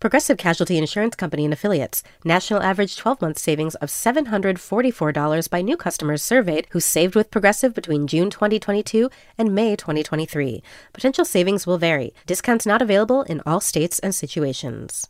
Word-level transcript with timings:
Progressive 0.00 0.38
Casualty 0.38 0.78
Insurance 0.78 1.16
Company 1.16 1.44
and 1.44 1.52
Affiliates. 1.52 2.04
National 2.24 2.62
average 2.62 2.96
12 2.96 3.20
month 3.20 3.36
savings 3.36 3.74
of 3.76 3.88
$744 3.88 5.50
by 5.50 5.60
new 5.60 5.76
customers 5.76 6.22
surveyed 6.22 6.68
who 6.70 6.78
saved 6.78 7.16
with 7.16 7.32
Progressive 7.32 7.74
between 7.74 8.06
June 8.06 8.30
2022 8.30 9.10
and 9.36 9.56
May 9.56 9.74
2023. 9.74 10.62
Potential 10.92 11.24
savings 11.24 11.66
will 11.66 11.78
vary. 11.78 12.14
Discounts 12.26 12.64
not 12.64 12.80
available 12.80 13.22
in 13.22 13.42
all 13.44 13.60
states 13.60 13.98
and 13.98 14.14
situations. 14.14 15.08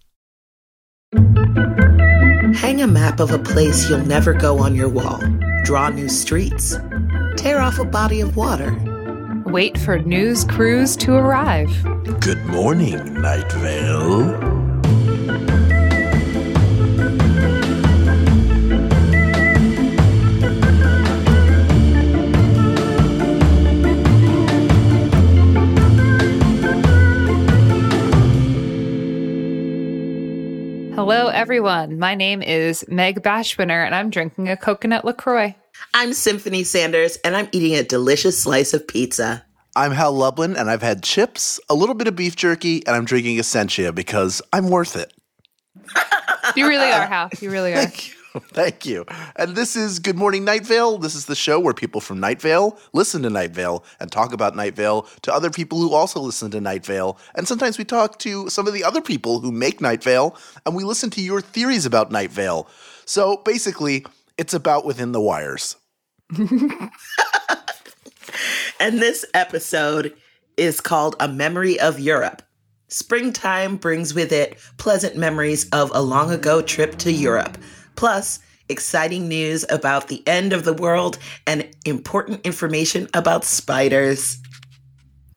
Hang 2.54 2.80
a 2.80 2.86
map 2.86 3.20
of 3.20 3.30
a 3.30 3.38
place 3.38 3.90
you'll 3.90 4.06
never 4.06 4.32
go 4.32 4.58
on 4.58 4.74
your 4.74 4.88
wall. 4.88 5.20
Draw 5.64 5.90
new 5.90 6.08
streets. 6.08 6.78
Tear 7.36 7.60
off 7.60 7.78
a 7.78 7.84
body 7.84 8.22
of 8.22 8.36
water. 8.38 8.74
Wait 9.44 9.76
for 9.76 9.98
news 9.98 10.44
crews 10.44 10.96
to 10.96 11.12
arrive. 11.12 11.70
Good 12.20 12.42
morning, 12.46 13.20
Night 13.20 13.52
Vale. 13.52 14.67
Hello, 30.98 31.28
everyone. 31.28 32.00
My 32.00 32.16
name 32.16 32.42
is 32.42 32.84
Meg 32.88 33.22
Bashwiner, 33.22 33.86
and 33.86 33.94
I'm 33.94 34.10
drinking 34.10 34.48
a 34.48 34.56
coconut 34.56 35.04
LaCroix. 35.04 35.54
I'm 35.94 36.12
Symphony 36.12 36.64
Sanders, 36.64 37.18
and 37.24 37.36
I'm 37.36 37.48
eating 37.52 37.76
a 37.76 37.84
delicious 37.84 38.36
slice 38.36 38.74
of 38.74 38.84
pizza. 38.88 39.44
I'm 39.76 39.92
Hal 39.92 40.12
Lublin, 40.12 40.56
and 40.56 40.68
I've 40.68 40.82
had 40.82 41.04
chips, 41.04 41.60
a 41.70 41.74
little 41.76 41.94
bit 41.94 42.08
of 42.08 42.16
beef 42.16 42.34
jerky, 42.34 42.84
and 42.84 42.96
I'm 42.96 43.04
drinking 43.04 43.38
Essentia 43.38 43.92
because 43.92 44.42
I'm 44.52 44.70
worth 44.70 44.96
it. 44.96 45.12
You 46.56 46.66
really 46.66 46.90
are, 46.90 47.06
Hal. 47.06 47.30
You 47.40 47.52
really 47.52 47.74
are. 47.74 47.86
Thank 48.52 48.86
you. 48.86 49.04
And 49.36 49.56
this 49.56 49.76
is 49.76 49.98
Good 49.98 50.16
Morning 50.16 50.44
Night 50.44 50.66
Vale. 50.66 50.98
This 50.98 51.14
is 51.14 51.26
the 51.26 51.34
show 51.34 51.58
where 51.58 51.74
people 51.74 52.00
from 52.00 52.20
Night 52.20 52.40
Vale 52.40 52.78
listen 52.92 53.22
to 53.22 53.30
Night 53.30 53.52
Vale 53.52 53.84
and 54.00 54.10
talk 54.10 54.32
about 54.32 54.56
Night 54.56 54.74
Vale 54.74 55.02
to 55.22 55.32
other 55.32 55.50
people 55.50 55.78
who 55.78 55.94
also 55.94 56.20
listen 56.20 56.50
to 56.50 56.60
Night 56.60 56.84
Vale. 56.84 57.18
And 57.34 57.48
sometimes 57.48 57.78
we 57.78 57.84
talk 57.84 58.18
to 58.20 58.48
some 58.48 58.66
of 58.66 58.74
the 58.74 58.84
other 58.84 59.00
people 59.00 59.40
who 59.40 59.52
make 59.52 59.80
Night 59.80 60.02
Vale 60.02 60.36
and 60.66 60.74
we 60.74 60.84
listen 60.84 61.10
to 61.10 61.20
your 61.20 61.40
theories 61.40 61.86
about 61.86 62.10
Night 62.10 62.30
Vale. 62.30 62.68
So 63.04 63.38
basically, 63.44 64.04
it's 64.36 64.54
about 64.54 64.84
within 64.84 65.12
the 65.12 65.20
wires. 65.20 65.76
And 68.80 69.00
this 69.00 69.24
episode 69.34 70.14
is 70.56 70.80
called 70.80 71.16
A 71.18 71.26
Memory 71.26 71.80
of 71.80 71.98
Europe. 71.98 72.42
Springtime 72.86 73.76
brings 73.76 74.14
with 74.14 74.32
it 74.32 74.56
pleasant 74.76 75.16
memories 75.16 75.68
of 75.70 75.90
a 75.94 76.00
long 76.00 76.30
ago 76.30 76.62
trip 76.62 76.96
to 76.98 77.12
Europe, 77.12 77.58
plus 77.98 78.38
exciting 78.68 79.26
news 79.26 79.64
about 79.70 80.06
the 80.06 80.22
end 80.24 80.52
of 80.52 80.64
the 80.64 80.72
world 80.72 81.18
and 81.48 81.68
important 81.84 82.46
information 82.46 83.08
about 83.12 83.44
spiders. 83.44 84.38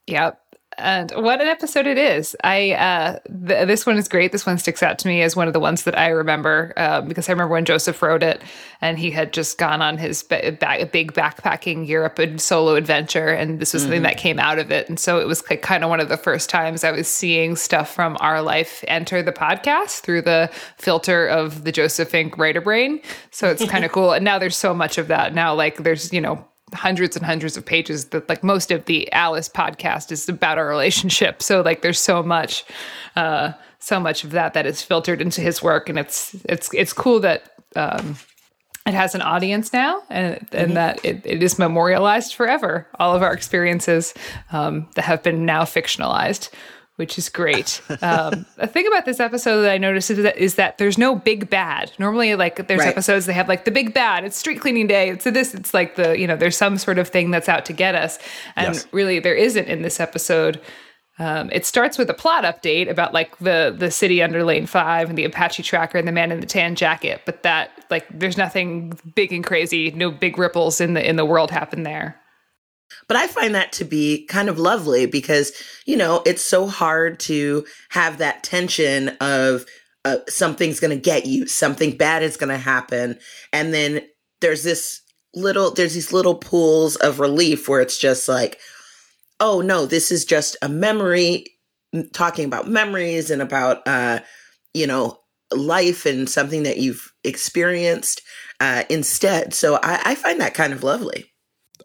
Yep. 0.05 0.39
And 0.81 1.11
what 1.11 1.41
an 1.41 1.47
episode 1.47 1.87
it 1.87 1.97
is. 1.97 2.35
I 2.43 2.71
uh 2.71 3.19
th- 3.47 3.67
this 3.67 3.85
one 3.85 3.97
is 3.97 4.07
great. 4.07 4.31
This 4.31 4.45
one 4.45 4.57
sticks 4.57 4.81
out 4.81 4.99
to 4.99 5.07
me 5.07 5.21
as 5.21 5.35
one 5.35 5.47
of 5.47 5.53
the 5.53 5.59
ones 5.59 5.83
that 5.83 5.97
I 5.97 6.07
remember 6.07 6.73
uh, 6.77 7.01
because 7.01 7.29
I 7.29 7.31
remember 7.31 7.53
when 7.53 7.65
Joseph 7.65 8.01
wrote 8.01 8.23
it 8.23 8.41
and 8.81 8.97
he 8.97 9.11
had 9.11 9.33
just 9.33 9.57
gone 9.57 9.81
on 9.81 9.97
his 9.97 10.23
ba- 10.23 10.57
ba- 10.59 10.89
big 10.91 11.13
backpacking 11.13 11.87
Europe 11.87 12.19
and 12.19 12.41
solo 12.41 12.75
adventure 12.75 13.29
and 13.29 13.59
this 13.59 13.73
was 13.73 13.83
something 13.83 14.01
that 14.01 14.17
came 14.17 14.39
out 14.39 14.59
of 14.59 14.71
it. 14.71 14.89
And 14.89 14.99
so 14.99 15.19
it 15.19 15.27
was 15.27 15.43
like 15.49 15.61
kind 15.61 15.83
of 15.83 15.89
one 15.89 15.99
of 15.99 16.09
the 16.09 16.17
first 16.17 16.49
times 16.49 16.83
I 16.83 16.91
was 16.91 17.07
seeing 17.07 17.55
stuff 17.55 17.93
from 17.93 18.17
our 18.19 18.41
life 18.41 18.83
enter 18.87 19.21
the 19.21 19.31
podcast 19.31 20.01
through 20.01 20.23
the 20.23 20.49
filter 20.77 21.27
of 21.27 21.63
the 21.63 21.71
Joseph 21.71 22.09
Fink 22.09 22.37
writer 22.37 22.61
brain. 22.61 23.01
So 23.29 23.49
it's 23.49 23.65
kind 23.65 23.85
of 23.85 23.91
cool. 23.93 24.11
And 24.11 24.25
now 24.25 24.39
there's 24.39 24.57
so 24.57 24.73
much 24.73 24.97
of 24.97 25.07
that. 25.07 25.33
Now 25.33 25.53
like 25.53 25.77
there's, 25.77 26.11
you 26.11 26.21
know, 26.21 26.45
hundreds 26.73 27.15
and 27.15 27.25
hundreds 27.25 27.57
of 27.57 27.65
pages 27.65 28.05
that 28.05 28.27
like 28.29 28.43
most 28.43 28.71
of 28.71 28.85
the 28.85 29.11
Alice 29.11 29.49
podcast 29.49 30.11
is 30.11 30.27
about 30.29 30.57
our 30.57 30.67
relationship. 30.67 31.41
So 31.43 31.61
like 31.61 31.81
there's 31.81 31.99
so 31.99 32.23
much 32.23 32.63
uh 33.15 33.53
so 33.79 33.99
much 33.99 34.23
of 34.23 34.31
that 34.31 34.53
that 34.53 34.65
is 34.65 34.81
filtered 34.81 35.21
into 35.21 35.41
his 35.41 35.61
work. 35.63 35.89
And 35.89 35.97
it's 35.97 36.35
it's 36.45 36.73
it's 36.73 36.93
cool 36.93 37.19
that 37.21 37.53
um 37.75 38.17
it 38.85 38.93
has 38.93 39.13
an 39.15 39.21
audience 39.21 39.73
now 39.73 40.01
and 40.09 40.47
and 40.51 40.75
that 40.75 41.03
it, 41.05 41.21
it 41.25 41.43
is 41.43 41.59
memorialized 41.59 42.33
forever 42.33 42.87
all 42.99 43.15
of 43.15 43.21
our 43.21 43.31
experiences 43.31 44.13
um 44.51 44.87
that 44.95 45.03
have 45.03 45.21
been 45.21 45.45
now 45.45 45.63
fictionalized 45.63 46.49
which 47.01 47.17
is 47.17 47.29
great. 47.29 47.81
Um, 48.03 48.45
the 48.57 48.67
thing 48.67 48.85
about 48.85 49.05
this 49.05 49.19
episode 49.19 49.63
that 49.63 49.71
I 49.71 49.79
noticed 49.79 50.11
is 50.11 50.19
that, 50.23 50.37
is 50.37 50.55
that 50.55 50.77
there's 50.77 50.97
no 50.99 51.15
big 51.15 51.49
bad. 51.49 51.91
Normally, 51.97 52.35
like 52.35 52.67
there's 52.67 52.79
Right. 52.81 52.89
episodes 52.89 53.25
they 53.25 53.33
have 53.33 53.49
like 53.49 53.65
the 53.65 53.71
big 53.71 53.91
bad. 53.93 54.23
It's 54.23 54.37
street 54.37 54.61
cleaning 54.61 54.85
day. 54.85 55.09
It's 55.09 55.23
this. 55.25 55.55
It's 55.55 55.73
like 55.73 55.95
the 55.95 56.17
you 56.19 56.27
know 56.27 56.35
there's 56.35 56.55
some 56.55 56.77
sort 56.77 56.99
of 56.99 57.07
thing 57.09 57.31
that's 57.31 57.49
out 57.49 57.65
to 57.65 57.73
get 57.73 57.95
us, 57.95 58.19
and 58.55 58.75
Yes. 58.75 58.85
really 58.91 59.17
there 59.19 59.33
isn't 59.35 59.67
in 59.67 59.81
this 59.81 59.99
episode. 59.99 60.61
Um, 61.19 61.49
it 61.51 61.65
starts 61.65 61.97
with 61.97 62.09
a 62.09 62.13
plot 62.13 62.43
update 62.45 62.89
about 62.89 63.13
like 63.13 63.37
the 63.39 63.75
the 63.75 63.89
city 63.91 64.21
under 64.23 64.43
Lane 64.43 64.67
Five 64.67 65.09
and 65.09 65.17
the 65.17 65.25
Apache 65.25 65.63
tracker 65.63 65.97
and 65.97 66.07
the 66.07 66.11
man 66.11 66.31
in 66.31 66.39
the 66.39 66.45
tan 66.47 66.75
jacket, 66.75 67.21
but 67.25 67.41
that 67.43 67.71
like 67.89 68.05
there's 68.11 68.37
nothing 68.37 68.93
big 69.15 69.33
and 69.33 69.43
crazy, 69.43 69.91
no 69.91 70.11
big 70.11 70.37
ripples 70.37 70.79
in 70.79 70.93
the 70.93 71.07
in 71.07 71.15
the 71.15 71.25
world 71.25 71.49
happen 71.51 71.81
there. 71.83 72.15
But 73.07 73.17
I 73.17 73.27
find 73.27 73.55
that 73.55 73.71
to 73.73 73.85
be 73.85 74.25
kind 74.27 74.49
of 74.49 74.59
lovely 74.59 75.05
because, 75.05 75.51
you 75.85 75.97
know, 75.97 76.21
it's 76.25 76.43
so 76.43 76.67
hard 76.67 77.19
to 77.21 77.65
have 77.89 78.19
that 78.19 78.43
tension 78.43 79.09
of 79.19 79.65
uh, 80.05 80.17
something's 80.27 80.79
going 80.79 80.95
to 80.95 81.01
get 81.01 81.25
you, 81.25 81.45
something 81.45 81.97
bad 81.97 82.23
is 82.23 82.37
going 82.37 82.49
to 82.49 82.57
happen. 82.57 83.19
And 83.53 83.73
then 83.73 84.01
there's 84.39 84.63
this 84.63 85.01
little, 85.33 85.71
there's 85.71 85.93
these 85.93 86.13
little 86.13 86.35
pools 86.35 86.95
of 86.97 87.19
relief 87.19 87.67
where 87.67 87.81
it's 87.81 87.97
just 87.97 88.27
like, 88.27 88.59
oh 89.39 89.61
no, 89.61 89.85
this 89.85 90.11
is 90.11 90.25
just 90.25 90.55
a 90.61 90.69
memory, 90.69 91.45
talking 92.13 92.45
about 92.45 92.67
memories 92.69 93.29
and 93.29 93.41
about, 93.41 93.85
uh, 93.87 94.19
you 94.73 94.87
know, 94.87 95.17
life 95.53 96.05
and 96.05 96.29
something 96.29 96.63
that 96.63 96.77
you've 96.77 97.11
experienced 97.23 98.21
uh, 98.59 98.83
instead. 98.89 99.53
So 99.53 99.75
I, 99.83 100.01
I 100.05 100.15
find 100.15 100.39
that 100.39 100.53
kind 100.53 100.73
of 100.73 100.83
lovely. 100.83 101.30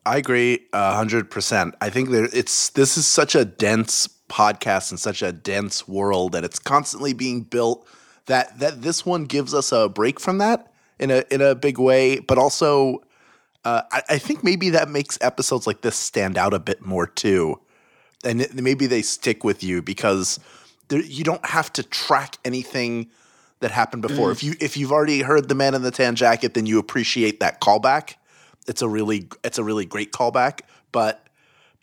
I 0.07 0.19
agree 0.19 0.61
a 0.73 0.95
hundred 0.95 1.31
percent. 1.31 1.75
I 1.81 1.91
think 1.91 2.11
that 2.11 2.31
it's 2.33 2.71
this 2.71 2.97
is 2.97 3.07
such 3.07 3.35
a 3.35 3.45
dense 3.45 4.09
podcast 4.29 4.91
and 4.91 5.01
such 5.01 5.21
a 5.21 5.33
dense 5.33 5.87
world 5.87 6.33
that 6.33 6.45
it's 6.45 6.61
constantly 6.61 7.13
being 7.13 7.43
built 7.43 7.87
that 8.27 8.59
that 8.61 8.83
this 8.83 9.05
one 9.05 9.25
gives 9.25 9.53
us 9.53 9.73
a 9.73 9.89
break 9.89 10.21
from 10.21 10.39
that 10.39 10.73
in 11.01 11.11
a 11.11 11.25
in 11.31 11.43
a 11.43 11.57
big 11.57 11.79
way, 11.79 12.21
but 12.21 12.39
also 12.39 13.03
uh, 13.65 13.83
I, 13.91 14.03
I 14.11 14.19
think 14.19 14.45
maybe 14.45 14.71
that 14.71 14.89
makes 14.89 15.19
episodes 15.21 15.67
like 15.67 15.81
this 15.81 15.97
stand 15.97 16.39
out 16.39 16.55
a 16.55 16.61
bit 16.61 16.87
more 16.87 17.09
too, 17.09 17.61
and 18.25 18.43
it, 18.43 18.55
maybe 18.55 18.87
they 18.87 19.03
stick 19.03 19.43
with 19.43 19.65
you 19.65 19.83
because 19.83 20.39
there, 20.87 21.01
you 21.01 21.25
don't 21.25 21.45
have 21.45 21.73
to 21.73 21.83
track 21.83 22.39
anything 22.45 23.09
that 23.59 23.73
happened 23.73 24.03
before. 24.03 24.31
If 24.31 24.45
you 24.45 24.55
if 24.61 24.77
you've 24.77 24.93
already 24.93 25.23
heard 25.23 25.49
the 25.49 25.57
man 25.57 25.75
in 25.75 25.83
the 25.83 25.91
tan 25.91 26.15
jacket, 26.15 26.55
then 26.55 26.65
you 26.65 26.79
appreciate 26.79 27.41
that 27.41 27.61
callback 27.61 28.15
it's 28.67 28.83
a 28.83 28.89
really 28.89 29.29
it's 29.45 29.59
a 29.59 29.65
really 29.65 29.85
great 29.85 30.13
callback 30.13 30.61
but 30.93 31.27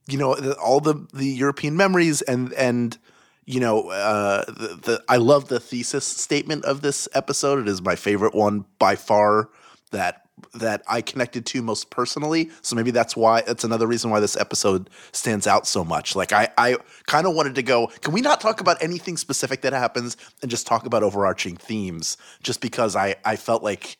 you 0.07 0.17
know 0.17 0.33
all 0.55 0.79
the 0.79 1.07
the 1.13 1.25
european 1.25 1.77
memories 1.77 2.21
and 2.21 2.53
and 2.53 2.97
you 3.45 3.59
know 3.59 3.89
uh 3.89 4.45
the, 4.45 4.79
the 4.81 5.03
i 5.09 5.17
love 5.17 5.47
the 5.47 5.59
thesis 5.59 6.05
statement 6.05 6.65
of 6.65 6.81
this 6.81 7.07
episode. 7.13 7.59
It 7.59 7.67
is 7.67 7.81
my 7.81 7.95
favorite 7.95 8.33
one 8.33 8.65
by 8.79 8.95
far 8.95 9.49
that 9.91 10.21
that 10.55 10.81
i 10.87 11.01
connected 11.01 11.45
to 11.45 11.61
most 11.61 11.89
personally. 11.89 12.49
So 12.61 12.75
maybe 12.75 12.91
that's 12.91 13.15
why 13.15 13.41
that's 13.41 13.63
another 13.63 13.87
reason 13.87 14.09
why 14.09 14.19
this 14.19 14.35
episode 14.35 14.89
stands 15.11 15.47
out 15.47 15.67
so 15.67 15.83
much. 15.83 16.15
Like 16.15 16.31
i 16.31 16.49
i 16.57 16.77
kind 17.05 17.27
of 17.27 17.35
wanted 17.35 17.55
to 17.55 17.63
go 17.63 17.87
can 17.87 18.13
we 18.13 18.21
not 18.21 18.41
talk 18.41 18.61
about 18.61 18.81
anything 18.81 19.17
specific 19.17 19.61
that 19.61 19.73
happens 19.73 20.17
and 20.41 20.49
just 20.49 20.65
talk 20.65 20.85
about 20.85 21.03
overarching 21.03 21.55
themes? 21.55 22.17
Just 22.41 22.61
because 22.61 22.95
i 22.95 23.15
i 23.25 23.35
felt 23.35 23.63
like 23.63 23.97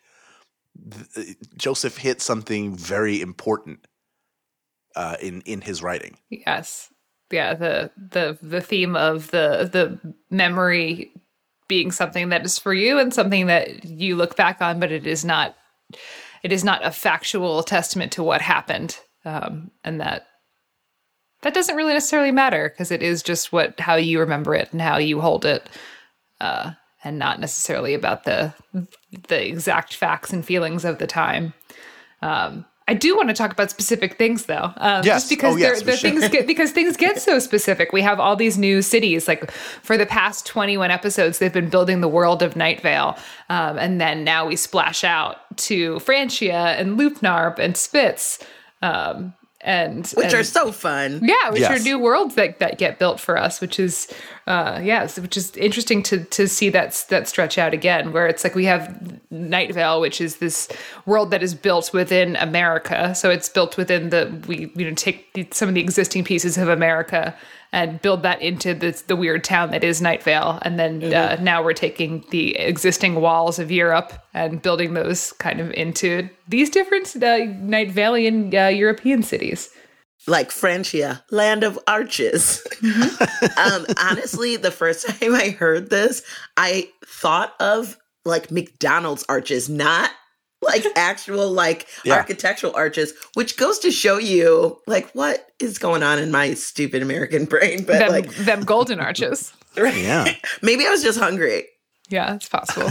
Joseph 1.58 1.98
hit 1.98 2.22
something 2.22 2.76
very 2.76 3.22
important 3.22 3.88
uh, 4.96 5.18
in 5.22 5.42
in 5.42 5.62
his 5.62 5.82
writing. 5.82 6.18
Yes. 6.30 6.90
Yeah, 7.32 7.54
the 7.54 7.92
the 7.98 8.38
the 8.42 8.62
theme 8.62 8.96
of 8.96 9.32
the 9.32 9.70
the 9.72 10.16
memory 10.30 11.12
being 11.68 11.92
something 11.92 12.30
that 12.30 12.46
is 12.46 12.60
for 12.60 12.74
you 12.74 13.00
and 13.00 13.14
something 13.14 13.48
that 13.48 13.86
you 13.86 14.16
look 14.18 14.36
back 14.36 14.62
on 14.62 14.80
but 14.82 14.92
it 14.92 15.08
is 15.08 15.24
not 15.24 15.56
it 16.44 16.52
is 16.52 16.64
not 16.64 16.86
a 16.86 16.92
factual 16.92 17.64
testament 17.64 18.12
to 18.12 18.22
what 18.22 18.42
happened. 18.42 19.00
um, 19.26 19.72
and 19.84 20.02
that 20.02 20.28
that 21.44 21.54
doesn't 21.54 21.76
really 21.76 21.94
necessarily 21.94 22.32
matter 22.32 22.70
because 22.70 22.92
it 22.92 23.04
is 23.04 23.22
just 23.22 23.52
what 23.52 23.80
how 23.80 23.96
you 23.96 24.20
remember 24.20 24.56
it 24.56 24.70
and 24.72 24.82
how 24.82 24.98
you 24.98 25.22
hold 25.22 25.46
it, 25.46 25.70
uh, 26.42 26.72
and 27.04 27.20
not 27.20 27.40
necessarily 27.40 27.94
about 27.94 28.24
the 28.24 28.54
the 29.28 29.48
exact 29.48 29.94
facts 29.96 30.32
and 30.34 30.46
feelings 30.46 30.86
of 30.86 30.98
the 31.00 31.08
time. 31.08 31.54
Um, 32.22 32.66
I 32.86 32.94
do 32.96 33.16
want 33.16 33.30
to 33.30 33.34
talk 33.34 33.54
about 33.54 33.72
specific 33.72 34.18
things 34.18 34.46
though, 34.46 34.74
um, 34.76 35.04
Yes. 35.06 35.22
just 35.24 35.30
because 35.30 35.54
Oh, 35.54 35.58
yes, 35.58 35.78
there, 35.82 35.86
there 35.86 35.94
we 35.94 35.98
should. 35.98 36.12
things 36.20 36.30
get 36.30 36.48
because 36.48 36.72
things 36.72 36.98
get 36.98 37.22
so 37.22 37.40
specific. 37.40 37.94
We 37.94 38.02
have 38.02 38.20
all 38.20 38.36
these 38.36 38.58
new 38.58 38.82
cities. 38.82 39.26
Like 39.28 39.50
for 39.52 39.98
the 39.98 40.06
past 40.06 40.46
twenty 40.46 40.76
one 40.78 40.92
episodes, 40.92 41.40
they've 41.40 41.54
been 41.54 41.70
building 41.70 42.02
the 42.02 42.10
world 42.10 42.44
of 42.44 42.56
Night 42.58 42.82
Vale, 42.82 43.18
um, 43.50 43.78
and 43.78 44.02
then 44.02 44.26
now 44.26 44.46
we 44.46 44.58
splash 44.58 45.04
out 45.06 45.38
to 45.60 46.00
Francia 46.00 46.76
and 46.78 47.00
Lefnarf 47.00 47.58
and 47.58 47.74
Svitz, 47.76 48.44
um, 48.82 49.34
and 49.62 50.06
which 50.18 50.26
and- 50.28 50.34
are 50.36 50.44
so 50.44 50.74
fun. 50.74 51.22
yeah, 51.24 51.52
which 51.52 51.62
Yes. 51.62 51.80
are 51.80 51.84
new 51.84 51.98
worlds 51.98 52.36
that, 52.36 52.60
that 52.60 52.78
get 52.78 53.00
built 53.00 53.18
for 53.18 53.38
us, 53.38 53.62
which 53.62 53.80
is 53.80 54.14
uh 54.48 54.80
yeah, 54.84 55.08
so- 55.08 55.22
which 55.22 55.38
is 55.38 55.56
interesting 55.56 56.04
to 56.04 56.24
to 56.26 56.48
see 56.48 56.70
that 56.70 57.06
that 57.10 57.28
stretch 57.28 57.58
out 57.58 57.74
again, 57.74 58.12
where 58.12 58.28
it's 58.28 58.44
like 58.44 58.56
we 58.56 58.66
have 58.66 59.22
Night 59.32 59.74
Vale, 59.74 60.02
which 60.02 60.20
is 60.20 60.38
this 60.38 60.68
world 61.06 61.32
that 61.32 61.42
is 61.44 61.56
built 61.56 61.94
within 61.94 62.36
America. 62.38 63.16
So 63.16 63.30
it's 63.30 63.50
built 63.50 63.78
within 63.78 64.10
the 64.10 64.44
we 64.48 64.72
you 64.76 64.90
know 64.90 64.96
take 64.96 65.34
the, 65.34 65.48
some 65.52 65.70
of 65.70 65.76
the 65.76 65.82
existing 65.82 66.24
pieces 66.24 66.58
of 66.58 66.70
America 66.70 67.36
and 67.72 68.00
build 68.02 68.22
that 68.22 68.42
into 68.42 68.74
the 68.76 69.02
the 69.08 69.16
weird 69.16 69.44
town 69.44 69.72
that 69.72 69.84
is 69.84 70.02
Night 70.02 70.22
Vale, 70.24 70.60
and 70.62 70.78
then 70.78 71.14
uh, 71.14 71.38
now 71.42 71.64
we're 71.64 71.74
taking 71.74 72.24
the 72.30 72.56
existing 72.58 73.16
walls 73.16 73.58
of 73.60 73.72
Europe 73.72 74.14
and 74.34 74.62
building 74.62 74.94
those 74.94 75.32
kind 75.34 75.60
of 75.60 75.72
into 75.72 76.30
these 76.48 76.70
different 76.70 77.16
uh, 77.16 77.46
Night 77.60 77.92
Valian 77.92 78.54
uh, 78.54 78.68
European 78.68 79.24
cities. 79.24 79.70
Like 80.28 80.52
Francia, 80.52 81.24
land 81.32 81.64
of 81.64 81.78
arches. 81.88 82.66
um, 83.58 83.86
honestly, 84.02 84.56
the 84.58 84.72
first 84.72 85.08
time 85.08 85.34
I 85.36 85.50
heard 85.50 85.90
this, 85.90 86.24
I 86.58 86.90
thought 87.06 87.54
of 87.60 87.98
like 88.26 88.52
McDonald's 88.52 89.26
arches, 89.28 89.68
not 89.70 90.10
like 90.62 90.86
actual 90.96 91.52
like 91.52 91.88
Yeah. 92.06 92.16
architectural 92.16 92.74
arches, 92.76 93.14
which 93.34 93.58
goes 93.58 93.80
to 93.80 93.92
show 93.92 94.18
you 94.18 94.80
like 94.88 95.12
what 95.12 95.46
is 95.60 95.78
going 95.78 96.04
on 96.04 96.20
in 96.20 96.32
my 96.32 96.54
stupid 96.54 97.02
American 97.02 97.46
brain. 97.46 97.84
But 97.84 98.00
them, 98.00 98.10
like, 98.10 98.30
them 98.36 98.62
golden 98.62 99.00
arches. 99.00 99.54
Yeah. 99.76 100.32
maybe 100.62 100.86
I 100.86 100.92
was 100.92 101.02
just 101.02 101.18
hungry. 101.18 101.66
Yeah, 102.08 102.36
it's 102.36 102.48
possible. 102.48 102.88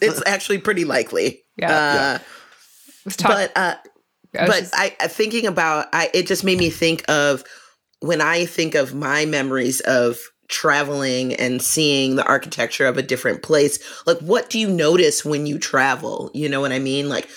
It's 0.00 0.22
actually 0.24 0.58
pretty 0.58 0.84
likely. 0.84 1.42
Yeah. 1.56 1.72
Uh, 1.72 2.18
Let's 3.04 3.16
talk. 3.16 3.32
but 3.32 3.52
uh, 3.56 3.74
I 4.38 4.46
but 4.46 4.60
just- 4.60 4.74
I, 4.74 4.96
I 5.00 5.08
thinking 5.08 5.46
about 5.46 5.88
I 5.92 6.10
it 6.14 6.26
just 6.26 6.44
made 6.44 6.58
me 6.58 6.70
think 6.70 7.04
of 7.08 7.44
when 8.00 8.20
I 8.20 8.46
think 8.46 8.74
of 8.74 8.94
my 8.94 9.24
memories 9.26 9.80
of 9.80 10.18
traveling 10.48 11.34
and 11.34 11.62
seeing 11.62 12.16
the 12.16 12.26
architecture 12.26 12.86
of 12.86 12.98
a 12.98 13.02
different 13.02 13.42
place 13.42 13.78
like 14.06 14.18
what 14.18 14.50
do 14.50 14.58
you 14.58 14.68
notice 14.68 15.24
when 15.24 15.46
you 15.46 15.58
travel? 15.58 16.30
You 16.34 16.48
know 16.48 16.60
what 16.60 16.72
i 16.72 16.78
mean? 16.78 17.08
Like 17.08 17.28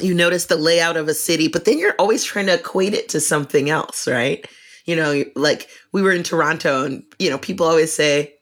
you 0.00 0.14
notice 0.14 0.46
the 0.46 0.56
layout 0.56 0.96
of 0.96 1.08
a 1.08 1.14
city 1.14 1.48
but 1.48 1.64
then 1.64 1.78
you're 1.78 1.94
always 1.98 2.24
trying 2.24 2.46
to 2.46 2.54
equate 2.54 2.94
it 2.94 3.08
to 3.10 3.20
something 3.20 3.68
else 3.70 4.06
right? 4.08 4.46
You 4.86 4.96
know 4.96 5.24
like 5.34 5.68
we 5.92 6.00
were 6.00 6.12
in 6.12 6.22
toronto 6.22 6.84
and 6.84 7.02
you 7.18 7.28
know 7.28 7.38
people 7.38 7.66
always 7.66 7.92
say 7.92 8.34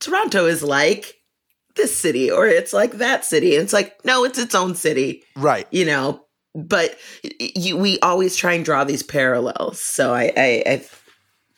toronto 0.00 0.46
is 0.46 0.62
like 0.62 1.14
this 1.76 1.96
city 1.96 2.30
or 2.30 2.46
it's 2.46 2.72
like 2.72 2.92
that 2.94 3.24
city. 3.24 3.54
And 3.54 3.62
it's 3.64 3.72
like 3.72 4.04
no 4.04 4.24
it's 4.24 4.38
its 4.38 4.54
own 4.54 4.74
city. 4.74 5.22
Right. 5.36 5.66
you 5.70 5.84
know 5.84 6.24
but 6.54 6.98
you, 7.40 7.76
we 7.76 7.98
always 8.00 8.36
try 8.36 8.52
and 8.52 8.64
draw 8.64 8.84
these 8.84 9.02
parallels 9.02 9.80
so 9.80 10.12
I, 10.12 10.32
I 10.36 10.62
i 10.66 10.86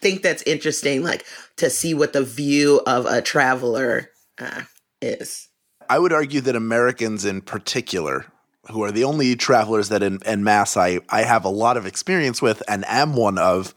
think 0.00 0.22
that's 0.22 0.42
interesting 0.42 1.02
like 1.02 1.24
to 1.56 1.70
see 1.70 1.94
what 1.94 2.12
the 2.12 2.22
view 2.22 2.80
of 2.86 3.06
a 3.06 3.22
traveler 3.22 4.10
uh, 4.38 4.62
is 5.00 5.48
I 5.88 5.98
would 5.98 6.12
argue 6.12 6.40
that 6.42 6.56
Americans 6.56 7.24
in 7.24 7.40
particular, 7.40 8.26
who 8.70 8.82
are 8.82 8.92
the 8.92 9.04
only 9.04 9.36
travelers 9.36 9.88
that 9.90 10.02
in, 10.02 10.20
en 10.24 10.44
masse 10.44 10.76
I, 10.76 11.00
I 11.08 11.22
have 11.22 11.44
a 11.44 11.50
lot 11.50 11.76
of 11.76 11.86
experience 11.86 12.40
with 12.40 12.62
and 12.68 12.84
am 12.86 13.14
one 13.14 13.38
of, 13.38 13.74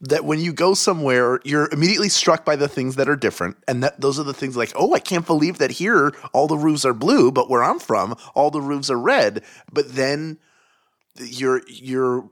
that 0.00 0.24
when 0.24 0.40
you 0.40 0.52
go 0.52 0.74
somewhere, 0.74 1.40
you're 1.44 1.68
immediately 1.72 2.08
struck 2.08 2.44
by 2.44 2.56
the 2.56 2.68
things 2.68 2.96
that 2.96 3.08
are 3.08 3.16
different. 3.16 3.56
And 3.66 3.82
that 3.82 4.00
those 4.00 4.18
are 4.18 4.24
the 4.24 4.34
things 4.34 4.56
like, 4.56 4.72
oh, 4.76 4.94
I 4.94 5.00
can't 5.00 5.26
believe 5.26 5.58
that 5.58 5.70
here 5.70 6.12
all 6.32 6.46
the 6.46 6.58
roofs 6.58 6.84
are 6.84 6.94
blue, 6.94 7.32
but 7.32 7.50
where 7.50 7.64
I'm 7.64 7.78
from, 7.78 8.16
all 8.34 8.50
the 8.50 8.60
roofs 8.60 8.90
are 8.90 8.98
red. 8.98 9.42
But 9.72 9.94
then 9.94 10.38
you're 11.20 11.62
you're 11.68 12.28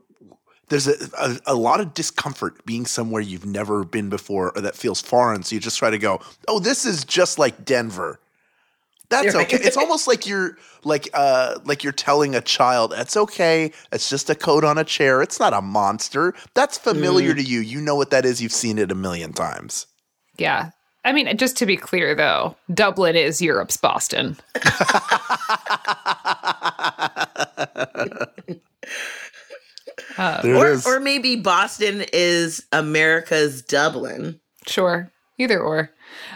there's 0.69 0.87
a, 0.87 0.95
a, 1.17 1.39
a 1.47 1.55
lot 1.55 1.79
of 1.79 1.93
discomfort 1.93 2.65
being 2.65 2.85
somewhere 2.85 3.21
you've 3.21 3.45
never 3.45 3.85
been 3.85 4.09
before 4.09 4.51
or 4.55 4.61
that 4.61 4.75
feels 4.75 5.01
foreign. 5.01 5.43
So 5.43 5.55
you 5.55 5.61
just 5.61 5.77
try 5.77 5.89
to 5.89 5.97
go, 5.97 6.19
oh, 6.49 6.59
this 6.59 6.85
is 6.85 7.05
just 7.05 7.39
like 7.39 7.63
Denver. 7.63 8.19
That's 9.09 9.33
Right. 9.33 9.45
okay. 9.53 9.63
It's 9.65 9.77
almost 9.77 10.07
like 10.07 10.27
you're 10.27 10.57
like 10.83 11.07
uh 11.13 11.59
like 11.63 11.81
you're 11.83 11.93
telling 11.93 12.35
a 12.35 12.41
child, 12.41 12.93
it's 12.97 13.15
okay. 13.15 13.71
It's 13.93 14.09
just 14.09 14.29
a 14.29 14.35
coat 14.35 14.65
on 14.65 14.77
a 14.77 14.83
chair. 14.83 15.21
It's 15.21 15.39
not 15.39 15.53
a 15.53 15.61
monster. 15.61 16.33
That's 16.53 16.77
familiar 16.77 17.33
to 17.33 17.41
you. 17.41 17.61
You 17.61 17.79
know 17.79 17.95
what 17.95 18.09
that 18.09 18.25
is. 18.25 18.41
You've 18.41 18.51
seen 18.51 18.77
it 18.77 18.91
a 18.91 18.95
million 18.95 19.31
times. 19.31 19.87
yeah. 20.37 20.71
I 21.05 21.13
mean, 21.13 21.37
just 21.37 21.55
to 21.57 21.65
be 21.65 21.77
clear, 21.77 22.13
though, 22.15 22.57
Dublin 22.73 23.15
is 23.15 23.41
Europe's 23.41 23.77
Boston. 23.77 24.35
There 30.17 30.55
or, 30.55 30.67
it 30.67 30.73
is. 30.73 30.85
or 30.87 30.99
maybe 30.99 31.35
boston 31.35 32.03
is 32.13 32.65
america's 32.71 33.61
dublin 33.61 34.39
Sure, 34.67 35.09
either 35.37 35.59
or. 35.59 35.91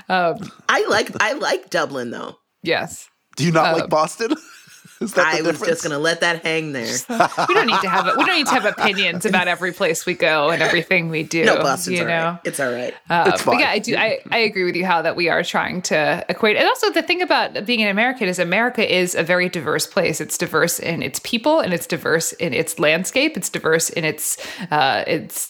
Um, 0.08 0.38
i 0.70 0.86
like 0.90 1.10
i 1.22 1.34
like 1.34 1.70
dublin 1.70 2.12
though 2.12 2.38
yes, 2.64 3.10
Do 3.36 3.44
you 3.46 3.52
not 3.52 3.74
uh, 3.74 3.78
like 3.80 3.90
Boston? 3.90 4.34
is 5.02 5.14
that 5.14 5.32
the 5.34 5.40
i 5.40 5.42
was 5.52 5.60
just 5.62 5.84
gonna 5.84 6.00
let 6.00 6.22
that 6.22 6.44
hang 6.44 6.72
there 6.72 6.86
we 7.50 7.54
don't 7.54 7.68
need 7.68 7.82
to 7.82 7.90
have 7.90 8.06
we 8.18 8.24
don't 8.26 8.38
need 8.38 8.48
to 8.48 8.54
have 8.54 8.66
opinions 8.66 9.26
about 9.26 9.48
every 9.48 9.72
place 9.72 10.06
we 10.06 10.14
go 10.14 10.50
and 10.50 10.62
everything 10.62 11.10
we 11.10 11.24
do. 11.24 11.44
no 11.44 11.58
boston's 11.58 11.98
you 11.98 12.02
all 12.04 12.08
know. 12.08 12.24
right 12.32 12.40
it's 12.46 12.60
all 12.60 12.72
right 12.72 12.94
Uh, 13.10 13.32
It's 13.34 13.44
but 13.44 13.52
fine. 13.52 13.60
yeah, 13.60 13.70
I 13.70 13.80
do. 13.80 13.96
I, 13.98 14.20
I 14.32 14.38
agree 14.40 14.64
with 14.64 14.76
you 14.76 14.86
how 14.86 15.02
that 15.02 15.16
we 15.16 15.28
are 15.30 15.44
trying 15.44 15.82
to 15.84 16.26
equate. 16.30 16.56
And 16.58 16.66
also, 16.68 16.90
the 16.92 17.02
thing 17.02 17.22
about 17.22 17.66
being 17.66 17.82
an 17.82 17.90
American 17.90 18.28
is 18.28 18.40
America 18.40 18.84
is 19.00 19.16
a 19.16 19.24
very 19.24 19.50
diverse 19.50 19.86
place. 19.88 20.22
It's 20.22 20.38
diverse 20.38 20.80
in 20.80 21.02
its 21.04 21.20
people, 21.24 21.60
and 21.60 21.74
it's 21.74 21.88
diverse 21.88 22.32
in 22.34 22.54
its 22.54 22.80
landscape. 22.80 23.36
It's 23.38 23.50
diverse 23.50 23.90
in 23.90 24.06
its 24.06 24.38
uh, 24.72 25.04
its 25.08 25.50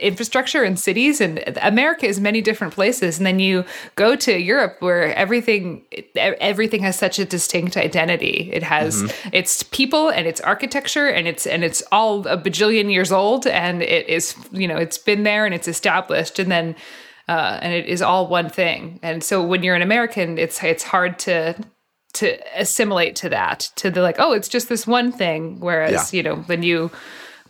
infrastructure 0.00 0.62
and 0.64 0.78
cities. 0.78 1.20
And 1.20 1.42
America 1.62 2.06
is 2.06 2.20
many 2.20 2.40
different 2.40 2.74
places. 2.74 3.18
And 3.18 3.26
then 3.26 3.38
you 3.38 3.64
go 3.94 4.16
to 4.16 4.38
Europe, 4.38 4.76
where 4.80 5.14
everything 5.14 5.84
everything 6.16 6.82
has 6.82 6.98
such 6.98 7.18
a 7.18 7.24
distinct 7.24 7.76
identity. 7.76 8.50
It 8.52 8.62
has 8.62 9.12
its 9.32 9.62
people 9.62 10.08
and 10.08 10.26
its 10.26 10.40
architecture, 10.40 11.06
and 11.06 11.28
it's 11.28 11.46
and 11.46 11.62
it's 11.62 11.82
all 11.92 12.26
a 12.26 12.36
bajillion 12.36 12.90
years 12.92 13.12
old, 13.12 13.46
and 13.46 13.82
it 13.82 14.08
is 14.08 14.34
you 14.50 14.66
know 14.66 14.76
it's 14.76 14.98
been 14.98 15.22
there 15.22 15.46
and 15.46 15.54
it's 15.54 15.68
established, 15.68 16.38
and 16.38 16.50
then 16.50 16.74
uh, 17.28 17.58
and 17.62 17.72
it 17.72 17.86
is 17.86 18.02
all 18.02 18.26
one 18.26 18.50
thing. 18.50 18.98
And 19.02 19.22
so 19.22 19.42
when 19.42 19.62
you're 19.62 19.76
an 19.76 19.82
American, 19.82 20.36
it's 20.38 20.62
it's 20.64 20.82
hard 20.84 21.18
to 21.20 21.54
to 22.14 22.38
assimilate 22.60 23.16
to 23.16 23.28
that 23.28 23.70
to 23.76 23.90
the 23.90 24.00
like 24.00 24.16
oh 24.18 24.32
it's 24.32 24.48
just 24.48 24.68
this 24.68 24.86
one 24.86 25.12
thing. 25.12 25.60
Whereas 25.60 26.12
Yeah. 26.12 26.16
you 26.16 26.22
know 26.24 26.36
when 26.46 26.62
you 26.62 26.90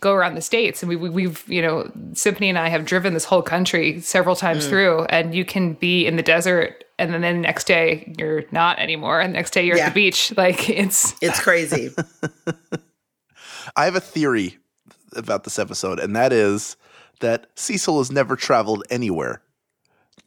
go 0.05 0.13
around 0.13 0.35
the 0.35 0.41
states 0.41 0.83
and 0.83 0.89
we, 0.89 0.95
we 0.95 1.09
we've 1.09 1.43
you 1.47 1.63
know 1.63 1.91
Symphony 2.13 2.47
and 2.47 2.59
I 2.59 2.69
have 2.69 2.85
driven 2.85 3.15
this 3.15 3.25
whole 3.25 3.41
country 3.41 3.99
several 4.01 4.35
times 4.35 4.65
mm. 4.65 4.69
through, 4.69 5.05
and 5.05 5.33
you 5.33 5.43
can 5.43 5.73
be 5.73 6.05
in 6.05 6.15
the 6.15 6.23
desert. 6.23 6.83
And 6.97 7.11
then, 7.11 7.21
then 7.21 7.35
the 7.37 7.41
next 7.41 7.65
day 7.65 8.13
you're 8.17 8.43
not 8.51 8.77
anymore, 8.79 9.19
and 9.19 9.33
the 9.33 9.37
next 9.37 9.51
day 9.51 9.65
you're 9.65 9.77
Yeah. 9.77 9.87
at 9.87 9.93
the 9.93 10.01
beach. 10.03 10.31
Like 10.37 10.69
it's 10.69 11.15
it's 11.21 11.39
crazy 11.39 11.89
I 13.75 13.85
have 13.85 13.95
a 13.95 13.99
theory 13.99 14.57
about 15.15 15.43
this 15.43 15.57
episode, 15.57 15.99
and 15.99 16.15
that 16.15 16.31
is 16.31 16.77
that 17.19 17.47
Cecil 17.55 17.97
has 17.97 18.11
never 18.11 18.35
traveled 18.35 18.83
anywhere. 18.89 19.41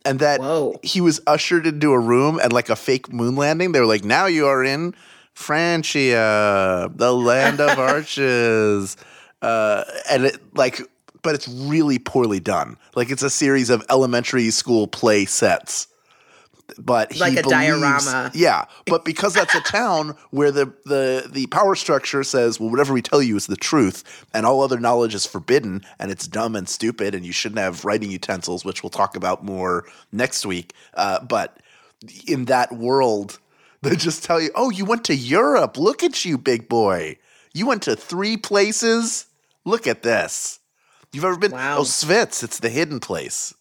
And 0.04 0.18
that 0.20 0.40
Whoa. 0.40 0.78
he 0.82 1.00
was 1.00 1.20
ushered 1.26 1.66
into 1.66 1.92
a 1.92 1.99
room 1.99 2.40
and 2.42 2.52
like 2.52 2.68
a 2.68 2.76
fake 2.76 3.12
moon 3.12 3.37
landing. 3.37 3.73
They 3.73 3.80
were 3.80 3.87
like, 3.87 4.04
now 4.04 4.26
you 4.26 4.47
are 4.47 4.64
in 4.64 4.94
Francia, 5.35 6.90
the 6.94 7.12
land 7.12 7.61
of 7.61 7.78
arches. 7.92 8.97
Uh, 9.42 9.85
and 10.11 10.25
it 10.26 10.40
like, 10.57 10.80
but 11.23 11.35
it's 11.35 11.49
really 11.49 11.99
poorly 11.99 12.40
done. 12.40 12.76
Like 12.95 13.11
it's 13.11 13.23
a 13.23 13.30
series 13.30 13.71
of 13.71 13.85
elementary 13.90 14.50
school 14.50 14.87
play 14.87 15.25
sets 15.25 15.87
but 16.78 17.11
he 17.12 17.18
Like 17.18 17.33
a 17.33 17.42
believes- 17.42 17.50
diorama. 18.04 18.30
Yeah, 18.35 18.66
but 18.87 19.02
because 19.04 19.33
that's 19.33 19.54
a 19.54 19.61
town 19.62 20.14
where 20.30 20.50
the 20.52 20.66
the 20.85 21.26
the 21.28 21.47
power 21.47 21.75
structure 21.75 22.23
says, 22.23 22.61
well, 22.61 22.68
whatever 22.71 22.92
we 22.92 23.00
tell 23.00 23.23
you 23.23 23.37
is 23.37 23.47
the 23.47 23.57
truth, 23.57 24.04
and 24.35 24.45
all 24.45 24.62
other 24.62 24.78
knowledge 24.78 25.14
is 25.14 25.25
forbidden, 25.25 25.83
and 25.99 26.11
it's 26.11 26.26
dumb 26.28 26.54
and 26.54 26.68
stupid, 26.68 27.14
and 27.14 27.25
you 27.25 27.33
shouldn't 27.33 27.59
have 27.59 27.87
writing 27.87 28.11
utensils, 28.11 28.66
which 28.66 28.83
we'll 28.83 28.90
talk 28.90 29.16
about 29.16 29.42
more 29.42 29.87
next 30.12 30.45
week. 30.45 30.75
Uh, 30.92 31.21
but 31.25 31.59
in 32.26 32.45
that 32.45 32.71
world, 32.73 33.38
they 33.83 33.97
just 33.97 34.23
tell 34.23 34.38
you, 34.40 34.50
oh, 34.54 34.68
you 34.71 34.85
went 34.85 35.04
to 35.07 35.14
Europe. 35.16 35.78
Look 35.78 36.04
at 36.04 36.23
you, 36.26 36.37
big 36.37 36.68
boy. 36.68 37.16
You 37.54 37.66
went 37.66 37.83
to 37.85 37.97
three 37.97 38.37
places. 38.37 39.25
Look 39.68 39.87
at 39.87 40.02
this. 40.02 40.60
You've 41.12 41.25
ever 41.25 41.37
been? 41.37 41.52
Wow. 41.52 41.78
Oh, 41.78 41.82
Svitz. 41.82 42.42
It's 42.42 42.58
the 42.58 42.70
hidden 42.70 43.00
place. 43.00 43.52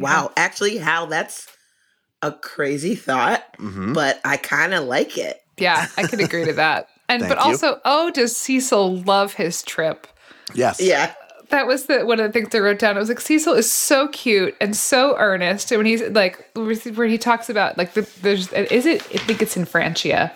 Wow. 0.00 0.32
Actually, 0.38 0.78
Hal, 0.78 1.06
that's 1.06 1.46
a 2.22 2.32
crazy 2.32 2.94
thought, 2.94 3.44
hmm 3.58 3.92
but 3.92 4.20
I 4.24 4.38
kind 4.38 4.72
of 4.72 4.84
like 4.84 5.18
it. 5.18 5.38
Yeah, 5.58 5.86
I 5.98 6.06
could 6.06 6.20
agree 6.20 6.46
to 6.46 6.54
that. 6.54 6.88
And 7.06 7.20
Thank 7.20 7.34
but 7.34 7.44
you. 7.44 7.50
also, 7.50 7.82
oh, 7.84 8.10
does 8.10 8.34
Cecil 8.34 9.02
love 9.02 9.34
his 9.34 9.62
trip? 9.62 10.06
Yes. 10.54 10.80
Yeah. 10.80 11.12
That 11.50 11.66
was 11.66 11.84
the 11.84 12.06
one 12.06 12.18
of 12.18 12.26
the 12.26 12.32
things 12.32 12.54
I 12.54 12.60
wrote 12.60 12.78
down. 12.78 12.96
I 12.96 12.98
was 12.98 13.10
like, 13.10 13.20
Cecil 13.20 13.52
is 13.52 13.70
so 13.70 14.08
cute 14.08 14.56
and 14.58 14.74
so 14.74 15.14
earnest. 15.18 15.70
And 15.70 15.80
when 15.80 15.86
he's 15.86 16.00
like, 16.00 16.48
where 16.54 17.06
he 17.06 17.18
talks 17.18 17.50
about 17.50 17.76
like 17.76 17.92
the 17.92 18.08
there's 18.22 18.50
is 18.54 18.86
it? 18.86 19.02
I 19.14 19.18
think 19.18 19.42
it's 19.42 19.54
in 19.54 19.66
Francia. 19.66 20.32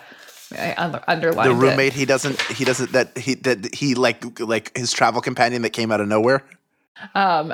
I 0.57 1.01
underlined 1.07 1.49
The 1.49 1.53
it. 1.55 1.69
roommate. 1.69 1.93
He 1.93 2.05
doesn't. 2.05 2.41
He 2.43 2.65
doesn't. 2.65 2.91
That 2.91 3.17
he 3.17 3.35
that 3.35 3.73
he 3.73 3.95
like 3.95 4.39
like 4.39 4.75
his 4.77 4.91
travel 4.91 5.21
companion 5.21 5.61
that 5.61 5.71
came 5.71 5.91
out 5.91 6.01
of 6.01 6.07
nowhere. 6.07 6.43
Um, 7.15 7.53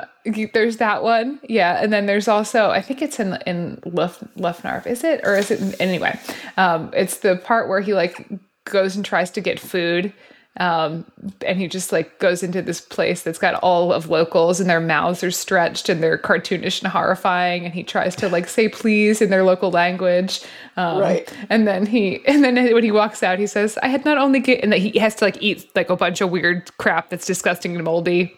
there's 0.54 0.78
that 0.78 1.04
one, 1.04 1.38
yeah, 1.48 1.80
and 1.80 1.92
then 1.92 2.06
there's 2.06 2.26
also 2.26 2.70
I 2.70 2.82
think 2.82 3.00
it's 3.00 3.20
in 3.20 3.38
in 3.46 3.80
Lef, 3.84 4.18
Lefnarf, 4.36 4.86
is 4.88 5.04
it 5.04 5.20
or 5.22 5.36
is 5.36 5.52
it 5.52 5.76
anyway? 5.80 6.18
Um, 6.56 6.90
it's 6.94 7.18
the 7.18 7.36
part 7.36 7.68
where 7.68 7.80
he 7.80 7.94
like 7.94 8.26
goes 8.64 8.96
and 8.96 9.04
tries 9.04 9.30
to 9.32 9.40
get 9.40 9.60
food, 9.60 10.12
um, 10.58 11.04
and 11.46 11.58
he 11.58 11.68
just 11.68 11.92
like 11.92 12.18
goes 12.18 12.42
into 12.42 12.62
this 12.62 12.80
place 12.80 13.22
that's 13.22 13.38
got 13.38 13.54
all 13.56 13.92
of 13.92 14.08
locals 14.08 14.60
and 14.60 14.70
their 14.70 14.80
mouths 14.80 15.22
are 15.22 15.30
stretched 15.30 15.88
and 15.88 16.02
they're 16.02 16.18
cartoonish 16.18 16.82
and 16.82 16.92
horrifying, 16.92 17.64
and 17.64 17.74
he 17.74 17.82
tries 17.82 18.16
to 18.16 18.28
like 18.28 18.48
say 18.48 18.68
please 18.68 19.20
in 19.20 19.30
their 19.30 19.44
local 19.44 19.70
language, 19.70 20.42
um, 20.76 20.98
Right. 20.98 21.32
And 21.50 21.66
then 21.66 21.86
he 21.86 22.24
and 22.26 22.42
then 22.44 22.56
when 22.74 22.84
he 22.84 22.92
walks 22.92 23.22
out, 23.22 23.38
he 23.38 23.46
says, 23.46 23.78
"I 23.82 23.88
had 23.88 24.04
not 24.04 24.18
only 24.18 24.40
get," 24.40 24.62
and 24.62 24.72
that 24.72 24.78
he 24.78 24.98
has 24.98 25.14
to 25.16 25.24
like 25.24 25.42
eat 25.42 25.68
like 25.74 25.90
a 25.90 25.96
bunch 25.96 26.20
of 26.20 26.30
weird 26.30 26.76
crap 26.78 27.10
that's 27.10 27.26
disgusting 27.26 27.74
and 27.74 27.84
moldy. 27.84 28.34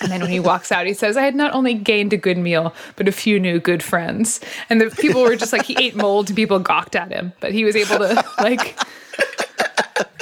And 0.00 0.10
then 0.10 0.20
when 0.20 0.30
he 0.30 0.40
walks 0.40 0.72
out, 0.72 0.86
he 0.86 0.94
says, 0.94 1.16
I 1.16 1.22
had 1.22 1.36
not 1.36 1.54
only 1.54 1.72
gained 1.74 2.12
a 2.12 2.16
good 2.16 2.38
meal, 2.38 2.74
but 2.96 3.06
a 3.06 3.12
few 3.12 3.38
new 3.38 3.60
good 3.60 3.84
friends. 3.84 4.40
And 4.68 4.80
the 4.80 4.90
people 4.90 5.22
were 5.22 5.36
just 5.36 5.52
like, 5.52 5.64
he 5.64 5.76
ate 5.78 5.94
mold 5.94 6.28
and 6.28 6.36
people 6.36 6.58
gawked 6.58 6.96
at 6.96 7.12
him. 7.12 7.32
But 7.40 7.52
he 7.52 7.64
was 7.64 7.76
able 7.76 7.98
to, 7.98 8.24
like, 8.40 8.76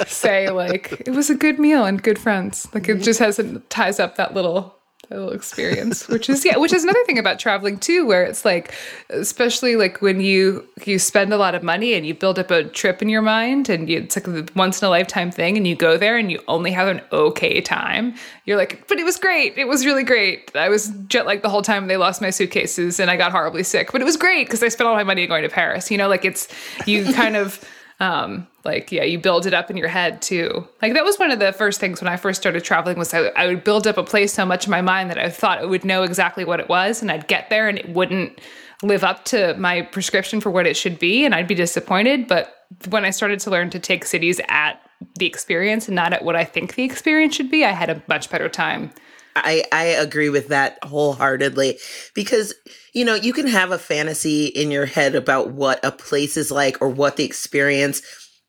say, 0.07 0.49
like, 0.49 1.01
it 1.05 1.11
was 1.11 1.29
a 1.29 1.35
good 1.35 1.59
meal 1.59 1.85
and 1.85 2.01
good 2.01 2.19
friends. 2.19 2.67
Like, 2.73 2.89
it 2.89 3.01
just 3.01 3.19
has, 3.19 3.39
it 3.39 3.69
ties 3.69 3.99
up 3.99 4.15
that 4.17 4.33
little. 4.33 4.73
that 5.09 5.19
little 5.19 5.33
experience 5.33 6.07
which 6.07 6.27
is 6.31 6.43
yeah 6.43 6.57
which 6.57 6.73
is 6.73 6.83
another 6.83 7.03
thing 7.05 7.19
about 7.19 7.37
traveling 7.37 7.77
too 7.77 8.07
where 8.07 8.23
it's 8.23 8.43
like 8.43 8.73
especially 9.11 9.75
like 9.75 10.01
when 10.01 10.19
you 10.19 10.67
you 10.83 10.97
spend 10.97 11.31
a 11.31 11.37
lot 11.37 11.53
of 11.53 11.61
money 11.61 11.93
and 11.93 12.07
you 12.07 12.15
build 12.15 12.39
up 12.39 12.49
a 12.49 12.63
trip 12.63 13.03
in 13.03 13.09
your 13.09 13.21
mind 13.21 13.69
and 13.69 13.87
you, 13.87 13.99
it's 13.99 14.15
like 14.15 14.25
a 14.27 14.43
once 14.55 14.81
in 14.81 14.87
a 14.87 14.89
lifetime 14.89 15.29
thing 15.29 15.57
and 15.57 15.67
you 15.67 15.75
go 15.75 15.95
there 15.95 16.17
and 16.17 16.31
you 16.31 16.41
only 16.47 16.71
have 16.71 16.87
an 16.87 16.99
okay 17.11 17.61
time 17.61 18.15
you're 18.45 18.57
like 18.57 18.87
but 18.87 18.97
it 18.97 19.05
was 19.05 19.17
great 19.17 19.55
it 19.59 19.67
was 19.67 19.85
really 19.85 20.03
great 20.03 20.49
i 20.55 20.69
was 20.69 20.87
jet 21.07 21.27
lagged 21.27 21.43
the 21.43 21.49
whole 21.49 21.61
time 21.61 21.85
they 21.85 21.97
lost 21.97 22.19
my 22.19 22.31
suitcases 22.31 22.99
and 22.99 23.11
i 23.11 23.15
got 23.15 23.31
horribly 23.31 23.61
sick 23.61 23.91
but 23.91 24.01
it 24.01 24.05
was 24.05 24.17
great 24.17 24.47
because 24.47 24.63
i 24.63 24.67
spent 24.69 24.87
all 24.87 24.95
my 24.95 25.03
money 25.03 25.27
going 25.27 25.43
to 25.43 25.49
paris 25.49 25.91
you 25.91 25.99
know 25.99 26.07
like 26.07 26.25
it's 26.25 26.47
you 26.87 27.13
kind 27.13 27.35
of 27.35 27.63
um 27.99 28.47
like 28.65 28.91
yeah 28.91 29.03
you 29.03 29.19
build 29.19 29.45
it 29.45 29.53
up 29.53 29.69
in 29.69 29.77
your 29.77 29.87
head 29.87 30.21
too. 30.21 30.67
Like 30.81 30.93
that 30.93 31.05
was 31.05 31.17
one 31.17 31.31
of 31.31 31.39
the 31.39 31.53
first 31.53 31.79
things 31.79 32.01
when 32.01 32.11
i 32.11 32.17
first 32.17 32.41
started 32.41 32.63
traveling 32.63 32.97
was 32.97 33.13
I, 33.13 33.27
I 33.35 33.47
would 33.47 33.63
build 33.63 33.87
up 33.87 33.97
a 33.97 34.03
place 34.03 34.33
so 34.33 34.45
much 34.45 34.65
in 34.65 34.71
my 34.71 34.81
mind 34.81 35.09
that 35.09 35.17
i 35.17 35.29
thought 35.29 35.61
it 35.61 35.69
would 35.69 35.85
know 35.85 36.03
exactly 36.03 36.43
what 36.43 36.59
it 36.59 36.67
was 36.67 37.01
and 37.01 37.11
i'd 37.11 37.27
get 37.27 37.49
there 37.49 37.69
and 37.69 37.77
it 37.77 37.89
wouldn't 37.89 38.41
live 38.83 39.03
up 39.03 39.23
to 39.25 39.55
my 39.57 39.81
prescription 39.81 40.41
for 40.41 40.49
what 40.49 40.67
it 40.67 40.75
should 40.75 40.99
be 40.99 41.23
and 41.23 41.33
i'd 41.33 41.47
be 41.47 41.55
disappointed. 41.55 42.27
But 42.27 42.53
when 42.89 43.05
i 43.05 43.11
started 43.11 43.39
to 43.41 43.49
learn 43.49 43.69
to 43.69 43.79
take 43.79 44.05
cities 44.05 44.41
at 44.49 44.81
the 45.19 45.25
experience 45.25 45.87
and 45.87 45.95
not 45.95 46.13
at 46.13 46.23
what 46.23 46.35
i 46.35 46.43
think 46.43 46.75
the 46.75 46.83
experience 46.83 47.35
should 47.35 47.51
be 47.51 47.63
i 47.63 47.71
had 47.71 47.89
a 47.89 48.01
much 48.07 48.29
better 48.29 48.49
time. 48.49 48.91
I, 49.37 49.65
I 49.71 49.83
agree 49.83 50.29
with 50.29 50.47
that 50.47 50.77
wholeheartedly 50.81 51.77
because 52.13 52.53
you 52.93 53.03
know 53.03 53.15
you 53.15 53.33
can 53.33 53.47
have 53.47 53.71
a 53.71 53.77
fantasy 53.77 54.45
in 54.45 54.71
your 54.71 54.85
head 54.85 55.13
about 55.13 55.51
what 55.51 55.83
a 55.83 55.91
place 55.91 56.37
is 56.37 56.51
like 56.51 56.81
or 56.81 56.87
what 56.87 57.17
the 57.17 57.25
experience 57.25 58.01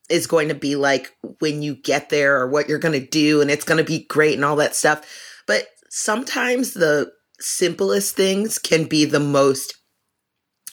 is 0.09 0.27
going 0.27 0.47
to 0.49 0.55
be 0.55 0.75
like 0.75 1.15
when 1.39 1.61
you 1.61 1.75
get 1.75 2.09
there 2.09 2.37
or 2.39 2.47
what 2.47 2.69
you're 2.69 2.79
going 2.79 2.99
to 2.99 3.07
do 3.07 3.41
and 3.41 3.51
it's 3.51 3.65
going 3.65 3.77
to 3.77 3.83
be 3.83 4.05
great 4.05 4.35
and 4.35 4.45
all 4.45 4.55
that 4.55 4.75
stuff. 4.75 5.05
But 5.45 5.67
sometimes 5.89 6.73
the 6.73 7.11
simplest 7.39 8.15
things 8.15 8.57
can 8.57 8.85
be 8.85 9.05
the 9.05 9.19
most 9.19 9.73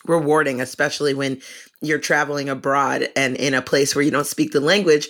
rewarding 0.07 0.61
especially 0.61 1.15
when 1.15 1.41
you're 1.81 1.99
traveling 1.99 2.49
abroad 2.49 3.09
and 3.17 3.37
in 3.37 3.55
a 3.55 3.63
place 3.63 3.95
where 3.95 4.05
you 4.05 4.11
don't 4.11 4.27
speak 4.27 4.53
the 4.53 4.61
language. 4.61 5.09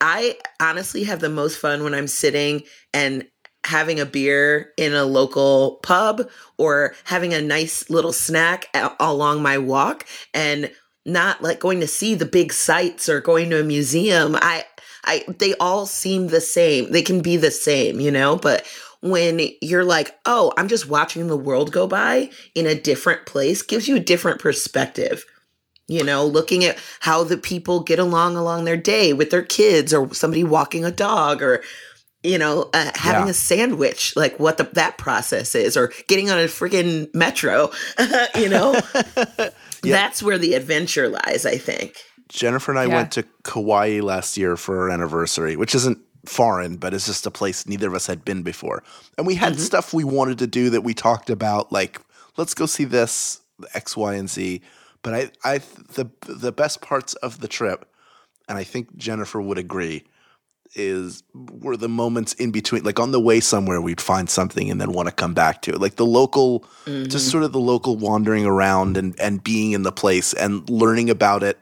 I 0.00 0.36
honestly 0.60 1.04
have 1.04 1.20
the 1.20 1.28
most 1.28 1.58
fun 1.58 1.82
when 1.82 1.94
I'm 1.94 2.06
sitting 2.06 2.62
and 2.92 3.26
having 3.64 3.98
a 3.98 4.06
beer 4.06 4.72
in 4.76 4.92
a 4.92 5.04
local 5.04 5.80
pub 5.82 6.28
or 6.58 6.94
having 7.04 7.32
a 7.32 7.40
nice 7.40 7.88
little 7.88 8.12
snack 8.12 8.66
along 9.00 9.42
my 9.42 9.58
walk 9.58 10.06
and 10.34 10.70
not 11.04 11.42
like 11.42 11.60
going 11.60 11.80
to 11.80 11.86
see 11.86 12.14
the 12.14 12.24
big 12.26 12.52
sights 12.52 13.08
or 13.08 13.20
going 13.20 13.50
to 13.50 13.60
a 13.60 13.64
museum. 13.64 14.36
I 14.40 14.64
I 15.04 15.24
they 15.38 15.54
all 15.56 15.86
seem 15.86 16.28
the 16.28 16.40
same. 16.40 16.90
They 16.92 17.02
can 17.02 17.20
be 17.20 17.36
the 17.36 17.50
same, 17.50 18.00
you 18.00 18.10
know, 18.10 18.36
but 18.36 18.64
when 19.00 19.40
you're 19.60 19.84
like, 19.84 20.16
"Oh, 20.24 20.52
I'm 20.56 20.68
just 20.68 20.88
watching 20.88 21.26
the 21.26 21.36
world 21.36 21.72
go 21.72 21.86
by 21.86 22.30
in 22.54 22.66
a 22.66 22.74
different 22.74 23.26
place," 23.26 23.60
gives 23.62 23.86
you 23.86 23.96
a 23.96 24.00
different 24.00 24.40
perspective 24.40 25.24
you 25.86 26.02
know 26.02 26.24
looking 26.24 26.64
at 26.64 26.78
how 27.00 27.22
the 27.22 27.36
people 27.36 27.80
get 27.80 27.98
along 27.98 28.36
along 28.36 28.64
their 28.64 28.74
day 28.78 29.12
with 29.12 29.28
their 29.28 29.42
kids 29.42 29.92
or 29.92 30.14
somebody 30.14 30.42
walking 30.42 30.82
a 30.82 30.90
dog 30.90 31.42
or 31.42 31.62
you 32.22 32.38
know 32.38 32.70
uh, 32.72 32.90
having 32.94 33.24
Yeah. 33.26 33.32
a 33.32 33.34
sandwich 33.34 34.16
like 34.16 34.40
what 34.40 34.56
the, 34.56 34.64
that 34.72 34.96
process 34.96 35.54
is 35.54 35.76
or 35.76 35.92
getting 36.08 36.30
on 36.30 36.38
a 36.38 36.44
freaking 36.44 37.14
metro 37.14 37.70
you 38.34 38.48
know 38.48 38.80
that's 39.90 40.22
where 40.22 40.38
the 40.38 40.54
adventure 40.54 41.08
lies 41.08 41.44
i 41.46 41.56
think 41.56 41.96
Jennifer 42.28 42.72
and 42.72 42.78
I 42.78 42.86
Yeah. 42.86 42.94
went 42.96 43.12
to 43.12 43.24
Kauai 43.42 44.00
last 44.00 44.36
year 44.36 44.56
for 44.56 44.80
our 44.80 44.90
anniversary, 44.90 45.56
which 45.56 45.74
isn't 45.74 45.98
foreign, 46.26 46.76
but 46.76 46.94
it's 46.94 47.06
just 47.06 47.26
a 47.26 47.30
place 47.30 47.66
neither 47.66 47.88
of 47.88 47.94
us 47.94 48.06
had 48.06 48.24
been 48.24 48.42
before. 48.42 48.82
And 49.18 49.26
we 49.26 49.34
had 49.34 49.52
mm-hmm. 49.52 49.62
stuff 49.62 49.92
we 49.92 50.04
wanted 50.04 50.38
to 50.38 50.46
do 50.46 50.70
that 50.70 50.80
we 50.80 50.94
talked 50.94 51.30
about, 51.30 51.70
like 51.70 52.00
let's 52.36 52.54
go 52.54 52.66
see 52.66 52.84
this 52.84 53.42
X, 53.74 53.96
Y, 53.96 54.14
and 54.14 54.28
Z. 54.28 54.62
But 55.02 55.14
I, 55.14 55.30
I, 55.44 55.58
the 55.94 56.10
the 56.26 56.50
best 56.50 56.80
parts 56.80 57.14
of 57.14 57.40
the 57.40 57.48
trip, 57.48 57.86
and 58.48 58.56
I 58.56 58.64
think 58.64 58.96
Jennifer 58.96 59.40
would 59.40 59.58
agree, 59.58 60.04
is 60.74 61.22
were 61.34 61.76
the 61.76 61.88
moments 61.88 62.32
in 62.34 62.50
between, 62.50 62.82
like 62.84 62.98
on 63.00 63.12
the 63.12 63.20
way 63.20 63.40
somewhere, 63.40 63.80
we'd 63.80 64.00
find 64.00 64.28
something 64.28 64.70
and 64.70 64.80
then 64.80 64.92
want 64.92 65.08
to 65.08 65.14
come 65.14 65.34
back 65.34 65.62
to 65.62 65.72
it, 65.72 65.80
like 65.80 65.96
the 65.96 66.06
local, 66.06 66.60
just 66.86 66.86
mm-hmm. 66.86 67.18
sort 67.18 67.44
of 67.44 67.52
the 67.52 67.60
local 67.60 67.96
wandering 67.96 68.44
around 68.46 68.96
and 68.96 69.18
and 69.20 69.42
being 69.42 69.72
in 69.72 69.82
the 69.82 69.92
place 69.92 70.32
and 70.32 70.68
learning 70.68 71.10
about 71.10 71.42
it 71.42 71.58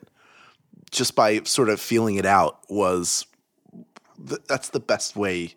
just 0.91 1.15
by 1.15 1.41
sort 1.45 1.69
of 1.69 1.81
feeling 1.81 2.17
it 2.17 2.27
out 2.27 2.61
was 2.69 3.27
th- 4.29 4.43
that's 4.47 4.69
the 4.71 4.81
best 4.81 5.17
way. 5.17 5.55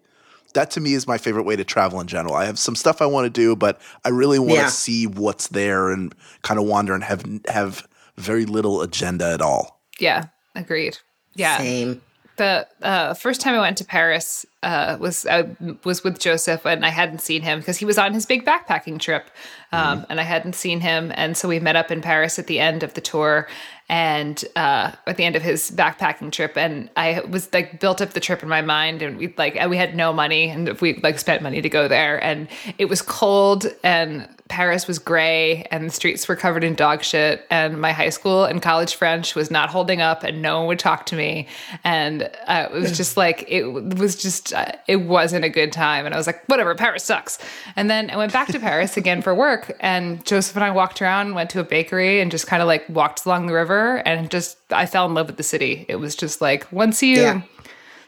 That 0.54 0.72
to 0.72 0.80
me 0.80 0.94
is 0.94 1.06
my 1.06 1.18
favorite 1.18 1.44
way 1.44 1.58
to 1.58 1.66
travel 1.66 2.00
in 2.00 2.08
general. 2.08 2.34
I 2.34 2.46
have 2.46 2.58
some 2.58 2.76
stuff 2.76 3.02
i 3.02 3.06
want 3.06 3.26
to 3.26 3.30
do 3.30 3.56
but 3.58 3.82
i 4.06 4.10
really 4.10 4.40
want 4.40 4.52
to 4.52 4.56
Yeah. 4.56 4.68
see 4.68 5.06
what's 5.06 5.50
there 5.50 5.90
and 5.90 6.16
kind 6.44 6.58
of 6.60 6.66
wander 6.66 6.94
and 6.94 7.04
have 7.04 7.26
have 7.50 7.86
very 8.16 8.46
little 8.46 8.82
agenda 8.82 9.34
at 9.34 9.42
all. 9.42 9.82
Yeah 10.00 10.28
agreed. 10.56 10.98
Yeah. 11.36 11.58
Same 11.58 12.02
the 12.38 12.68
uh, 12.82 13.14
first 13.14 13.42
time 13.42 13.56
I 13.56 13.60
went 13.60 13.78
to 13.78 13.86
Paris 13.86 14.46
uh, 14.64 14.98
was 15.00 15.26
I 15.26 15.56
was 15.84 16.04
with 16.04 16.20
Joseph, 16.20 16.66
and 16.66 16.86
I 16.86 16.90
hadn't 16.90 17.22
seen 17.22 17.42
him 17.42 17.60
because 17.60 17.78
he 17.78 17.86
was 17.86 17.98
on 17.98 18.14
his 18.14 18.26
big 18.26 18.46
backpacking 18.46 19.00
trip, 19.00 19.30
um, 19.72 20.06
and 20.10 20.20
I 20.20 20.24
hadn't 20.24 20.56
seen 20.56 20.82
him, 20.82 21.12
and 21.16 21.38
so 21.38 21.48
we 21.48 21.60
met 21.60 21.76
up 21.76 21.92
in 21.92 22.02
Paris 22.02 22.40
at 22.40 22.48
the 22.48 22.60
end 22.60 22.84
of 22.84 22.94
the 22.94 23.02
tour, 23.02 23.48
and 23.88 24.44
uh, 24.56 24.92
at 25.06 25.18
the 25.18 25.24
end 25.24 25.36
of 25.36 25.44
his 25.44 25.72
backpacking 25.72 26.32
trip, 26.32 26.58
and 26.58 26.90
I 26.98 27.22
was 27.30 27.52
like 27.54 27.80
built 27.80 28.02
up 28.02 28.12
the 28.12 28.20
trip 28.20 28.42
in 28.42 28.50
my 28.50 28.62
mind, 28.62 29.02
and 29.02 29.18
we 29.18 29.34
like 29.38 29.58
we 29.70 29.78
had 29.78 29.96
no 29.96 30.12
money, 30.12 30.50
and 30.50 30.70
we 30.82 30.96
like 30.96 31.20
spent 31.20 31.42
money 31.44 31.62
to 31.62 31.70
go 31.70 31.88
there, 31.88 32.22
and 32.24 32.48
it 32.78 32.86
was 32.86 33.02
cold, 33.02 33.68
and 33.84 34.28
Paris 34.48 34.88
was 34.88 35.00
gray, 35.00 35.64
and 35.72 35.88
the 35.88 35.92
streets 35.92 36.28
were 36.28 36.36
covered 36.36 36.64
in 36.64 36.76
dog 36.76 37.04
shit, 37.04 37.48
and 37.50 37.82
my 37.82 37.92
high 37.92 38.10
school 38.10 38.46
and 38.46 38.62
college 38.62 38.94
French 38.94 39.34
was 39.34 39.50
not 39.50 39.70
holding 39.70 40.02
up, 40.02 40.24
and 40.24 40.42
no 40.42 40.60
one 40.60 40.68
would 40.68 40.80
talk 40.80 41.08
to 41.08 41.16
me, 41.16 41.48
and 41.84 42.30
uh, 42.48 42.68
it 42.72 42.72
was 42.72 42.96
just 42.96 43.18
like 43.26 43.46
it 43.48 43.66
was 43.66 44.16
just 44.16 44.54
uh, 44.54 44.72
it 44.88 44.98
wasn't 44.98 45.44
a 45.44 45.50
good 45.50 45.72
time, 45.72 46.06
and 46.06 46.14
I 46.14 46.18
was 46.18 46.28
like, 46.28 46.46
whatever, 46.46 46.76
Paris 46.76 47.04
sucks. 47.04 47.40
And 47.76 47.90
then 47.90 48.12
I 48.12 48.18
went 48.18 48.34
back 48.34 48.50
to 48.50 48.60
Paris 48.60 48.98
again 49.04 49.24
for 49.24 49.34
work, 49.34 49.76
and 49.80 50.24
Joseph 50.26 50.56
and 50.56 50.64
I 50.64 50.70
walked 50.70 51.02
around, 51.02 51.34
went 51.34 51.50
to 51.52 51.60
a 51.60 51.64
bakery, 51.64 52.22
and 52.22 52.30
just 52.30 52.46
kind 52.46 52.62
of 52.62 52.68
like 52.68 52.88
walked 52.88 53.26
along 53.26 53.48
the 53.48 53.54
river, 53.54 53.98
and 54.06 54.30
just 54.30 54.58
I 54.72 54.86
fell 54.86 55.08
in 55.08 55.16
love 55.16 55.26
with 55.26 55.38
the 55.38 55.44
city. 55.44 55.86
It 55.90 55.96
was 55.96 56.16
just 56.16 56.40
like 56.40 56.72
once 56.72 57.02
you 57.02 57.16
Yeah. 57.20 57.42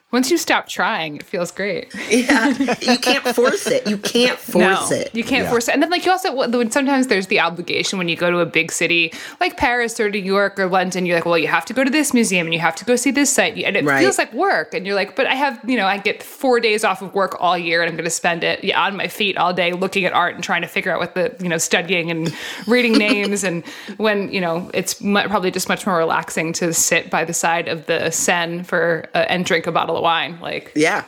Once 0.09 0.31
you 0.31 0.37
stop 0.37 0.69
trying, 0.69 1.17
it 1.17 1.23
feels 1.23 1.51
great. 1.51 1.93
Yeah, 2.09 2.47
you 2.79 2.97
can't 2.97 3.27
force 3.35 3.67
it. 3.67 3.85
You 3.87 3.97
can't 3.97 4.39
force 4.39 4.89
no, 4.89 4.95
it. 4.95 5.13
You 5.13 5.21
can't 5.21 5.43
Yeah. 5.43 5.49
force 5.49 5.67
it. 5.67 5.73
And 5.73 5.83
then, 5.83 5.89
like, 5.89 6.05
you 6.05 6.11
also, 6.13 6.33
when 6.33 6.71
sometimes 6.71 7.07
there's 7.07 7.27
the 7.27 7.41
obligation 7.41 7.97
when 7.99 8.07
you 8.07 8.15
go 8.15 8.31
to 8.31 8.39
a 8.39 8.45
big 8.45 8.71
city 8.71 9.11
like 9.41 9.57
Paris 9.57 9.99
or 9.99 10.09
New 10.09 10.19
York 10.19 10.57
or 10.57 10.67
London, 10.67 11.05
you're 11.05 11.17
like, 11.17 11.25
well, 11.25 11.37
you 11.37 11.49
have 11.49 11.65
to 11.65 11.73
go 11.73 11.83
to 11.83 11.89
this 11.89 12.13
museum 12.13 12.47
and 12.47 12.53
you 12.53 12.59
have 12.61 12.75
to 12.77 12.85
go 12.85 12.95
see 12.95 13.11
this 13.11 13.29
site. 13.29 13.57
And 13.57 13.75
it 13.75 13.83
Right. 13.83 13.99
feels 13.99 14.17
like 14.17 14.31
work. 14.33 14.73
And 14.73 14.85
you're 14.85 14.95
like, 14.95 15.17
but 15.17 15.27
I 15.27 15.35
have, 15.35 15.59
you 15.67 15.75
know, 15.75 15.85
I 15.85 15.97
get 15.97 16.23
four 16.23 16.61
days 16.61 16.85
off 16.85 17.01
of 17.01 17.13
work 17.13 17.35
all 17.41 17.57
year 17.57 17.81
and 17.81 17.89
I'm 17.89 17.97
going 17.97 18.05
to 18.05 18.09
spend 18.09 18.45
it 18.45 18.63
yeah, 18.63 18.81
on 18.81 18.95
my 18.95 19.09
feet 19.09 19.35
all 19.37 19.51
day 19.51 19.73
looking 19.73 20.05
at 20.05 20.13
art 20.13 20.35
and 20.35 20.43
trying 20.43 20.61
to 20.61 20.69
figure 20.69 20.93
out 20.93 20.99
what 21.01 21.15
the, 21.15 21.35
you 21.41 21.49
know, 21.49 21.57
studying 21.57 22.09
and 22.11 22.33
reading 22.65 22.93
names. 22.97 23.43
And 23.43 23.61
when, 23.97 24.31
you 24.31 24.39
know, 24.39 24.71
it's 24.73 24.93
probably 24.93 25.51
just 25.51 25.67
much 25.67 25.85
more 25.85 25.97
relaxing 25.97 26.53
to 26.53 26.73
sit 26.73 27.09
by 27.09 27.25
the 27.25 27.33
side 27.33 27.67
of 27.67 27.87
the 27.87 28.09
Seine 28.09 28.63
for, 28.63 29.05
uh, 29.13 29.25
and 29.27 29.43
drink 29.43 29.67
a 29.67 29.71
bottle 29.73 29.96
of 29.97 30.03
wine. 30.03 30.39
Like, 30.39 30.71
Yeah, 30.75 31.05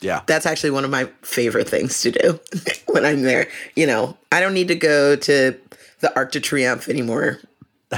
Yeah. 0.00 0.22
that's 0.26 0.46
actually 0.46 0.70
one 0.70 0.84
of 0.84 0.90
my 0.90 1.04
favorite 1.22 1.68
things 1.68 2.00
to 2.02 2.10
do 2.10 2.40
when 2.86 3.04
I'm 3.04 3.22
there. 3.22 3.48
You 3.76 3.86
know, 3.86 4.16
I 4.32 4.40
don't 4.40 4.54
need 4.54 4.68
to 4.68 4.74
go 4.74 5.16
to 5.16 5.58
the 6.00 6.16
Arc 6.16 6.32
de 6.32 6.40
Triomphe 6.40 6.88
anymore. 6.88 7.38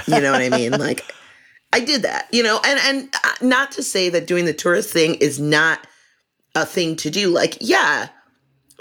You 0.08 0.20
know 0.20 0.32
what 0.32 0.42
I 0.42 0.48
mean? 0.48 0.72
Like, 0.78 1.04
I 1.72 1.80
did 1.80 2.02
that. 2.02 2.28
You 2.32 2.42
know, 2.42 2.60
and 2.64 2.78
and 2.80 3.14
uh, 3.24 3.32
not 3.46 3.72
to 3.72 3.82
say 3.82 4.08
that 4.10 4.26
doing 4.26 4.44
the 4.44 4.52
tourist 4.52 4.90
thing 4.92 5.14
is 5.16 5.38
not 5.40 5.86
a 6.54 6.66
thing 6.66 6.96
to 6.96 7.10
do. 7.10 7.28
Like, 7.30 7.56
yeah, 7.60 8.08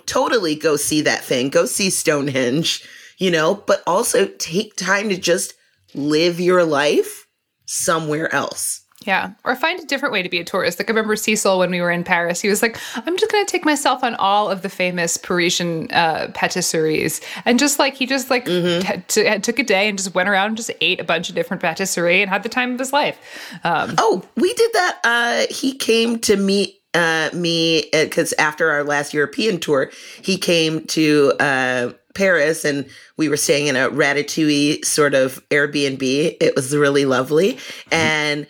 totally 0.05 0.55
go 0.55 0.75
see 0.75 1.01
that 1.01 1.23
thing. 1.23 1.49
Go 1.49 1.65
see 1.65 1.89
Stonehenge. 1.89 2.83
You 3.17 3.29
know, 3.31 3.53
but 3.55 3.83
also 3.85 4.25
take 4.39 4.75
time 4.75 5.09
to 5.09 5.17
just 5.17 5.53
live 5.93 6.39
your 6.39 6.63
life 6.63 7.27
somewhere 7.65 8.33
else. 8.33 8.80
Yeah, 9.05 9.31
or 9.43 9.55
find 9.55 9.79
a 9.79 9.85
different 9.85 10.13
way 10.13 10.21
to 10.21 10.29
be 10.29 10.39
a 10.39 10.43
tourist. 10.43 10.77
Like 10.77 10.87
I 10.87 10.93
remember 10.93 11.15
Cecil 11.15 11.57
when 11.57 11.71
we 11.71 11.81
were 11.81 11.89
in 11.89 12.03
Paris, 12.03 12.39
he 12.39 12.49
was 12.49 12.61
like, 12.61 12.77
"I'm 12.95 13.17
just 13.17 13.31
going 13.31 13.43
to 13.43 13.51
take 13.51 13.65
myself 13.65 14.03
on 14.03 14.13
all 14.15 14.49
of 14.49 14.61
the 14.61 14.69
famous 14.69 15.17
Parisian 15.17 15.89
uh, 15.91 16.27
patisseries," 16.33 17.19
and 17.45 17.57
just 17.57 17.79
like 17.79 17.95
he 17.95 18.05
just 18.05 18.29
like 18.29 18.45
t- 18.45 19.03
t- 19.07 19.39
took 19.39 19.57
a 19.57 19.63
day 19.63 19.89
and 19.89 19.97
just 19.97 20.13
went 20.13 20.29
around 20.29 20.47
and 20.49 20.57
just 20.57 20.69
ate 20.81 20.99
a 20.99 21.03
bunch 21.03 21.29
of 21.29 21.35
different 21.35 21.61
patisserie 21.61 22.21
and 22.21 22.29
had 22.29 22.43
the 22.43 22.49
time 22.49 22.73
of 22.73 22.79
his 22.79 22.93
life. 22.93 23.17
Um, 23.63 23.95
Oh, 23.97 24.23
we 24.35 24.53
did 24.53 24.71
that. 24.73 24.99
Uh, 25.03 25.53
he 25.53 25.75
came 25.75 26.19
to 26.19 26.35
meet 26.37 26.79
uh, 26.93 27.29
me 27.33 27.89
because 27.91 28.33
after 28.37 28.69
our 28.69 28.83
last 28.83 29.13
European 29.13 29.59
tour, 29.59 29.89
he 30.21 30.37
came 30.37 30.85
to 30.87 31.33
uh, 31.39 31.93
Paris 32.13 32.65
and 32.65 32.85
we 33.17 33.29
were 33.29 33.37
staying 33.37 33.67
in 33.67 33.75
a 33.75 33.89
ratatouille 33.89 34.83
sort 34.83 35.13
of 35.13 35.41
Airbnb. 35.49 36.37
It 36.39 36.55
was 36.55 36.75
really 36.75 37.05
lovely. 37.05 37.57
And 37.91 38.45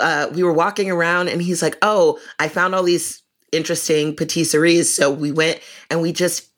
uh, 0.00 0.28
we 0.32 0.42
were 0.42 0.52
walking 0.52 0.90
around 0.90 1.28
and 1.28 1.42
he's 1.42 1.62
like, 1.62 1.76
Oh, 1.82 2.18
I 2.38 2.48
found 2.48 2.74
all 2.74 2.82
these 2.82 3.22
interesting 3.52 4.16
patisseries. 4.16 4.86
So 4.86 5.10
we 5.10 5.32
went 5.32 5.60
and 5.90 6.00
we 6.00 6.12
just 6.12 6.48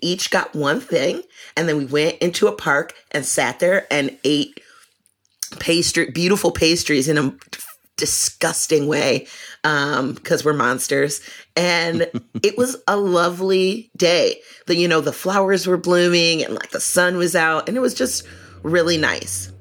each 0.00 0.30
got 0.30 0.54
one 0.54 0.80
thing. 0.80 1.22
And 1.56 1.68
then 1.68 1.78
we 1.78 1.86
went 1.86 2.18
into 2.18 2.46
a 2.46 2.52
park 2.52 2.94
and 3.12 3.24
sat 3.24 3.60
there 3.60 3.86
and 3.90 4.16
ate 4.24 4.60
pastry, 5.58 6.10
beautiful 6.10 6.50
pastries 6.50 7.08
in 7.08 7.18
a 7.18 7.34
disgusting 7.96 8.88
way 8.88 9.26
because 9.62 10.44
we're 10.44 10.52
monsters. 10.52 11.20
And 11.56 12.10
it 12.42 12.58
was 12.58 12.76
a 12.88 12.96
lovely 12.96 13.90
day. 13.96 14.40
The 14.66 14.76
you 14.76 14.88
know 14.88 15.00
the 15.00 15.12
flowers 15.12 15.66
were 15.66 15.76
blooming 15.76 16.44
and 16.44 16.54
like 16.54 16.70
the 16.70 16.80
sun 16.80 17.16
was 17.16 17.36
out, 17.36 17.68
and 17.68 17.76
it 17.76 17.80
was 17.80 17.94
just 17.94 18.26
really 18.62 18.98
nice. 18.98 19.52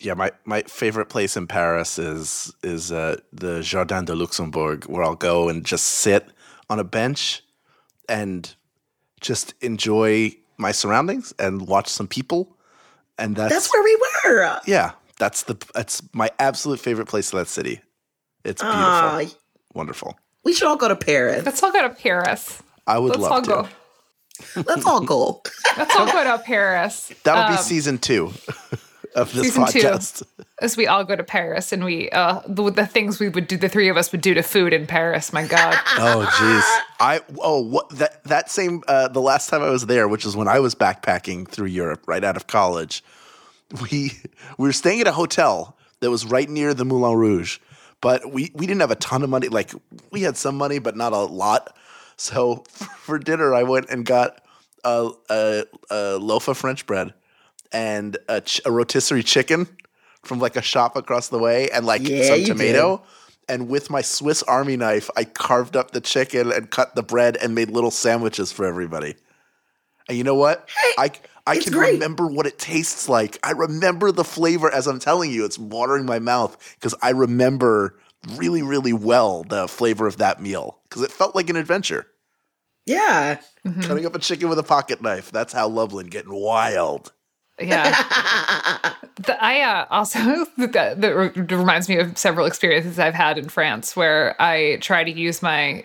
Yeah, 0.00 0.14
my, 0.14 0.32
my 0.46 0.62
favorite 0.62 1.10
place 1.10 1.36
in 1.36 1.46
Paris 1.46 1.98
is 1.98 2.52
is 2.62 2.90
uh, 2.90 3.16
the 3.32 3.60
Jardin 3.62 4.06
de 4.06 4.14
Luxembourg, 4.14 4.84
where 4.86 5.02
I'll 5.04 5.14
go 5.14 5.48
and 5.50 5.64
just 5.64 5.84
sit 5.86 6.26
on 6.70 6.78
a 6.78 6.84
bench 6.84 7.42
and 8.08 8.54
just 9.20 9.52
enjoy 9.60 10.34
my 10.56 10.72
surroundings 10.72 11.34
and 11.38 11.66
watch 11.68 11.88
some 11.88 12.08
people. 12.08 12.56
And 13.18 13.36
that's, 13.36 13.52
That's 13.52 13.72
where 13.72 13.82
we 13.82 13.96
were. 14.24 14.58
yeah, 14.66 14.92
that's 15.18 15.42
the 15.42 15.56
that's 15.74 16.02
my 16.14 16.30
absolute 16.38 16.80
favorite 16.80 17.06
place 17.08 17.32
in 17.32 17.38
that 17.38 17.48
city. 17.48 17.82
It's 18.44 18.62
beautiful, 18.62 18.80
Aw, 18.82 19.24
wonderful. 19.74 20.18
we 20.44 20.54
should 20.54 20.66
all 20.66 20.76
go 20.78 20.88
to 20.88 20.96
Paris. 20.96 21.44
let's 21.44 21.62
all 21.62 21.72
go 21.72 21.82
to 21.82 21.90
Paris. 21.94 22.62
I 22.86 22.98
would 22.98 23.16
Let's 23.16 23.24
all 23.30 23.42
to. 23.42 23.50
go. 23.50 23.68
Let's 24.66 24.86
all 24.86 25.02
go. 25.02 25.42
Let's 25.76 25.94
all 25.94 26.06
go 26.10 26.24
to 26.24 26.42
Paris. 26.42 27.12
That'll 27.24 27.48
be 27.52 27.58
Um, 27.58 27.62
season 27.62 27.98
two 27.98 28.32
of 29.14 29.32
this 29.32 29.54
season 29.54 29.66
two. 29.66 30.24
as 30.60 30.76
we 30.76 30.86
all 30.86 31.04
go 31.04 31.16
to 31.16 31.24
Paris 31.24 31.72
and 31.72 31.84
we 31.84 32.10
uh 32.10 32.40
the, 32.46 32.70
the 32.70 32.86
things 32.86 33.18
we 33.18 33.28
would 33.28 33.46
do 33.46 33.56
the 33.56 33.68
three 33.68 33.88
of 33.88 33.96
us 33.96 34.12
would 34.12 34.20
do 34.20 34.34
to 34.34 34.42
food 34.42 34.72
in 34.72 34.86
Paris. 34.86 35.32
My 35.32 35.46
God. 35.46 35.76
Oh 35.98 36.24
jeez. 36.24 36.82
I 37.00 37.20
oh 37.38 37.60
what 37.60 37.88
that 37.90 38.22
that 38.24 38.50
same 38.50 38.82
uh, 38.88 39.08
the 39.08 39.20
last 39.20 39.48
time 39.48 39.62
I 39.62 39.70
was 39.70 39.86
there, 39.86 40.08
which 40.08 40.24
is 40.24 40.36
when 40.36 40.48
I 40.48 40.60
was 40.60 40.74
backpacking 40.74 41.48
through 41.48 41.66
Europe 41.66 42.04
right 42.06 42.22
out 42.24 42.36
of 42.36 42.46
college. 42.46 43.02
We 43.82 44.12
we 44.58 44.68
were 44.68 44.72
staying 44.72 45.00
at 45.00 45.06
a 45.06 45.12
hotel 45.12 45.76
that 46.00 46.10
was 46.10 46.24
right 46.26 46.48
near 46.48 46.74
the 46.74 46.84
Moulin 46.84 47.16
Rouge, 47.16 47.58
but 48.00 48.32
we 48.32 48.50
we 48.54 48.66
didn't 48.66 48.80
have 48.80 48.90
a 48.90 48.96
ton 48.96 49.22
of 49.22 49.30
money. 49.30 49.48
Like 49.48 49.72
we 50.10 50.22
had 50.22 50.36
some 50.36 50.56
money, 50.56 50.78
but 50.78 50.96
not 50.96 51.12
a 51.12 51.18
lot. 51.18 51.76
So 52.16 52.56
for 52.98 53.18
dinner, 53.18 53.54
I 53.54 53.62
went 53.62 53.90
and 53.90 54.04
got 54.04 54.42
a 54.84 55.10
a, 55.28 55.64
a 55.90 56.16
loaf 56.18 56.48
of 56.48 56.56
French 56.56 56.86
bread 56.86 57.14
and 57.72 58.16
a, 58.28 58.40
ch- 58.40 58.60
a 58.64 58.70
rotisserie 58.70 59.22
chicken 59.22 59.68
from 60.22 60.38
like 60.38 60.56
a 60.56 60.62
shop 60.62 60.96
across 60.96 61.28
the 61.28 61.38
way, 61.38 61.70
and 61.70 61.86
like 61.86 62.06
Yeah, 62.06 62.24
some 62.24 62.40
you 62.40 62.46
tomato. 62.46 63.02
And 63.48 63.68
with 63.68 63.90
my 63.90 64.00
Swiss 64.00 64.42
Army 64.44 64.76
knife, 64.76 65.10
I 65.16 65.24
carved 65.24 65.76
up 65.76 65.90
the 65.90 66.00
chicken 66.00 66.52
and 66.52 66.70
cut 66.70 66.94
the 66.94 67.02
bread 67.02 67.36
and 67.36 67.54
made 67.54 67.70
little 67.70 67.90
sandwiches 67.90 68.52
for 68.52 68.64
everybody. 68.64 69.16
And 70.08 70.16
you 70.16 70.22
know 70.24 70.36
what? 70.36 70.68
I 70.98 71.10
I 71.46 71.56
it's 71.56 71.64
can 71.64 71.72
great. 71.72 71.94
remember 71.94 72.26
what 72.26 72.46
it 72.46 72.58
tastes 72.58 73.08
like. 73.08 73.38
I 73.42 73.52
remember 73.52 74.12
the 74.12 74.24
flavor 74.24 74.70
as 74.72 74.86
I'm 74.86 74.98
telling 75.00 75.32
you. 75.32 75.44
It's 75.44 75.58
watering 75.58 76.06
my 76.06 76.18
mouth 76.20 76.56
because 76.78 76.94
I 77.02 77.10
remember 77.10 77.98
really, 78.36 78.62
really 78.62 78.92
well 78.92 79.42
the 79.44 79.66
flavor 79.66 80.06
of 80.06 80.18
that 80.18 80.40
meal 80.40 80.78
because 80.88 81.02
it 81.02 81.10
felt 81.10 81.34
like 81.34 81.50
an 81.50 81.56
adventure. 81.56 82.06
Yeah. 82.86 83.40
Mm-hmm. 83.66 83.80
Cutting 83.82 84.06
up 84.06 84.14
a 84.14 84.18
chicken 84.18 84.48
with 84.48 84.58
a 84.58 84.62
pocket 84.64 85.02
knife. 85.02 85.30
That's 85.32 85.52
Hal 85.52 85.70
Lublin 85.70 86.06
getting 86.06 86.32
wild. 86.34 87.12
Yeah. 87.60 88.94
The, 89.26 89.36
I 89.44 89.60
uh, 89.60 89.86
also 89.90 90.18
that, 90.56 91.00
that 91.00 91.14
re- 91.14 91.56
reminds 91.56 91.90
me 91.90 91.98
of 91.98 92.16
several 92.16 92.46
experiences 92.46 92.98
I've 92.98 93.12
had 93.12 93.36
in 93.36 93.50
France 93.50 93.94
where 93.94 94.34
I 94.40 94.78
try 94.80 95.04
to 95.04 95.10
use 95.10 95.42
my 95.42 95.84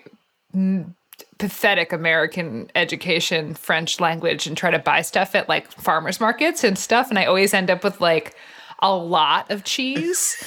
mm, 0.56 0.94
pathetic 1.38 1.92
American 1.92 2.72
education 2.76 3.54
French 3.54 4.00
language 4.00 4.48
and 4.48 4.56
try 4.56 4.72
to 4.72 4.80
buy 4.80 5.02
stuff 5.02 5.36
at 5.36 5.50
like 5.50 5.70
farmers 5.72 6.22
markets 6.22 6.64
and 6.64 6.78
stuff, 6.78 7.10
and 7.10 7.20
I 7.20 7.26
always 7.26 7.54
end 7.54 7.70
up 7.70 7.84
with 7.84 8.00
like 8.00 8.36
a 8.80 8.96
lot 8.96 9.52
of 9.52 9.64
cheese, 9.64 10.42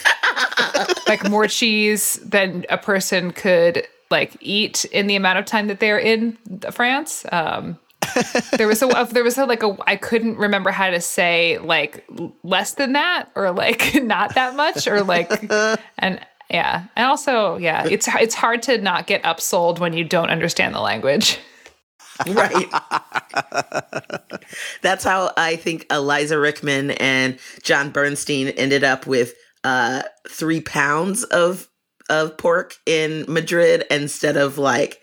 like 1.09 1.29
more 1.29 1.47
cheese 1.47 2.15
than 2.25 2.65
a 2.71 2.79
person 2.79 3.33
could 3.33 3.87
like 4.11 4.37
eat 4.41 4.85
in 4.87 5.07
the 5.07 5.17
amount 5.17 5.39
of 5.39 5.45
time 5.45 5.67
that 5.67 5.81
they're 5.81 5.99
in 5.99 6.39
France. 6.71 7.27
Um, 7.33 7.79
there 8.57 8.67
was 8.67 8.83
a 8.83 9.09
there 9.11 9.25
was 9.25 9.39
a 9.39 9.45
like 9.45 9.63
a 9.63 9.77
I 9.87 9.97
couldn't 9.97 10.37
remember 10.37 10.71
how 10.71 10.91
to 10.91 11.01
say 11.01 11.59
like 11.59 12.07
less 12.43 12.75
than 12.75 12.93
that 12.93 13.29
or 13.35 13.51
like 13.51 13.95
not 14.03 14.35
that 14.35 14.57
much 14.57 14.87
or 14.87 15.03
like 15.03 15.31
and 15.99 16.21
yeah 16.51 16.85
and 16.97 17.07
also 17.07 17.57
yeah 17.57 17.87
it's 17.87 18.09
it's 18.09 18.35
hard 18.35 18.63
to 18.63 18.79
not 18.79 19.07
get 19.07 19.23
upsold 19.25 19.79
when 19.79 19.93
you 19.93 20.05
don't 20.05 20.31
understand 20.31 20.75
the 20.75 20.81
language 20.81 21.39
right. 22.27 22.69
That's 24.83 25.05
how 25.05 25.33
I 25.37 25.57
think 25.57 25.87
Eliza 25.91 26.39
Rickman 26.39 26.93
and 26.93 27.39
John 27.63 27.91
Bernstein 27.91 28.49
ended 28.49 28.85
up 28.85 29.07
with 29.07 29.35
uh, 29.65 30.03
three 30.29 30.61
pounds 30.61 31.25
of 31.25 31.69
of 32.11 32.39
pork 32.39 32.75
in 32.87 33.27
Madrid 33.29 33.85
instead 33.91 34.37
of 34.39 34.57
like 34.57 35.01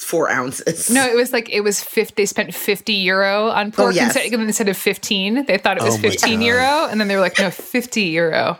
four 0.00 0.30
ounces. 0.30 0.88
no 0.90 1.04
it 1.06 1.14
was 1.14 1.32
like 1.32 1.48
it 1.50 1.60
was 1.60 1.82
50 1.82 2.14
they 2.16 2.24
spent 2.26 2.54
50 2.54 2.92
euro 2.94 3.48
on 3.50 3.70
pork 3.70 3.94
yes. 3.94 4.16
instead, 4.16 4.40
instead 4.40 4.68
of 4.68 4.76
15 4.76 5.44
they 5.44 5.58
thought 5.58 5.76
it 5.76 5.82
was 5.82 5.94
Oh 5.94 5.98
my 5.98 6.08
15 6.08 6.38
God. 6.40 6.46
euro 6.46 6.88
and 6.90 6.98
then 7.00 7.06
they 7.08 7.14
were 7.16 7.20
like 7.20 7.38
no 7.38 7.50
50 7.50 8.02
euro 8.02 8.58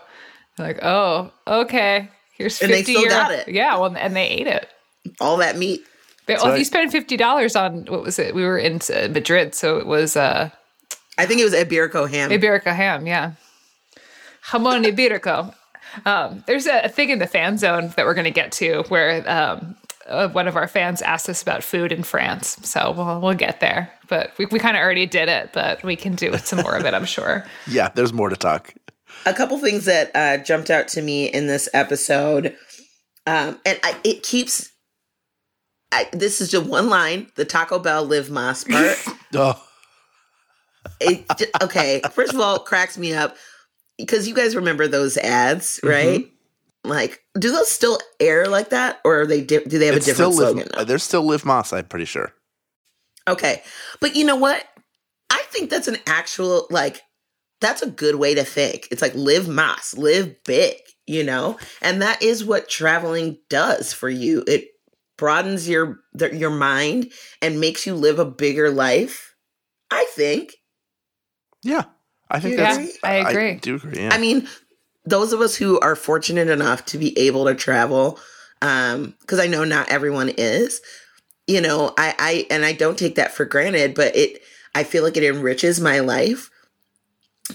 They're 0.57 0.67
like 0.67 0.85
oh 0.85 1.33
okay 1.47 2.11
here's 2.37 2.59
50 2.59 2.65
And 2.65 2.75
they 2.75 2.83
still 2.85 3.03
euro 3.03 3.15
got 3.15 3.31
it. 3.33 3.49
yeah 3.49 3.77
well 3.79 3.97
and 3.97 4.15
they 4.15 4.29
ate 4.29 4.47
it 4.47 4.69
All 5.21 5.39
that 5.39 5.57
meat. 5.57 5.81
They, 6.27 6.35
well, 6.35 6.45
if 6.47 6.51
right. 6.51 6.59
you 6.59 6.65
spend 6.67 6.93
fifty 6.93 7.17
dollars 7.17 7.57
on 7.57 7.87
what 7.87 8.03
was 8.03 8.19
it? 8.19 8.35
We 8.35 8.45
were 8.45 8.59
in 8.59 8.81
uh, 8.95 9.09
Madrid, 9.11 9.55
so 9.55 9.79
it 9.79 9.87
was 9.87 10.17
uh, 10.17 10.51
I 11.19 11.27
think 11.27 11.41
it 11.41 11.45
was 11.45 11.55
Iberico 11.55 12.09
ham. 12.09 12.31
Iberica 12.31 12.73
ham, 12.73 13.07
yeah. 13.07 13.33
Jamon 14.45 14.85
Iberico. 14.85 15.55
Um, 16.07 16.45
there's 16.47 16.67
a, 16.67 16.83
a 16.85 16.89
thing 16.89 17.11
in 17.11 17.19
the 17.19 17.27
fan 17.27 17.59
zone 17.59 17.93
that 17.97 18.07
we're 18.07 18.15
going 18.15 18.27
to 18.27 18.31
get 18.31 18.53
to 18.53 18.85
where 18.89 19.29
um, 19.29 19.75
uh, 20.11 20.29
one 20.29 20.49
of 20.49 20.57
our 20.57 20.69
fans 20.69 21.01
asked 21.03 21.29
us 21.29 21.41
about 21.43 21.63
food 21.63 21.93
in 21.93 22.03
France. 22.03 22.59
So 22.63 22.93
we'll, 22.97 23.21
we'll 23.21 23.35
get 23.35 23.61
there. 23.61 23.93
But 24.09 24.33
we, 24.39 24.47
we 24.47 24.59
kind 24.59 24.77
of 24.77 24.83
already 24.83 25.07
did 25.07 25.29
it, 25.29 25.53
but 25.53 25.83
we 25.83 25.97
can 25.97 26.15
do 26.17 26.37
some 26.39 26.61
more 26.61 26.77
of 26.77 26.85
it, 26.85 26.93
I'm 26.95 27.05
sure. 27.07 27.45
Yeah, 27.67 27.89
there's 27.95 28.13
more 28.13 28.29
to 28.29 28.37
talk. 28.37 28.75
a 29.27 29.33
couple 29.33 29.57
things 29.59 29.85
that 29.87 30.11
uh, 30.15 30.39
jumped 30.43 30.71
out 30.71 30.89
to 30.89 31.03
me 31.03 31.27
in 31.27 31.47
this 31.47 31.69
episode 31.73 32.57
Um, 33.27 33.59
and 33.65 33.79
I, 33.85 33.97
it 34.05 34.23
keeps. 34.23 34.71
I, 35.93 36.09
this 36.13 36.41
is 36.41 36.51
just 36.51 36.67
one 36.67 36.89
line: 36.89 37.27
the 37.37 37.45
Taco 37.45 37.79
Bell 37.79 38.05
Live 38.05 38.29
Más 38.29 38.69
part. 38.69 39.17
Oh, 39.35 39.63
it, 41.01 41.25
okay, 41.63 42.01
first 42.13 42.33
of 42.35 42.41
all, 42.41 42.57
it 42.57 42.65
cracks 42.65 42.97
me 42.99 43.13
up 43.15 43.37
because 43.99 44.27
you 44.27 44.35
guys 44.35 44.57
remember 44.57 44.89
those 44.89 45.17
ads, 45.19 45.79
Mm-hmm. 45.85 46.31
Right? 46.85 46.91
Like, 46.91 47.21
do 47.39 47.51
those 47.53 47.71
still 47.71 47.99
air 48.19 48.47
like 48.47 48.71
that, 48.71 49.01
or 49.05 49.21
are 49.23 49.27
they? 49.27 49.43
Di- 49.43 49.65
do 49.65 49.79
they 49.79 49.87
have 49.87 49.97
it's 49.97 50.07
a 50.07 50.11
different 50.11 50.35
still 50.35 50.47
slogan? 50.47 50.57
live. 50.65 50.77
now? 50.77 50.85
There's 50.85 51.03
still 51.03 51.23
live 51.25 51.43
Más. 51.43 51.77
I'm 51.77 51.85
pretty 51.87 52.07
sure. 52.07 52.33
Okay. 53.29 53.63
But 54.01 54.17
you 54.17 54.25
know 54.25 54.37
what? 54.37 54.65
I 55.31 55.43
think 55.51 55.71
that's 55.71 55.89
an 55.89 55.99
actual, 56.07 56.67
like, 56.71 57.03
that's 57.61 57.83
a 57.83 57.91
good 57.91 58.17
way 58.17 58.35
to 58.35 58.45
think. 58.45 58.89
It's 58.91 59.03
like 59.03 59.15
live 59.15 59.45
Más, 59.45 59.97
live 59.97 60.35
big, 60.45 60.77
you 61.07 61.23
know? 61.23 61.59
And 61.83 62.01
that 62.03 62.23
is 62.23 62.45
what 62.45 62.69
traveling 62.69 63.37
does 63.51 63.93
for 63.93 64.09
you. 64.09 64.43
It 64.49 64.69
broadens 65.19 65.69
your 65.69 65.99
th- 66.19 66.33
your 66.33 66.51
mind 66.51 67.13
and 67.43 67.61
makes 67.61 67.87
you 67.87 67.95
live 67.95 68.19
a 68.19 68.25
bigger 68.25 68.71
life. 68.71 69.35
I 69.91 70.07
think. 70.15 70.55
Yeah, 71.63 71.85
I 72.31 72.41
think 72.41 72.53
You 72.53 72.57
that's. 72.59 72.79
agree? 72.79 72.93
I 73.05 73.15
agree. 73.31 73.55
do 73.57 73.75
agree. 73.77 74.03
Yeah. 74.03 74.11
I 74.13 74.19
mean, 74.19 74.49
those 75.05 75.33
of 75.33 75.41
us 75.41 75.57
who 75.57 75.81
are 75.81 75.97
fortunate 75.97 76.49
enough 76.49 76.85
to 76.87 76.99
be 76.99 77.19
able 77.19 77.47
to 77.47 77.55
travel, 77.55 78.19
um, 78.63 79.15
because 79.21 79.41
I 79.41 79.47
know 79.47 79.65
not 79.65 79.89
everyone 79.91 80.29
is, 80.29 80.81
you 81.47 81.61
know, 81.61 81.93
I, 81.97 82.15
I 82.19 82.47
and 82.51 82.65
I 82.65 82.73
don't 82.73 82.99
take 82.99 83.17
that 83.17 83.33
for 83.33 83.45
granted, 83.45 83.95
but 83.95 84.15
it 84.15 84.43
I 84.75 84.85
feel 84.85 85.03
like 85.03 85.17
it 85.17 85.25
enriches 85.25 85.81
my 85.81 86.01
life 86.01 86.51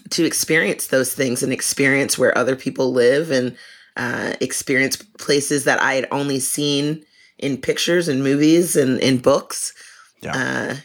to 0.10 0.25
experience 0.25 0.88
those 0.88 1.13
things 1.13 1.41
and 1.43 1.53
experience 1.53 2.17
where 2.17 2.38
other 2.38 2.55
people 2.55 2.91
live 2.91 3.31
and 3.31 3.55
uh, 3.95 4.34
experience 4.41 4.97
places 4.97 5.63
that 5.63 5.81
I 5.81 5.93
had 5.93 6.08
only 6.12 6.39
seen 6.39 7.05
in 7.38 7.58
pictures 7.58 8.08
and 8.08 8.23
movies 8.23 8.75
and 8.75 8.99
in 8.99 9.19
books. 9.19 9.73
Yeah. 10.21 10.36
Uh, 10.36 10.75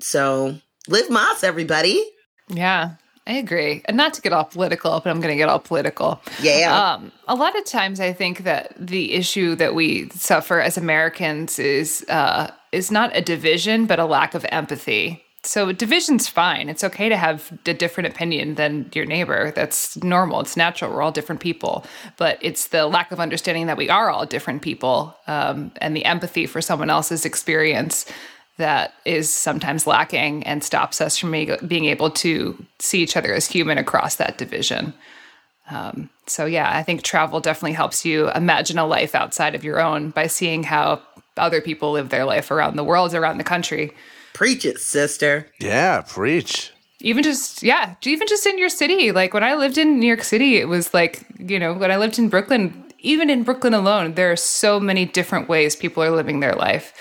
so 0.00 0.56
live 0.88 1.08
Más, 1.08 1.44
everybody. 1.44 2.04
Yeah, 2.48 2.94
I 3.26 3.34
agree. 3.34 3.82
And 3.84 3.96
not 3.96 4.14
to 4.14 4.20
get 4.20 4.32
all 4.32 4.44
political, 4.44 5.00
but 5.00 5.08
I'm 5.08 5.20
going 5.20 5.32
to 5.32 5.36
get 5.36 5.48
all 5.48 5.60
political. 5.60 6.20
Yeah. 6.40 6.94
Um, 6.94 7.12
a 7.28 7.36
lot 7.36 7.56
of 7.56 7.64
times, 7.64 8.00
I 8.00 8.12
think 8.12 8.44
that 8.44 8.74
the 8.76 9.12
issue 9.12 9.54
that 9.56 9.74
we 9.74 10.08
suffer 10.10 10.60
as 10.60 10.76
Americans 10.76 11.58
is 11.58 12.04
uh, 12.08 12.50
is 12.72 12.90
not 12.90 13.16
a 13.16 13.20
division, 13.20 13.86
but 13.86 14.00
a 14.00 14.06
lack 14.06 14.34
of 14.34 14.44
empathy. 14.48 15.24
So 15.44 15.72
division's 15.72 16.28
fine. 16.28 16.68
It's 16.68 16.84
okay 16.84 17.08
to 17.08 17.16
have 17.16 17.52
a 17.66 17.74
different 17.74 18.08
opinion 18.08 18.54
than 18.54 18.88
your 18.94 19.04
neighbor. 19.04 19.52
That's 19.54 19.96
normal. 20.02 20.40
It's 20.40 20.56
natural. 20.56 20.92
We're 20.92 21.02
all 21.02 21.10
different 21.10 21.40
people. 21.40 21.84
But 22.16 22.38
it's 22.40 22.68
the 22.68 22.86
lack 22.86 23.10
of 23.10 23.18
understanding 23.18 23.66
that 23.66 23.76
we 23.76 23.88
are 23.88 24.08
all 24.08 24.24
different 24.24 24.62
people, 24.62 25.16
um, 25.26 25.72
and 25.80 25.96
the 25.96 26.04
empathy 26.04 26.46
for 26.46 26.60
someone 26.60 26.90
else's 26.90 27.24
experience 27.24 28.06
that 28.58 28.94
is 29.04 29.32
sometimes 29.32 29.86
lacking 29.86 30.42
and 30.44 30.62
stops 30.62 31.00
us 31.00 31.16
from 31.16 31.30
being 31.32 31.56
being 31.66 31.84
able 31.86 32.10
to 32.10 32.64
see 32.78 33.02
each 33.02 33.16
other 33.16 33.32
as 33.34 33.46
human 33.46 33.78
across 33.78 34.16
that 34.16 34.38
division. 34.38 34.94
Um, 35.70 36.10
so 36.26 36.44
yeah, 36.44 36.76
I 36.76 36.82
think 36.82 37.02
travel 37.02 37.40
definitely 37.40 37.72
helps 37.72 38.04
you 38.04 38.30
imagine 38.30 38.78
a 38.78 38.86
life 38.86 39.14
outside 39.14 39.54
of 39.54 39.64
your 39.64 39.80
own 39.80 40.10
by 40.10 40.26
seeing 40.26 40.64
how 40.64 41.00
other 41.36 41.60
people 41.60 41.92
live 41.92 42.10
their 42.10 42.24
life 42.24 42.50
around 42.50 42.76
the 42.76 42.84
world, 42.84 43.14
around 43.14 43.38
the 43.38 43.44
country. 43.44 43.92
Preach 44.34 44.64
it, 44.64 44.78
sister. 44.78 45.46
yeah, 45.60 46.02
preach. 46.02 46.72
Even 47.00 47.22
just 47.22 47.62
yeah, 47.62 47.94
even 48.04 48.28
just 48.28 48.46
in 48.46 48.58
your 48.58 48.68
city. 48.68 49.12
Like 49.12 49.34
when 49.34 49.42
I 49.44 49.54
lived 49.54 49.78
in 49.78 49.98
New 49.98 50.06
York 50.06 50.22
City, 50.22 50.56
it 50.56 50.68
was 50.68 50.92
like 50.94 51.24
you 51.38 51.58
know 51.58 51.72
when 51.72 51.90
I 51.90 51.96
lived 51.96 52.18
in 52.18 52.28
Brooklyn. 52.28 52.78
Even 53.04 53.30
in 53.30 53.42
Brooklyn 53.42 53.74
alone, 53.74 54.14
there 54.14 54.30
are 54.30 54.36
so 54.36 54.78
many 54.78 55.04
different 55.04 55.48
ways 55.48 55.74
people 55.74 56.04
are 56.04 56.12
living 56.12 56.38
their 56.38 56.54
life 56.54 56.94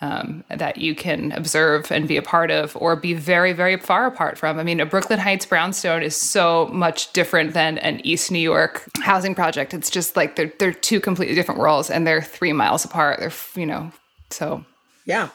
um, 0.00 0.44
that 0.48 0.76
you 0.78 0.94
can 0.94 1.32
observe 1.32 1.90
and 1.90 2.06
be 2.06 2.16
a 2.16 2.22
part 2.22 2.50
of, 2.52 2.76
or 2.76 2.94
be 2.94 3.14
very, 3.14 3.52
very 3.52 3.76
far 3.76 4.06
apart 4.06 4.38
from. 4.38 4.58
I 4.58 4.62
mean, 4.62 4.78
a 4.80 4.86
Brooklyn 4.86 5.18
Heights 5.18 5.44
brownstone 5.44 6.02
is 6.02 6.14
so 6.14 6.68
much 6.72 7.12
different 7.12 7.52
than 7.52 7.78
an 7.78 8.00
East 8.06 8.30
New 8.30 8.38
York 8.38 8.84
housing 9.00 9.34
project. 9.34 9.74
It's 9.74 9.90
just 9.90 10.16
like 10.16 10.36
they're 10.36 10.52
they're 10.58 10.72
two 10.72 11.00
completely 11.00 11.34
different 11.34 11.58
worlds, 11.60 11.90
and 11.90 12.06
they're 12.06 12.22
three 12.22 12.52
miles 12.52 12.84
apart. 12.84 13.18
They're 13.18 13.32
you 13.56 13.66
know 13.66 13.90
so 14.30 14.64
Yeah. 15.04 15.30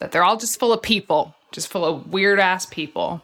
that 0.00 0.12
they're 0.12 0.24
all 0.24 0.36
just 0.36 0.58
full 0.58 0.72
of 0.72 0.82
people, 0.82 1.34
just 1.52 1.68
full 1.68 1.84
of 1.84 2.12
weird 2.12 2.40
ass 2.40 2.66
people. 2.66 3.22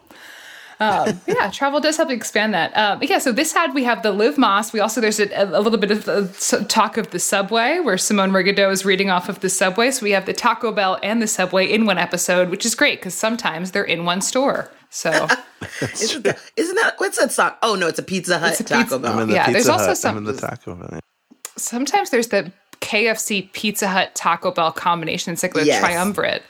Um, 0.79 1.19
yeah, 1.27 1.49
travel 1.49 1.79
does 1.79 1.97
help 1.97 2.11
expand 2.11 2.53
that. 2.53 2.71
Um, 2.77 2.99
yeah, 3.01 3.17
so 3.17 3.31
this 3.31 3.51
had 3.51 3.73
we 3.73 3.83
have 3.83 4.03
the 4.03 4.11
Live 4.11 4.35
Más. 4.35 4.73
We 4.73 4.79
also 4.79 5.01
there's 5.01 5.19
a, 5.19 5.27
a 5.33 5.59
little 5.61 5.79
bit 5.79 5.89
of 5.91 6.07
uh, 6.07 6.27
talk 6.67 6.97
of 6.97 7.09
the 7.09 7.19
subway 7.19 7.79
where 7.79 7.97
Simone 7.97 8.31
Rigaudot 8.31 8.71
is 8.71 8.85
reading 8.85 9.09
off 9.09 9.27
of 9.27 9.39
the 9.39 9.49
subway. 9.49 9.89
So 9.89 10.03
we 10.03 10.11
have 10.11 10.25
the 10.27 10.33
Taco 10.33 10.71
Bell 10.71 10.99
and 11.01 11.19
the 11.21 11.27
subway 11.27 11.65
in 11.65 11.85
one 11.87 11.97
episode, 11.97 12.49
which 12.49 12.63
is 12.65 12.75
great 12.75 12.99
because 12.99 13.15
sometimes 13.15 13.71
they're 13.71 13.83
in 13.83 14.05
one 14.05 14.21
store. 14.21 14.69
So 14.89 15.09
Isn't 15.81 16.23
that, 16.23 16.39
isn't 16.55 16.75
that 16.75 16.93
what's 16.99 17.17
that 17.17 17.31
song? 17.31 17.53
Oh 17.63 17.73
no, 17.75 17.87
it's 17.87 17.99
a 17.99 18.03
Pizza 18.03 18.37
Hut 18.37 18.51
It's 18.51 18.59
a 18.59 18.63
Taco 18.63 18.81
pizza- 18.83 18.99
Bell. 18.99 19.13
I'm 19.13 19.19
in 19.21 19.27
the 19.29 19.33
Yeah, 19.33 19.45
Pizza 19.47 19.53
there's 19.53 19.69
also 19.69 19.87
Hut. 19.87 19.97
some- 19.97 20.17
in 20.17 20.23
the 20.25 20.33
Taco 20.33 20.75
Bell. 20.75 20.99
sometimes 21.57 22.11
there's 22.11 22.27
the 22.27 22.51
KFC 22.81 23.51
Pizza 23.51 23.87
Hut 23.87 24.13
Taco 24.13 24.51
Bell 24.51 24.71
combination. 24.71 25.33
It's 25.33 25.41
like 25.43 25.53
the 25.53 25.65
Yes. 25.65 25.79
triumvirate. 25.79 26.43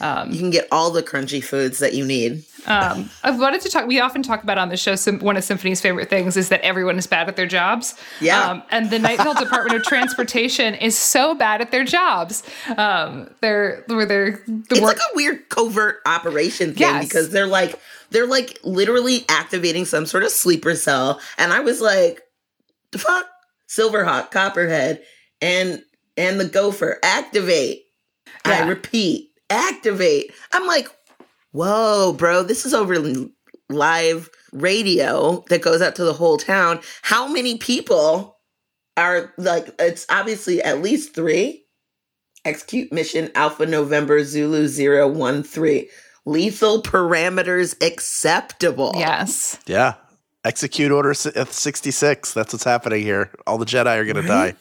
you 0.00 0.38
can 0.38 0.50
get 0.50 0.66
all 0.72 0.90
the 0.90 1.02
crunchy 1.02 1.44
foods 1.44 1.78
that 1.80 1.92
you 1.94 2.04
need. 2.06 2.44
Um, 2.66 3.08
I've 3.22 3.38
wanted 3.38 3.60
to 3.62 3.70
talk. 3.70 3.86
We 3.86 4.00
often 4.00 4.22
talk 4.22 4.42
about 4.42 4.58
on 4.58 4.68
the 4.68 4.76
show. 4.76 4.94
Sim, 4.96 5.20
one 5.20 5.36
of 5.36 5.44
Symphony's 5.44 5.80
favorite 5.80 6.10
things 6.10 6.36
is 6.36 6.48
that 6.50 6.60
everyone 6.62 6.98
is 6.98 7.06
bad 7.06 7.28
at 7.28 7.36
their 7.36 7.46
jobs. 7.46 7.94
Yeah. 8.20 8.42
Um, 8.50 8.62
and 8.70 8.90
the 8.90 8.98
Night 8.98 9.18
Vale 9.18 9.34
Department 9.38 9.76
of 9.80 9.84
Transportation 9.86 10.74
is 10.74 10.96
so 10.96 11.34
bad 11.34 11.60
at 11.60 11.70
their 11.70 11.84
jobs. 11.84 12.42
Um, 12.76 13.30
they're 13.40 13.84
where 13.86 14.04
they're 14.06 14.30
the 14.46 14.64
It's 14.70 14.80
work. 14.80 14.96
like 14.98 14.98
a 15.12 15.16
weird 15.16 15.48
covert 15.48 16.00
operation 16.06 16.70
thing 16.74 16.80
Yes. 16.80 17.04
because 17.08 17.30
they're 17.30 17.46
like 17.46 17.78
they're 18.10 18.26
like 18.26 18.58
literally 18.64 19.24
activating 19.28 19.84
some 19.84 20.04
sort 20.06 20.22
of 20.24 20.30
sleeper 20.30 20.74
cell, 20.74 21.20
and 21.38 21.52
I 21.52 21.60
was 21.60 21.80
like, 21.80 22.22
the 22.90 22.98
fuck, 22.98 23.26
Silverhawk, 23.68 24.30
Copperhead, 24.30 25.02
and 25.40 25.82
and 26.16 26.40
the 26.40 26.46
Gopher 26.48 26.98
activate. 27.02 27.82
I 28.44 28.66
repeat, 28.66 29.30
activate. 29.50 30.32
I'm 30.52 30.66
like, 30.66 30.88
whoa, 31.52 32.12
bro, 32.12 32.42
this 32.42 32.64
is 32.66 32.74
over 32.74 32.96
live 33.68 34.30
radio 34.52 35.44
that 35.48 35.62
goes 35.62 35.82
out 35.82 35.96
to 35.96 36.04
the 36.04 36.12
whole 36.12 36.38
town. 36.38 36.80
How 37.02 37.28
many 37.28 37.58
people 37.58 38.38
are 38.96 39.32
like? 39.36 39.74
It's 39.78 40.06
obviously 40.10 40.62
at 40.62 40.82
least 40.82 41.14
three. 41.14 41.64
Execute 42.44 42.92
mission 42.92 43.30
Alpha 43.34 43.66
November 43.66 44.22
Zulu 44.24 44.68
013. 44.68 45.86
Lethal 46.24 46.82
parameters 46.82 47.74
acceptable. 47.84 48.92
yes. 48.96 49.58
Yeah. 49.66 49.94
Execute 50.44 50.92
Order 50.92 51.14
si- 51.14 51.32
uh, 51.34 51.44
66. 51.44 52.32
That's 52.32 52.52
what's 52.52 52.64
happening 52.64 53.02
here. 53.02 53.30
All 53.46 53.58
the 53.58 53.66
Jedi 53.66 53.96
are 53.98 54.04
going 54.04 54.16
to 54.16 54.22
die. 54.28 54.54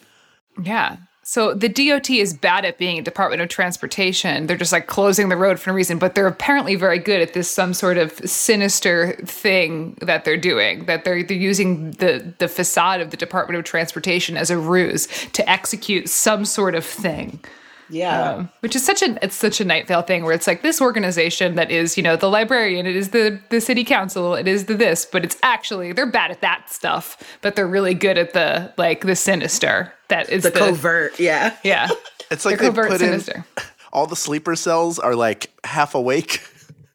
Yeah. 0.61 0.97
So 1.29 1.53
the 1.53 1.67
DOT 1.67 2.09
is 2.09 2.33
bad 2.33 2.63
at 2.63 2.77
being 2.77 2.99
a 2.99 3.01
Department 3.01 3.41
of 3.41 3.49
Transportation. 3.49 4.47
They're 4.47 4.55
just 4.55 4.71
like 4.71 4.87
closing 4.87 5.27
the 5.27 5.35
road 5.35 5.59
for 5.59 5.71
no 5.71 5.75
reason, 5.75 5.99
but 5.99 6.15
they're 6.15 6.25
apparently 6.25 6.75
very 6.75 6.99
good 6.99 7.19
at 7.19 7.33
this 7.33 7.49
some 7.49 7.73
sort 7.73 7.97
of 7.97 8.13
sinister 8.19 9.11
thing 9.25 9.97
that 9.99 10.23
they're 10.23 10.37
doing. 10.37 10.85
That 10.85 11.03
they're 11.03 11.21
they're 11.23 11.35
using 11.35 11.91
the 11.91 12.33
the 12.37 12.47
facade 12.47 13.01
of 13.01 13.11
the 13.11 13.17
Department 13.17 13.59
of 13.59 13.65
Transportation 13.65 14.37
as 14.37 14.49
a 14.49 14.57
ruse 14.57 15.07
to 15.33 15.49
execute 15.49 16.07
some 16.07 16.45
sort 16.45 16.75
of 16.75 16.85
thing. 16.85 17.41
Yeah. 17.89 18.31
Um, 18.31 18.49
which 18.61 18.73
is 18.73 18.85
such 18.85 19.01
a 19.01 19.21
it's 19.21 19.35
such 19.35 19.59
a 19.59 19.65
Night 19.65 19.85
Vale 19.85 20.03
thing 20.03 20.23
where 20.23 20.33
it's 20.33 20.47
like 20.47 20.61
this 20.61 20.79
organization 20.79 21.55
that 21.55 21.69
is 21.69 21.97
you 21.97 22.03
know 22.03 22.15
the 22.15 22.29
librarian 22.29 22.85
it 22.85 22.95
is 22.95 23.09
the 23.09 23.37
the 23.49 23.59
city 23.59 23.83
council 23.83 24.33
it 24.33 24.47
is 24.47 24.65
the 24.65 24.75
this 24.75 25.05
but 25.05 25.25
it's 25.25 25.37
actually 25.43 25.91
they're 25.91 26.09
bad 26.09 26.31
at 26.31 26.39
that 26.39 26.69
stuff 26.69 27.37
but 27.41 27.57
they're 27.57 27.67
really 27.67 27.93
good 27.93 28.17
at 28.17 28.31
the 28.31 28.73
like 28.77 29.01
the 29.01 29.15
sinister 29.15 29.93
that 30.09 30.29
is 30.29 30.43
the, 30.43 30.49
the, 30.51 30.59
covert. 30.59 31.19
Yeah. 31.19 31.55
yeah 31.63 31.89
It's 32.31 32.43
like 32.43 32.59
They're 32.59 32.69
they 32.71 32.75
covert 32.75 32.89
put 32.91 32.99
sinister. 32.99 33.33
in 33.57 33.63
all 33.93 34.05
the 34.05 34.15
sleeper 34.15 34.55
cells 34.55 34.99
are 34.99 35.15
like 35.15 35.49
half 35.63 35.95
awake. 35.95 36.41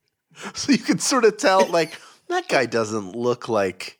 so 0.54 0.72
you 0.72 0.78
can 0.78 0.98
sort 0.98 1.24
of 1.24 1.36
tell 1.38 1.66
like 1.66 1.98
that 2.28 2.48
guy 2.48 2.66
doesn't 2.66 3.16
look 3.16 3.48
like 3.48 3.98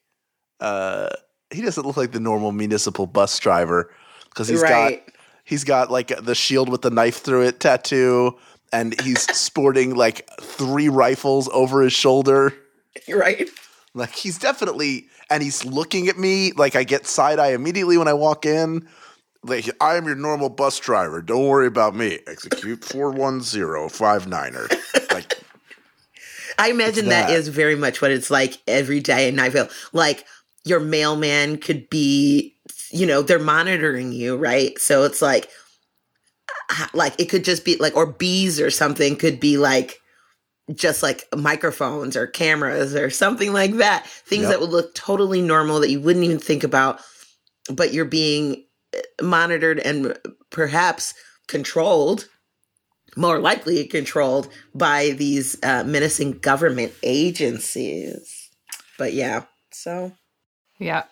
uh 0.61 1.09
he 1.51 1.63
doesn't 1.63 1.87
look 1.87 1.97
like 1.97 2.13
the 2.13 2.21
normal 2.21 2.53
municipal 2.53 3.07
bus 3.07 3.39
driver 3.39 3.91
because 4.29 4.49
he's 4.49 4.61
Right. 4.63 5.05
got 5.07 5.15
he's 5.45 5.65
got 5.65 5.91
like 5.91 6.09
the 6.23 6.35
shield 6.35 6.69
with 6.69 6.83
the 6.83 6.91
knife 6.91 7.19
through 7.23 7.43
it 7.47 7.61
tattoo 7.61 8.37
and 8.73 8.99
he's 9.03 9.23
sporting 9.37 9.95
like 9.95 10.29
three 10.41 10.89
rifles 10.89 11.49
over 11.53 11.83
his 11.83 11.93
shoulder. 11.93 12.55
Right. 13.09 13.49
Like 13.95 14.15
he's 14.15 14.39
definitely, 14.39 15.09
and 15.29 15.43
he's 15.43 15.65
looking 15.67 16.09
at 16.09 16.19
me 16.19 16.53
like 16.53 16.75
I 16.75 16.85
get 16.85 17.07
side 17.07 17.39
eye 17.39 17.53
immediately 17.53 17.99
when 17.99 18.09
I 18.09 18.15
walk 18.15 18.47
in. 18.47 18.89
Like 19.45 19.69
I 19.81 19.97
am 19.97 20.07
your 20.07 20.15
normal 20.15 20.49
bus 20.49 20.79
driver. 20.79 21.21
Don't 21.21 21.49
worry 21.49 21.67
about 21.67 21.97
me. 21.97 22.21
Execute 22.27 22.85
four 22.85 23.11
one 23.11 23.41
zero 23.41 23.89
five 23.89 24.27
niner. 24.27 24.69
Er. 24.71 25.01
Like 25.11 25.39
I 26.59 26.71
imagine 26.71 27.07
that 27.09 27.29
that. 27.29 27.37
is 27.37 27.49
very 27.49 27.75
much 27.75 28.01
what 28.01 28.11
it's 28.11 28.31
like 28.31 28.59
every 28.69 29.01
day 29.01 29.29
in 29.29 29.37
Night 29.37 29.53
Vale. 29.53 29.69
Like 29.93 30.25
your 30.65 30.81
mailman 30.81 31.59
could 31.59 31.91
be, 31.91 32.55
you 32.91 33.07
know, 33.07 33.23
they're 33.23 33.39
monitoring 33.39 34.13
you, 34.13 34.37
right? 34.37 34.79
So 34.79 35.03
it's 35.05 35.21
like, 35.21 35.49
like 36.95 37.19
it 37.19 37.27
could 37.29 37.45
just 37.45 37.65
be 37.65 37.77
like, 37.77 37.97
or 37.97 38.07
bees 38.07 38.61
or 38.61 38.71
something 38.71 39.17
could 39.17 39.41
be 39.41 39.59
like, 39.59 39.99
just 40.73 41.03
like 41.03 41.27
microphones 41.37 42.17
or 42.17 42.27
cameras 42.27 42.95
or 42.95 43.11
something 43.11 43.53
like 43.53 43.73
that. 43.75 44.07
Things 44.07 44.43
Yep. 44.43 44.51
that 44.51 44.61
would 44.61 44.71
look 44.71 44.95
totally 44.95 45.43
normal 45.43 45.81
that 45.81 45.91
you 45.91 46.01
wouldn't 46.01 46.25
even 46.25 46.39
think 46.39 46.63
about, 46.63 47.01
but 47.69 47.93
you're 47.93 48.05
being 48.05 48.65
monitored 49.21 49.79
and 49.81 50.17
perhaps 50.51 51.15
controlled, 51.49 52.29
more 53.17 53.39
likely 53.39 53.85
controlled 53.87 54.49
by 54.75 55.11
these 55.11 55.57
uh, 55.63 55.85
menacing 55.85 56.39
government 56.39 56.93
agencies. 57.03 58.51
But 58.99 59.13
yeah, 59.15 59.45
so 59.71 60.13
Yeah. 60.79 61.05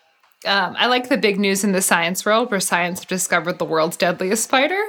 Um, 0.45 0.75
I 0.79 0.87
like 0.87 1.09
the 1.09 1.17
big 1.17 1.39
news 1.39 1.63
in 1.63 1.71
the 1.71 1.81
science 1.83 2.25
world 2.25 2.49
where 2.49 2.59
science 2.59 3.05
discovered 3.05 3.59
the 3.59 3.65
world's 3.65 3.95
deadliest 3.97 4.43
spider. 4.43 4.81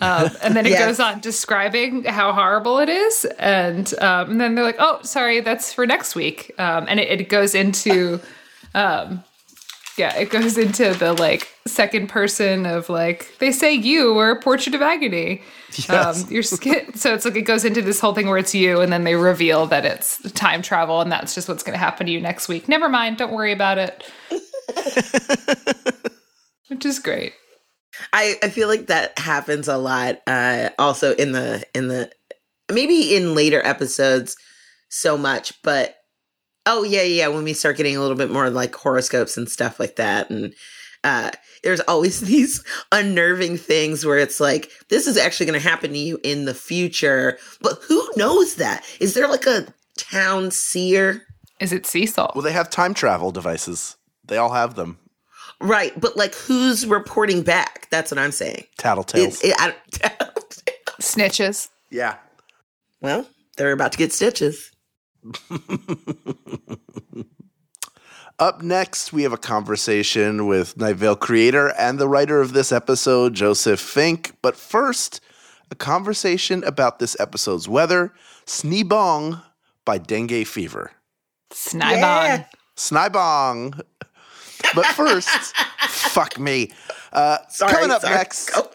Um, 0.00 0.30
and 0.42 0.56
then 0.56 0.66
it 0.66 0.70
Yes. 0.70 0.84
goes 0.84 1.00
on 1.00 1.20
describing 1.20 2.02
how 2.04 2.32
horrible 2.32 2.78
it 2.80 2.88
is. 2.88 3.24
And, 3.38 3.92
um, 4.00 4.32
and 4.32 4.40
then 4.40 4.54
they're 4.56 4.64
like, 4.64 4.76
oh, 4.80 4.98
sorry, 5.02 5.40
that's 5.40 5.72
for 5.72 5.86
next 5.86 6.16
week. 6.16 6.52
Um, 6.58 6.86
and 6.88 6.98
it, 6.98 7.20
it 7.20 7.28
goes 7.28 7.54
into, 7.54 8.20
um, 8.74 9.22
yeah, 9.96 10.14
it 10.16 10.30
goes 10.30 10.58
into 10.58 10.94
the 10.94 11.14
like 11.14 11.48
second 11.66 12.08
person 12.08 12.66
of 12.66 12.88
like, 12.88 13.36
they 13.38 13.50
say 13.50 13.72
you 13.72 14.12
were 14.14 14.30
a 14.30 14.40
portrait 14.40 14.74
of 14.74 14.82
agony. 14.82 15.42
Yes. 15.88 16.24
Um, 16.24 16.30
your 16.30 16.42
skin. 16.42 16.94
So 16.94 17.14
it's 17.14 17.24
like 17.24 17.36
it 17.36 17.42
goes 17.42 17.64
into 17.64 17.82
this 17.82 18.00
whole 18.00 18.14
thing 18.14 18.28
where 18.28 18.38
it's 18.38 18.54
you, 18.54 18.80
and 18.80 18.92
then 18.92 19.04
they 19.04 19.14
reveal 19.14 19.66
that 19.66 19.84
it's 19.84 20.20
time 20.32 20.62
travel, 20.62 21.00
and 21.00 21.10
that's 21.10 21.34
just 21.34 21.48
what's 21.48 21.62
going 21.62 21.74
to 21.74 21.78
happen 21.78 22.06
to 22.06 22.12
you 22.12 22.20
next 22.20 22.48
week. 22.48 22.68
Never 22.68 22.88
mind, 22.88 23.16
don't 23.16 23.32
worry 23.32 23.52
about 23.52 23.78
it. 23.78 24.04
Which 26.68 26.84
is 26.84 26.98
great. 26.98 27.32
I, 28.12 28.36
I 28.42 28.48
feel 28.50 28.68
like 28.68 28.86
that 28.88 29.18
happens 29.18 29.68
a 29.68 29.78
lot. 29.78 30.20
Uh, 30.26 30.70
also 30.78 31.14
in 31.14 31.32
the 31.32 31.64
in 31.74 31.88
the 31.88 32.10
maybe 32.70 33.14
in 33.16 33.34
later 33.34 33.64
episodes 33.64 34.36
so 34.88 35.16
much, 35.16 35.52
but 35.62 35.96
oh 36.66 36.82
yeah 36.82 37.02
yeah 37.02 37.28
when 37.28 37.44
we 37.44 37.52
start 37.52 37.76
getting 37.76 37.96
a 37.96 38.00
little 38.00 38.16
bit 38.16 38.30
more 38.30 38.50
like 38.50 38.74
horoscopes 38.74 39.36
and 39.36 39.48
stuff 39.48 39.80
like 39.80 39.96
that, 39.96 40.30
and 40.30 40.52
uh, 41.04 41.30
there's 41.62 41.80
always 41.80 42.20
these 42.32 42.62
unnerving 42.92 43.56
things 43.56 44.04
where 44.04 44.18
it's 44.18 44.40
like 44.40 44.70
this 44.88 45.06
is 45.06 45.16
actually 45.16 45.46
going 45.46 45.60
to 45.60 45.68
happen 45.68 45.92
to 45.92 45.98
you 45.98 46.18
in 46.22 46.44
the 46.44 46.54
future, 46.54 47.38
but 47.60 47.78
who 47.88 48.06
knows 48.16 48.56
that? 48.56 48.84
Is 49.00 49.14
there 49.14 49.28
like 49.28 49.46
a 49.46 49.66
town 49.96 50.50
seer? 50.50 51.22
Is 51.60 51.72
it 51.72 51.86
Cecil? 51.86 52.32
Well, 52.34 52.42
they 52.42 52.52
have 52.52 52.68
time 52.68 52.92
travel 52.92 53.30
devices. 53.30 53.96
They 54.24 54.36
all 54.36 54.52
have 54.52 54.74
them. 54.74 54.98
Right, 55.60 55.98
but 55.98 56.16
like 56.16 56.34
who's 56.34 56.86
reporting 56.86 57.42
back? 57.42 57.88
That's 57.90 58.10
what 58.10 58.18
I'm 58.18 58.32
saying. 58.32 58.64
Tattletales. 58.78 59.42
It, 59.42 59.50
it, 59.50 59.56
I, 59.58 59.74
Snitches. 61.00 61.68
yeah. 61.90 62.16
well, 63.00 63.26
they're 63.56 63.72
about 63.72 63.92
to 63.92 63.98
get 63.98 64.12
stitches. 64.12 64.70
Up 68.38 68.60
next, 68.62 69.14
we 69.14 69.22
have 69.22 69.32
a 69.32 69.38
conversation 69.38 70.46
with 70.46 70.76
Night 70.76 70.96
Vale 70.96 71.16
creator 71.16 71.68
and 71.78 71.98
the 71.98 72.06
writer 72.06 72.42
of 72.42 72.52
this 72.52 72.70
episode, 72.70 73.32
Joseph 73.32 73.80
Fink. 73.80 74.32
But 74.42 74.56
first, 74.56 75.22
a 75.70 75.74
conversation 75.74 76.62
about 76.64 76.98
this 76.98 77.18
episode's 77.18 77.66
weather, 77.66 78.12
Sneebong 78.44 79.42
by 79.86 79.96
Dengue 79.96 80.46
Fever. 80.46 80.92
Snibon. 81.50 81.92
Yeah. 82.02 82.44
Snibong. 82.76 83.80
But 84.74 84.84
first, 84.86 85.28
fuck 85.88 86.38
me. 86.38 86.72
Uh, 87.14 87.38
Sorry, 87.48 87.72
coming 87.72 87.90
up 87.90 88.02
sorry. 88.02 88.14
next, 88.16 88.50
Go. 88.50 88.70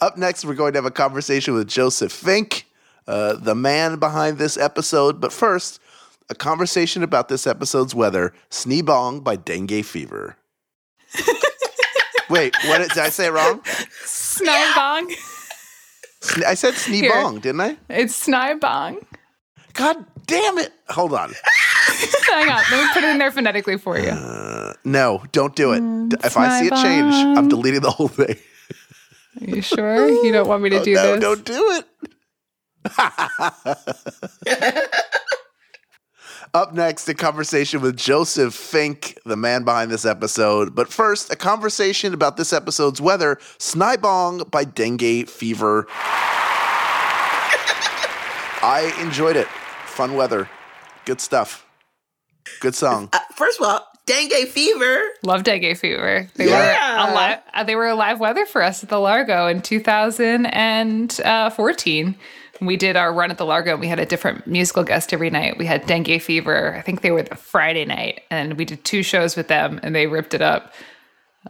up 0.00 0.16
next, 0.16 0.44
we're 0.44 0.54
going 0.54 0.72
to 0.72 0.78
have 0.78 0.84
a 0.84 0.90
conversation 0.90 1.54
with 1.54 1.68
Joseph 1.68 2.10
Fink, 2.10 2.66
uh, 3.06 3.34
the 3.34 3.54
man 3.54 3.98
behind 3.98 4.38
this 4.38 4.56
episode. 4.56 5.20
But 5.20 5.32
first, 5.32 5.80
a 6.28 6.34
conversation 6.34 7.02
about 7.02 7.28
this 7.28 7.46
episode's 7.46 7.94
weather, 7.94 8.32
Sneebong 8.50 9.24
by 9.24 9.36
Dengue 9.36 9.84
Fever. 9.84 10.36
Wait, 12.30 12.54
what 12.66 12.78
did, 12.78 12.90
did 12.90 12.98
I 12.98 13.08
say 13.08 13.26
it 13.26 13.32
wrong? 13.32 13.60
Snibong. 14.04 15.12
I 16.46 16.54
said 16.54 16.74
Sneebong, 16.74 17.42
didn't 17.42 17.60
I? 17.60 17.76
It's 17.88 18.26
Snibong. 18.26 19.04
God 19.72 20.04
damn 20.26 20.58
it. 20.58 20.72
Hold 20.90 21.14
on. 21.14 21.32
Hang 22.28 22.48
on, 22.48 22.62
let 22.70 22.82
me 22.82 22.88
put 22.92 23.02
it 23.02 23.08
in 23.10 23.18
there 23.18 23.32
phonetically 23.32 23.78
for 23.78 23.98
you. 23.98 24.12
No, 24.84 25.22
don't 25.32 25.56
do 25.56 25.72
it. 25.72 25.82
Mm, 25.82 26.24
if 26.24 26.36
I 26.36 26.60
see 26.60 26.66
it 26.66 26.74
change, 26.74 27.14
I'm 27.36 27.48
deleting 27.48 27.80
the 27.80 27.90
whole 27.90 28.08
thing. 28.08 28.36
Are 29.40 29.56
you 29.56 29.62
sure 29.62 30.08
you 30.08 30.32
don't 30.32 30.48
want 30.48 30.62
me 30.62 30.70
to 30.70 30.82
do 30.82 30.94
no, 30.94 31.12
this? 31.12 31.20
don't 31.20 31.44
do 31.44 31.70
it. 31.72 32.10
Up 36.52 36.74
next, 36.74 37.08
a 37.08 37.14
conversation 37.14 37.80
with 37.80 37.96
Joseph 37.96 38.52
Fink, 38.54 39.16
the 39.24 39.36
man 39.36 39.62
behind 39.62 39.88
this 39.90 40.04
episode. 40.04 40.74
But 40.74 40.92
first, 40.92 41.32
a 41.32 41.36
conversation 41.36 42.12
about 42.12 42.36
this 42.36 42.52
episode's 42.52 43.00
weather, 43.00 43.36
Snibong 43.58 44.50
by 44.50 44.64
Dengue 44.64 45.28
Fever. 45.28 45.86
I 48.62 48.92
enjoyed 49.00 49.36
it. 49.36 49.46
Fun 49.86 50.14
weather. 50.14 50.48
Good 51.04 51.20
stuff. 51.20 51.64
Good 52.60 52.74
song. 52.74 53.08
Uh, 53.12 53.18
first 53.36 53.60
of 53.60 53.66
all, 53.66 53.86
dengue 54.06 54.48
fever. 54.48 55.00
Love 55.22 55.44
dengue 55.44 55.76
fever. 55.76 56.28
They 56.34 56.48
Yeah. 56.48 57.04
were 57.06 57.10
alive. 57.12 57.38
They 57.66 57.76
were 57.76 57.86
alive 57.88 58.18
weather 58.18 58.44
for 58.44 58.60
us 58.62 58.82
at 58.82 58.88
the 58.90 58.98
Largo 58.98 59.46
in 59.46 59.62
2014. 59.62 62.16
We 62.60 62.76
did 62.76 62.96
our 62.96 63.12
run 63.12 63.30
at 63.30 63.38
the 63.38 63.46
Largo. 63.46 63.72
and 63.72 63.80
We 63.80 63.88
had 63.88 63.98
a 64.00 64.06
different 64.06 64.46
musical 64.46 64.84
guest 64.84 65.12
every 65.12 65.30
night. 65.30 65.58
We 65.58 65.66
had 65.66 65.86
dengue 65.86 66.20
fever. 66.20 66.74
I 66.76 66.82
think 66.82 67.00
they 67.00 67.10
were 67.10 67.22
the 67.22 67.36
Friday 67.36 67.84
night, 67.84 68.22
and 68.30 68.54
we 68.58 68.64
did 68.64 68.84
two 68.84 69.02
shows 69.02 69.36
with 69.36 69.48
them, 69.48 69.80
and 69.82 69.94
they 69.94 70.06
ripped 70.06 70.34
it 70.34 70.42
up. 70.42 70.72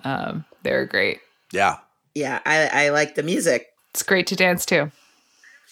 Um, 0.04 0.44
they 0.62 0.72
were 0.72 0.86
great. 0.86 1.18
Yeah. 1.52 1.78
Yeah, 2.14 2.40
I, 2.44 2.86
I 2.86 2.88
like 2.90 3.14
the 3.14 3.22
music. 3.22 3.66
It's 3.90 4.02
great 4.02 4.26
to 4.28 4.36
dance 4.36 4.64
to. 4.66 4.90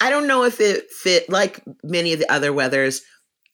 I 0.01 0.11
don't 0.11 0.27
know 0.29 0.45
if 0.45 0.61
it 0.61 0.91
fit 0.91 1.29
like 1.29 1.63
many 1.83 2.13
of 2.13 2.19
the 2.21 2.31
other 2.33 2.53
weathers, 2.53 3.03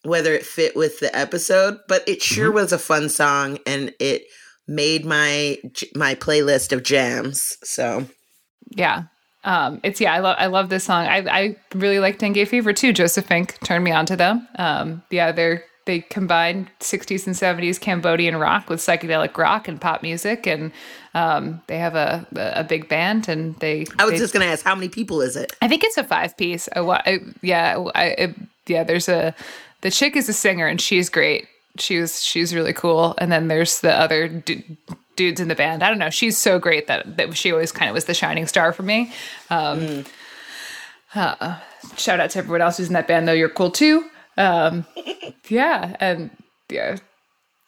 whether 0.02 0.34
it 0.34 0.44
fit 0.44 0.76
with 0.76 1.00
the 1.00 1.14
episode, 1.16 1.78
but 1.88 2.06
it 2.06 2.22
sure 2.22 2.52
was 2.52 2.72
a 2.72 2.78
fun 2.78 3.08
song 3.08 3.58
and 3.66 3.94
it 3.98 4.24
made 4.68 5.04
my 5.06 5.58
my 5.94 6.14
playlist 6.14 6.72
of 6.72 6.82
jams. 6.82 7.56
So 7.62 8.06
Yeah. 8.70 9.04
Um, 9.44 9.80
it's 9.82 10.00
yeah, 10.00 10.12
I 10.14 10.18
love 10.20 10.36
I 10.38 10.46
love 10.46 10.68
this 10.68 10.84
song. 10.84 11.06
I 11.06 11.18
I 11.28 11.56
really 11.74 11.98
like 12.00 12.18
Dengue 12.18 12.46
Fever 12.48 12.72
too. 12.72 12.92
Joseph 12.92 13.26
Fink 13.26 13.58
turned 13.64 13.84
me 13.84 13.92
on 13.92 14.06
to 14.06 14.16
them. 14.16 14.48
Um, 14.56 15.02
yeah, 15.10 15.32
they're 15.32 15.64
they 15.86 16.00
combine 16.00 16.70
60s 16.80 17.26
and 17.26 17.36
70s 17.36 17.78
Cambodian 17.78 18.36
rock 18.36 18.70
with 18.70 18.80
psychedelic 18.80 19.36
rock 19.36 19.68
and 19.68 19.78
pop 19.78 20.02
music, 20.02 20.46
and 20.46 20.72
um, 21.12 21.60
they 21.66 21.76
have 21.78 21.94
a 21.94 22.26
a 22.34 22.64
big 22.64 22.88
band. 22.88 23.28
And 23.28 23.54
they 23.56 23.84
I 23.98 24.04
was 24.04 24.12
they- 24.12 24.18
just 24.18 24.32
gonna 24.32 24.46
ask, 24.46 24.64
how 24.64 24.74
many 24.74 24.88
people 24.88 25.20
is 25.20 25.36
it? 25.36 25.52
I 25.60 25.68
think 25.68 25.84
it's 25.84 25.98
a 25.98 26.04
five 26.04 26.36
piece. 26.38 26.68
I, 26.74 26.80
I, 26.80 27.18
yeah, 27.42 27.84
I, 27.94 28.04
it, 28.06 28.34
yeah. 28.66 28.82
There's 28.82 29.08
a 29.10 29.34
the 29.82 29.90
chick 29.90 30.16
is 30.16 30.28
a 30.28 30.32
singer 30.32 30.66
and 30.66 30.80
she's 30.80 31.10
great. 31.10 31.46
She 31.76 31.98
was 32.00 32.22
she's 32.22 32.54
really 32.54 32.72
cool. 32.72 33.14
And 33.18 33.30
then 33.30 33.48
there's 33.48 33.80
the 33.80 33.92
other 33.92 34.42
dudes 35.16 35.40
in 35.40 35.48
the 35.48 35.54
band. 35.54 35.82
I 35.82 35.88
don't 35.88 35.98
know. 35.98 36.10
She's 36.10 36.36
so 36.36 36.58
great 36.58 36.86
that 36.86 37.16
that 37.16 37.36
she 37.36 37.52
always 37.52 37.72
kind 37.72 37.88
of 37.88 37.94
was 37.94 38.04
the 38.06 38.14
shining 38.14 38.46
star 38.46 38.72
for 38.72 38.82
me. 38.82 39.12
Um, 39.50 40.04
uh, 41.14 41.58
shout 41.96 42.20
out 42.20 42.30
to 42.30 42.38
everyone 42.38 42.62
else 42.62 42.76
who's 42.76 42.88
in 42.88 42.94
that 42.94 43.08
band 43.08 43.28
though. 43.28 43.32
You're 43.32 43.48
cool 43.48 43.70
too. 43.70 44.08
Um, 44.36 44.86
yeah, 45.48 45.96
and 46.00 46.30
yeah. 46.70 46.98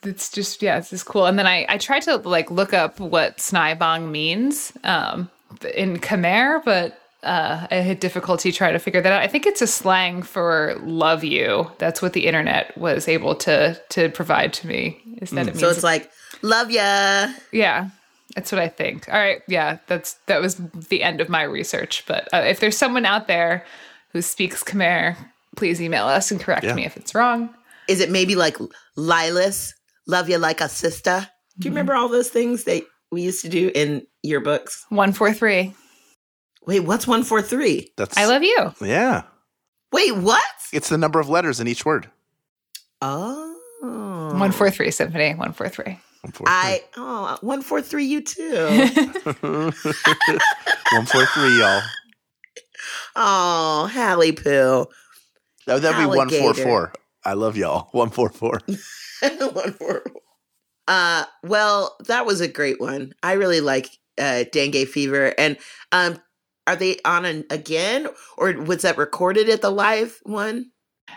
It's 0.02 0.30
just 0.30 0.62
yeah, 0.62 0.78
it's 0.78 0.90
just 0.90 1.06
cool. 1.06 1.26
And 1.26 1.38
then 1.38 1.46
I 1.46 1.66
I 1.68 1.78
tried 1.78 2.02
to 2.02 2.16
like 2.16 2.50
look 2.50 2.72
up 2.72 3.00
what 3.00 3.38
Snibong 3.38 4.10
means 4.10 4.72
um, 4.84 5.30
in 5.74 5.98
Khmer, 5.98 6.64
but 6.64 7.00
uh, 7.22 7.66
I 7.70 7.76
had 7.76 7.98
difficulty 7.98 8.52
trying 8.52 8.74
to 8.74 8.78
figure 8.78 9.00
that 9.00 9.12
out. 9.12 9.22
I 9.22 9.26
think 9.26 9.46
it's 9.46 9.62
a 9.62 9.66
slang 9.66 10.22
for 10.22 10.76
"love 10.82 11.24
you." 11.24 11.70
That's 11.78 12.00
what 12.00 12.12
the 12.12 12.26
internet 12.26 12.76
was 12.78 13.08
able 13.08 13.34
to 13.36 13.80
to 13.90 14.08
provide 14.10 14.52
to 14.54 14.66
me. 14.66 15.02
Is 15.20 15.30
that 15.30 15.42
it 15.42 15.54
means 15.54 15.60
So 15.60 15.70
it's 15.70 15.82
like, 15.82 16.10
love 16.42 16.70
ya. 16.70 17.28
yeah, 17.52 17.90
that's 18.34 18.50
what 18.52 18.60
I 18.60 18.68
think. 18.68 19.08
All 19.08 19.18
right, 19.18 19.42
yeah, 19.48 19.78
that's 19.86 20.14
that 20.26 20.40
was 20.40 20.56
the 20.88 21.02
end 21.02 21.20
of 21.20 21.28
my 21.28 21.42
research. 21.42 22.04
But 22.06 22.28
uh, 22.32 22.38
if 22.38 22.60
there's 22.60 22.76
someone 22.76 23.04
out 23.06 23.26
there 23.28 23.64
who 24.12 24.22
speaks 24.22 24.62
Khmer, 24.64 25.16
please 25.56 25.80
email 25.80 26.06
us 26.06 26.30
and 26.30 26.40
correct 26.40 26.64
Yeah. 26.64 26.74
me 26.74 26.84
if 26.86 26.96
it's 26.96 27.14
wrong. 27.14 27.50
Is 27.88 28.00
it 28.00 28.10
maybe 28.10 28.34
like 28.34 28.56
LYLAS? 28.96 29.72
Love 30.06 30.28
you 30.28 30.38
like 30.38 30.60
a 30.60 30.68
sister? 30.68 31.28
Do 31.58 31.66
you 31.68 31.70
remember 31.72 31.94
all 31.94 32.08
those 32.08 32.28
things 32.28 32.64
that 32.64 32.82
we 33.10 33.22
used 33.22 33.42
to 33.42 33.48
do 33.48 33.70
in 33.74 34.06
your 34.22 34.40
books? 34.40 34.84
One 34.88 35.12
four 35.12 35.32
three. 35.32 35.74
Wait, 36.66 36.80
what's 36.80 37.06
one 37.06 37.22
four 37.22 37.42
three? 37.42 37.92
That's 37.96 38.16
I 38.16 38.26
love 38.26 38.42
you. 38.42 38.74
Yeah. 38.80 39.22
Wait, 39.92 40.16
what? 40.16 40.42
It's 40.72 40.88
the 40.88 40.98
number 40.98 41.20
of 41.20 41.28
letters 41.28 41.60
in 41.60 41.68
each 41.68 41.84
word. 41.84 42.10
Oh, 43.00 44.32
One 44.36 44.52
four 44.52 44.70
three 44.70 44.90
symphony. 44.90 45.34
One 45.34 45.52
four 45.52 45.68
three. 45.68 45.98
I 46.46 46.82
oh 46.96 47.38
one 47.40 47.62
four 47.62 47.82
three 47.82 48.04
you 48.04 48.20
too. 48.20 48.52
one 49.40 49.72
four 51.06 51.26
three, 51.26 51.58
y'all. 51.58 51.82
Oh, 53.16 53.90
Hallie 53.92 54.32
Poo. 54.32 54.86
That, 55.66 55.82
that'd 55.82 55.98
be 55.98 56.06
one 56.06 56.28
four 56.28 56.38
Alligator. 56.38 56.62
four. 56.62 56.92
I 57.24 57.32
love 57.32 57.56
y'all. 57.56 57.88
One 57.92 58.10
four 58.10 58.28
four. 58.28 58.60
one 59.20 59.72
four. 59.72 60.04
Uh, 60.86 61.24
well, 61.42 61.96
that 62.06 62.26
was 62.26 62.40
a 62.40 62.46
great 62.46 62.80
one. 62.80 63.12
I 63.22 63.32
really 63.32 63.60
like 63.60 63.88
uh, 64.18 64.44
dengue 64.52 64.86
fever. 64.86 65.34
And 65.38 65.56
um, 65.90 66.20
are 66.68 66.76
they 66.76 66.98
on 67.04 67.24
an, 67.24 67.44
again, 67.50 68.06
or 68.36 68.52
was 68.52 68.82
that 68.82 68.98
recorded 68.98 69.48
at 69.48 69.62
the 69.62 69.70
live 69.70 70.20
one? 70.22 70.70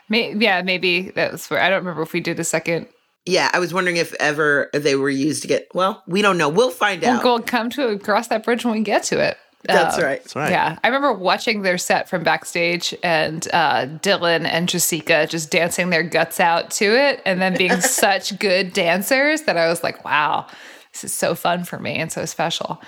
May- 0.07 0.33
yeah, 0.33 0.61
maybe 0.63 1.11
that's 1.11 1.49
where 1.51 1.61
I 1.61 1.69
don't 1.69 1.79
remember 1.79 2.01
if 2.01 2.13
we 2.13 2.21
did 2.21 2.39
a 2.39 2.43
second. 2.43 2.87
Yeah, 3.29 3.49
I 3.53 3.59
was 3.59 3.73
wondering 3.73 3.97
if 3.97 4.13
ever 4.15 4.69
they 4.73 4.95
were 4.95 5.09
used 5.09 5.41
to 5.43 5.47
get. 5.47 5.67
Well, 5.73 6.03
we 6.07 6.21
don't 6.21 6.37
know. 6.37 6.49
We'll 6.49 6.71
find 6.71 7.03
out. 7.03 7.23
We'll 7.23 7.35
out. 7.35 7.45
go 7.45 7.51
come 7.51 7.69
to 7.71 7.97
cross 7.99 8.27
that 8.29 8.43
bridge 8.43 8.65
when 8.65 8.73
we 8.73 8.81
get 8.81 9.03
to 9.03 9.19
it. 9.19 9.37
That's 9.63 9.97
Uh, 9.99 10.01
right. 10.03 10.19
That's 10.23 10.35
right. 10.35 10.51
Yeah, 10.51 10.79
I 10.83 10.87
remember 10.87 11.11
watching 11.13 11.61
their 11.63 11.77
set 11.77 12.07
from 12.09 12.23
backstage 12.23 12.95
and 13.03 13.45
uh, 13.51 13.87
Dylan 14.01 14.45
and 14.45 14.69
Jessica 14.69 15.27
just 15.27 15.51
dancing 15.51 15.89
their 15.89 16.01
guts 16.01 16.39
out 16.39 16.71
to 16.71 16.85
it 16.85 17.21
and 17.25 17.41
then 17.41 17.57
being 17.57 17.79
such 17.81 18.39
good 18.39 18.71
dancers 18.73 19.41
that 19.43 19.57
I 19.57 19.67
was 19.67 19.83
like, 19.83 20.05
wow, 20.05 20.47
this 20.93 21.03
is 21.03 21.13
so 21.13 21.35
fun 21.35 21.65
for 21.65 21.77
me 21.77 21.95
and 21.95 22.09
so 22.11 22.23
special. 22.25 22.81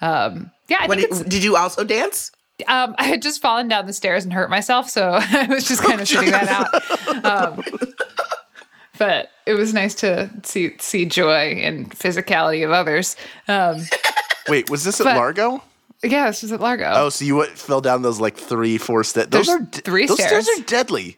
Um, 0.00 0.50
yeah, 0.68 0.78
I 0.80 0.86
What 0.88 0.98
think 0.98 1.14
did, 1.14 1.28
did 1.28 1.44
you 1.44 1.56
also 1.56 1.84
dance? 1.84 2.32
um, 2.68 2.94
I 2.98 3.04
had 3.04 3.20
just 3.20 3.42
fallen 3.42 3.68
down 3.68 3.84
the 3.86 3.92
stairs 3.92 4.24
and 4.24 4.32
hurt 4.32 4.48
myself, 4.48 4.88
so 4.88 5.10
I 5.20 5.46
was 5.50 5.68
just 5.68 5.82
kind 5.82 6.00
of 6.00 6.08
sitting 6.08 6.30
that 6.30 6.48
out. 6.48 7.24
Um, 7.24 7.62
but 8.98 9.30
it 9.46 9.54
was 9.54 9.72
nice 9.74 9.94
to 9.96 10.30
see 10.42 10.76
see 10.78 11.04
joy 11.06 11.52
and 11.62 11.90
physicality 11.90 12.64
of 12.64 12.70
others. 12.70 13.16
Um, 13.48 13.82
Wait, 14.48 14.68
was 14.70 14.84
this 14.84 15.00
at 15.00 15.04
But- 15.04 15.16
Largo? 15.16 15.62
yeah, 16.02 16.26
this 16.26 16.42
was 16.42 16.52
at 16.52 16.60
Largo. 16.60 16.90
Oh, 16.94 17.08
so 17.08 17.24
you 17.24 17.36
went, 17.36 17.52
fell 17.52 17.80
down 17.80 18.02
those 18.02 18.20
like 18.20 18.36
three, 18.36 18.76
four 18.76 19.04
steps. 19.04 19.28
Those 19.30 19.46
There's 19.46 19.60
are 19.60 19.64
de- 19.64 19.80
three 19.80 20.06
those 20.06 20.22
stairs. 20.22 20.46
are 20.48 20.62
deadly. 20.64 21.16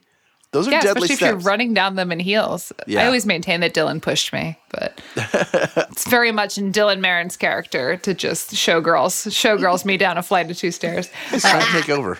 Those 0.52 0.68
are 0.68 0.70
yeah, 0.70 0.80
deadly 0.80 1.06
especially 1.06 1.26
if 1.26 1.32
you're 1.32 1.40
running 1.50 1.74
down 1.74 1.96
them 1.96 2.12
in 2.12 2.20
heels. 2.20 2.72
I 2.88 3.04
always 3.04 3.26
maintain 3.26 3.60
that 3.60 3.74
Dylan 3.74 4.00
pushed 4.00 4.32
me, 4.32 4.56
but 4.70 5.00
it's 5.16 6.08
very 6.08 6.30
much 6.32 6.56
in 6.56 6.70
Dylan 6.72 7.00
Marron's 7.00 7.36
character 7.36 7.96
to 7.98 8.14
just 8.14 8.52
showgirls 8.52 9.26
showgirls 9.32 9.84
me 9.84 9.96
down 9.96 10.16
a 10.18 10.22
flight 10.22 10.48
of 10.50 10.56
two 10.56 10.70
stairs. 10.70 11.10
He's 11.30 11.42
trying 11.42 11.60
to 11.66 11.72
take 11.72 11.90
over. 11.90 12.18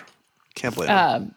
Can't 0.55 0.75
blame 0.75 0.89
Uh, 0.89 1.19
him. 1.19 1.35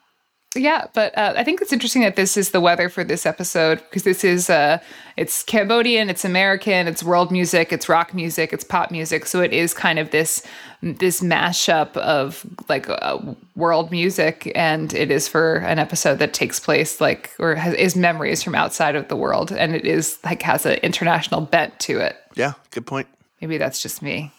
Yeah, 0.56 0.88
but 0.94 1.16
uh, 1.16 1.34
I 1.36 1.44
think 1.44 1.60
it's 1.60 1.72
interesting 1.72 2.02
that 2.02 2.16
this 2.16 2.36
is 2.36 2.50
the 2.50 2.60
weather 2.60 2.88
for 2.88 3.04
this 3.04 3.24
episode 3.24 3.78
because 3.78 4.02
this 4.02 4.24
is 4.24 4.50
uh, 4.50 4.78
it's 5.16 5.44
Cambodian, 5.44 6.10
it's 6.10 6.24
American, 6.24 6.88
it's 6.88 7.04
world 7.04 7.30
music, 7.30 7.72
it's 7.72 7.88
rock 7.88 8.12
music, 8.14 8.52
it's 8.52 8.64
pop 8.64 8.90
music. 8.90 9.26
So 9.26 9.42
it 9.42 9.52
is 9.52 9.72
kind 9.72 10.00
of 10.00 10.10
this 10.10 10.44
this 10.82 11.20
mashup 11.20 11.96
of 11.98 12.44
like 12.68 12.88
uh, 12.88 13.18
world 13.54 13.92
music, 13.92 14.50
and 14.56 14.92
it 14.92 15.12
is 15.12 15.28
for 15.28 15.58
an 15.58 15.78
episode 15.78 16.18
that 16.18 16.34
takes 16.34 16.58
place 16.58 17.00
like 17.00 17.30
or 17.38 17.54
has, 17.54 17.74
is 17.74 17.94
memories 17.94 18.42
from 18.42 18.56
outside 18.56 18.96
of 18.96 19.06
the 19.06 19.16
world, 19.16 19.52
and 19.52 19.72
it 19.72 19.84
is 19.84 20.18
like 20.24 20.42
has 20.42 20.66
an 20.66 20.78
international 20.82 21.42
bent 21.42 21.78
to 21.78 22.00
it. 22.00 22.16
Yeah, 22.34 22.54
good 22.72 22.86
point. 22.86 23.06
Maybe 23.40 23.56
that's 23.56 23.80
just 23.80 24.02
me 24.02 24.32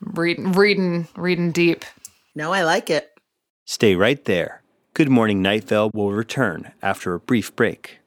reading, 0.00 0.52
reading, 0.52 1.08
reading 1.14 1.52
deep. 1.52 1.84
No, 2.34 2.54
I 2.54 2.64
like 2.64 2.88
it. 2.88 3.10
Stay 3.66 3.96
right 3.96 4.24
there. 4.24 4.62
Good 4.96 5.10
Morning 5.10 5.42
Night 5.42 5.64
Vale 5.64 5.90
will 5.92 6.12
return 6.12 6.72
after 6.80 7.12
a 7.12 7.20
brief 7.20 7.54
break. 7.54 7.98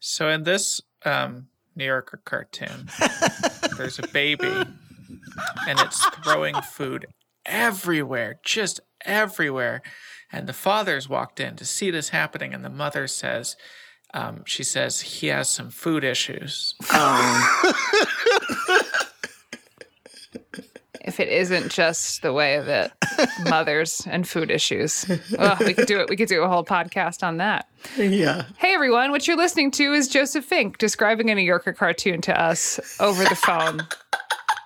So 0.00 0.28
in 0.28 0.42
this 0.42 0.82
um, 1.06 1.46
New 1.74 1.86
Yorker 1.86 2.20
cartoon, 2.26 2.90
there's 3.78 3.98
a 3.98 4.06
baby, 4.08 4.52
and 5.66 5.80
it's 5.80 6.04
throwing 6.22 6.60
food 6.60 7.06
everywhere, 7.46 8.38
just 8.44 8.80
everywhere. 9.06 9.80
And 10.32 10.48
the 10.48 10.52
father's 10.52 11.08
walked 11.08 11.40
in 11.40 11.56
to 11.56 11.64
see 11.64 11.90
this 11.90 12.08
happening, 12.08 12.54
and 12.54 12.64
the 12.64 12.70
mother 12.70 13.06
says, 13.06 13.56
um, 14.14 14.42
"She 14.46 14.64
says 14.64 15.00
he 15.00 15.26
has 15.28 15.50
some 15.50 15.70
food 15.70 16.04
issues." 16.04 16.74
if 21.04 21.20
it 21.20 21.28
isn't 21.28 21.70
just 21.70 22.22
the 22.22 22.32
way 22.32 22.60
that 22.60 22.92
mothers 23.48 24.06
and 24.06 24.26
food 24.26 24.50
issues. 24.50 25.04
Oh, 25.38 25.56
we 25.60 25.74
could 25.74 25.86
do 25.86 26.00
it. 26.00 26.08
We 26.08 26.16
could 26.16 26.28
do 26.28 26.42
a 26.42 26.48
whole 26.48 26.64
podcast 26.64 27.22
on 27.22 27.38
that. 27.38 27.68
Yeah. 27.96 28.44
Hey 28.56 28.74
everyone, 28.74 29.10
what 29.10 29.26
you're 29.26 29.36
listening 29.36 29.70
to 29.72 29.92
is 29.92 30.08
Joseph 30.08 30.44
Fink 30.44 30.78
describing 30.78 31.30
a 31.30 31.34
New 31.34 31.42
Yorker 31.42 31.72
cartoon 31.72 32.20
to 32.22 32.40
us 32.40 32.80
over 33.00 33.24
the 33.24 33.34
phone. 33.34 33.86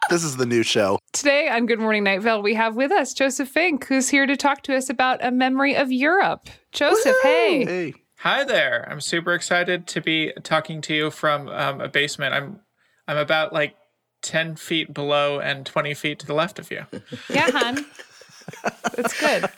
This 0.08 0.22
is 0.22 0.36
the 0.36 0.46
new 0.46 0.62
show. 0.62 0.98
Today 1.12 1.48
on 1.48 1.66
Good 1.66 1.80
Morning 1.80 2.04
Night 2.04 2.22
Vale, 2.22 2.40
we 2.40 2.54
have 2.54 2.76
with 2.76 2.92
us 2.92 3.12
Joseph 3.12 3.48
Fink, 3.48 3.86
who's 3.86 4.08
here 4.08 4.24
to 4.26 4.36
talk 4.36 4.62
to 4.62 4.76
us 4.76 4.88
about 4.88 5.24
a 5.24 5.32
memory 5.32 5.74
of 5.74 5.90
Europe. 5.90 6.48
Joseph, 6.72 7.16
hey. 7.22 7.64
Hey. 7.64 7.94
Hi 8.20 8.44
there! 8.44 8.86
I'm 8.90 9.00
super 9.00 9.34
excited 9.34 9.86
to 9.88 10.00
be 10.00 10.32
talking 10.42 10.80
to 10.82 10.94
you 10.94 11.10
from 11.10 11.48
um, 11.48 11.80
a 11.80 11.88
basement. 11.88 12.34
I'm 12.34 12.60
I'm 13.08 13.18
about 13.18 13.52
like 13.52 13.74
ten 14.22 14.56
feet 14.56 14.94
below 14.94 15.40
and 15.40 15.66
twenty 15.66 15.92
feet 15.92 16.20
to 16.20 16.26
the 16.26 16.34
left 16.34 16.58
of 16.58 16.70
you. 16.70 16.86
Yeah, 17.28 17.50
hon. 17.50 17.84
That's 18.94 19.20
good. 19.20 19.50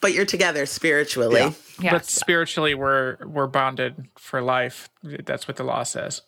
But 0.00 0.12
you're 0.12 0.26
together 0.26 0.66
spiritually. 0.66 1.40
Yeah. 1.40 1.52
Yeah. 1.80 1.90
But 1.92 2.04
spiritually, 2.04 2.74
we're 2.74 3.16
we're 3.26 3.46
bonded 3.46 4.06
for 4.18 4.42
life. 4.42 4.90
That's 5.02 5.48
what 5.48 5.56
the 5.56 5.64
law 5.64 5.82
says. 5.82 6.22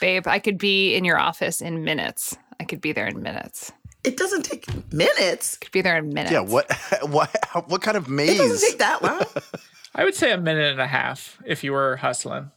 Babe, 0.00 0.26
I 0.26 0.38
could 0.38 0.58
be 0.58 0.94
in 0.94 1.04
your 1.04 1.18
office 1.18 1.60
in 1.60 1.82
minutes. 1.82 2.36
I 2.62 2.64
could 2.64 2.80
be 2.80 2.92
there 2.92 3.08
in 3.08 3.20
minutes. 3.20 3.72
It 4.04 4.16
doesn't 4.16 4.42
take 4.44 4.66
minutes. 4.92 5.58
Could 5.58 5.72
be 5.72 5.82
there 5.82 5.96
in 5.96 6.10
minutes. 6.10 6.30
Yeah, 6.30 6.40
what 6.40 6.70
what 7.08 7.28
what 7.66 7.82
kind 7.82 7.96
of 7.96 8.08
maze? 8.08 8.30
It 8.30 8.38
doesn't 8.38 8.52
maze? 8.52 8.62
take 8.62 8.78
that 8.78 9.02
long. 9.02 9.24
I 9.96 10.04
would 10.04 10.14
say 10.14 10.30
a 10.30 10.38
minute 10.38 10.70
and 10.70 10.80
a 10.80 10.86
half 10.86 11.42
if 11.44 11.64
you 11.64 11.72
were 11.72 11.96
hustling. 11.96 12.52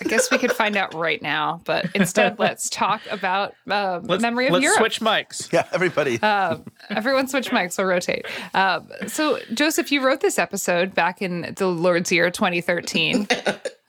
I 0.00 0.04
guess 0.04 0.30
we 0.30 0.38
could 0.38 0.52
find 0.52 0.76
out 0.76 0.94
right 0.94 1.20
now, 1.20 1.60
but 1.64 1.86
instead, 1.96 2.38
let's 2.38 2.70
talk 2.70 3.00
about 3.10 3.54
uh, 3.68 3.98
Let's, 4.04 4.22
memory 4.22 4.46
of 4.46 4.52
let's 4.52 4.62
Europe. 4.62 4.78
switch 4.78 5.00
mics. 5.00 5.52
Yeah, 5.52 5.66
everybody. 5.72 6.20
Uh, 6.22 6.58
everyone 6.88 7.26
switch 7.26 7.50
mics. 7.50 7.78
We'll 7.78 7.88
rotate. 7.88 8.24
Uh, 8.54 8.82
so, 9.08 9.40
Joseph, 9.54 9.90
you 9.90 10.00
wrote 10.00 10.20
this 10.20 10.38
episode 10.38 10.94
back 10.94 11.20
in 11.20 11.52
the 11.56 11.66
Lord's 11.66 12.12
year 12.12 12.30
2013. 12.30 13.26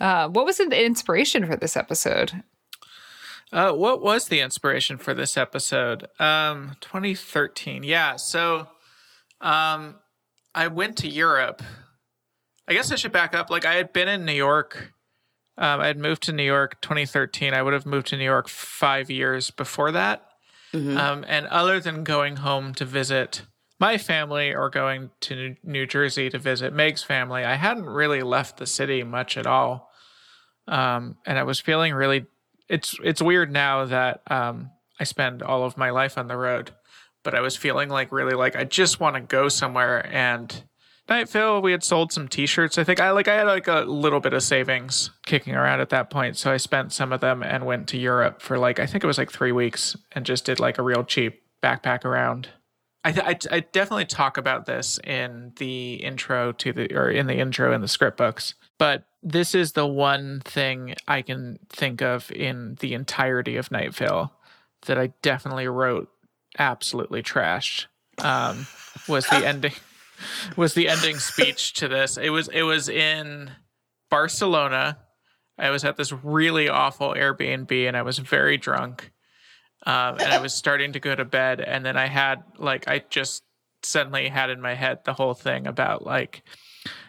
Uh, 0.01 0.29
what 0.29 0.45
was 0.45 0.57
the 0.57 0.83
inspiration 0.83 1.45
for 1.45 1.55
this 1.55 1.77
episode? 1.77 2.41
Uh, 3.51 3.71
what 3.71 4.01
was 4.01 4.27
the 4.27 4.39
inspiration 4.41 4.97
for 4.97 5.13
this 5.13 5.35
episode? 5.37 6.07
Um, 6.19 6.75
2013. 6.81 7.83
Yeah. 7.83 8.15
So, 8.17 8.67
um, 9.41 9.95
I 10.53 10.67
went 10.67 10.97
to 10.97 11.07
Europe. 11.07 11.63
I 12.67 12.73
guess 12.73 12.91
I 12.91 12.95
should 12.95 13.11
back 13.11 13.33
up. 13.33 13.49
Like 13.49 13.65
I 13.65 13.75
had 13.75 13.93
been 13.93 14.07
in 14.07 14.25
New 14.25 14.33
York. 14.33 14.93
Um, 15.57 15.81
I 15.81 15.87
had 15.87 15.97
moved 15.97 16.23
to 16.23 16.31
New 16.31 16.43
York 16.43 16.79
2013. 16.81 17.53
I 17.53 17.61
would 17.61 17.73
have 17.73 17.85
moved 17.85 18.07
to 18.07 18.17
New 18.17 18.23
York 18.23 18.47
five 18.47 19.09
years 19.09 19.51
before 19.51 19.91
that. 19.91 20.25
Um, 20.97 21.25
and 21.27 21.47
other 21.47 21.79
than 21.79 22.03
going 22.03 22.37
home 22.37 22.73
to 22.75 22.85
visit 22.85 23.41
my 23.79 23.97
family 23.97 24.53
or 24.53 24.69
going 24.69 25.09
to 25.21 25.35
New- 25.35 25.55
New 25.63 25.85
Jersey 25.87 26.29
to 26.29 26.37
visit 26.37 26.73
Meg's 26.73 27.01
family, 27.01 27.43
I 27.43 27.55
hadn't 27.55 27.85
really 27.87 28.21
left 28.21 28.57
the 28.57 28.67
city 28.67 29.03
much 29.03 29.35
at 29.37 29.47
all. 29.47 29.89
Um, 30.67 31.17
and 31.25 31.39
I 31.39 31.43
was 31.43 31.59
feeling 31.59 31.93
really. 31.95 32.27
It's 32.69 32.95
it's 33.03 33.21
weird 33.21 33.51
now 33.51 33.85
that 33.85 34.21
um, 34.31 34.71
I 34.99 35.03
spend 35.03 35.41
all 35.41 35.63
of 35.63 35.77
my 35.77 35.89
life 35.89 36.17
on 36.17 36.27
the 36.27 36.37
road, 36.37 36.71
but 37.23 37.33
I 37.33 37.41
was 37.41 37.55
feeling 37.55 37.89
like 37.89 38.11
really 38.11 38.35
like 38.35 38.55
I 38.55 38.63
just 38.63 38.99
want 38.99 39.15
to 39.15 39.21
go 39.21 39.49
somewhere. 39.49 40.05
And 40.13 40.63
Night 41.09 41.27
Vale, 41.29 41.61
we 41.61 41.71
had 41.71 41.83
sold 41.83 42.13
some 42.13 42.27
T-shirts. 42.27 42.77
I 42.77 42.83
think 42.83 42.99
I 42.99 43.09
like 43.11 43.27
I 43.27 43.35
had 43.35 43.47
like 43.47 43.67
a 43.67 43.81
little 43.81 44.19
bit 44.19 44.33
of 44.33 44.43
savings 44.43 45.09
kicking 45.25 45.55
around 45.55 45.81
at 45.81 45.89
that 45.89 46.11
point, 46.11 46.37
so 46.37 46.51
I 46.51 46.57
spent 46.57 46.93
some 46.93 47.11
of 47.11 47.21
them 47.21 47.41
and 47.41 47.65
went 47.65 47.87
to 47.89 47.97
Europe 47.97 48.41
for 48.41 48.59
like 48.59 48.79
I 48.79 48.85
think 48.85 49.03
it 49.03 49.07
was 49.07 49.17
like 49.17 49.31
three 49.31 49.51
weeks 49.51 49.97
and 50.11 50.25
just 50.25 50.45
did 50.45 50.59
like 50.59 50.77
a 50.77 50.83
real 50.83 51.03
cheap 51.03 51.41
backpack 51.63 52.05
around. 52.05 52.49
I, 53.03 53.11
th- 53.11 53.25
I, 53.25 53.55
I 53.55 53.59
definitely 53.61 54.05
talk 54.05 54.37
about 54.37 54.65
this 54.65 54.99
in 55.05 55.53
the 55.57 55.95
intro 55.95 56.51
to 56.53 56.73
the 56.73 56.93
or 56.93 57.09
in 57.09 57.27
the 57.27 57.35
intro 57.35 57.73
in 57.73 57.81
the 57.81 57.87
script 57.87 58.17
books, 58.17 58.55
but 58.77 59.05
this 59.23 59.55
is 59.55 59.71
the 59.71 59.87
one 59.87 60.41
thing 60.41 60.95
I 61.07 61.21
can 61.21 61.59
think 61.69 62.01
of 62.01 62.31
in 62.31 62.75
the 62.79 62.93
entirety 62.93 63.55
of 63.55 63.71
Night 63.71 63.93
Vale 63.93 64.33
that 64.85 64.97
I 64.97 65.13
definitely 65.21 65.67
wrote 65.67 66.09
absolutely 66.57 67.23
trashed. 67.23 67.85
Um, 68.17 68.67
was 69.07 69.25
the 69.27 69.47
ending 69.47 69.73
was 70.57 70.73
the 70.73 70.89
ending 70.89 71.19
speech 71.19 71.73
to 71.73 71.87
this. 71.87 72.17
It 72.17 72.29
was 72.29 72.49
it 72.49 72.63
was 72.63 72.89
in 72.89 73.51
Barcelona. 74.09 74.97
I 75.57 75.69
was 75.69 75.83
at 75.83 75.97
this 75.97 76.11
really 76.11 76.69
awful 76.69 77.13
Airbnb 77.13 77.87
and 77.87 77.95
I 77.95 78.01
was 78.01 78.17
very 78.17 78.57
drunk. 78.57 79.11
Um, 79.85 80.17
and 80.19 80.33
I 80.33 80.39
was 80.39 80.53
starting 80.53 80.93
to 80.93 80.99
go 80.99 81.15
to 81.15 81.25
bed, 81.25 81.61
and 81.61 81.85
then 81.85 81.97
I 81.97 82.07
had 82.07 82.43
like 82.57 82.87
I 82.87 83.03
just 83.09 83.43
suddenly 83.81 84.27
had 84.27 84.49
in 84.49 84.59
my 84.61 84.73
head 84.73 84.99
the 85.05 85.13
whole 85.13 85.33
thing 85.33 85.67
about 85.67 86.05
like 86.05 86.43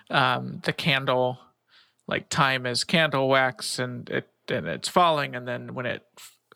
um, 0.08 0.60
the 0.64 0.72
candle, 0.72 1.38
like 2.06 2.28
time 2.28 2.66
is 2.66 2.84
candle 2.84 3.28
wax, 3.28 3.78
and 3.78 4.08
it 4.10 4.28
and 4.48 4.66
it's 4.66 4.88
falling, 4.88 5.34
and 5.34 5.46
then 5.46 5.74
when 5.74 5.86
it 5.86 6.04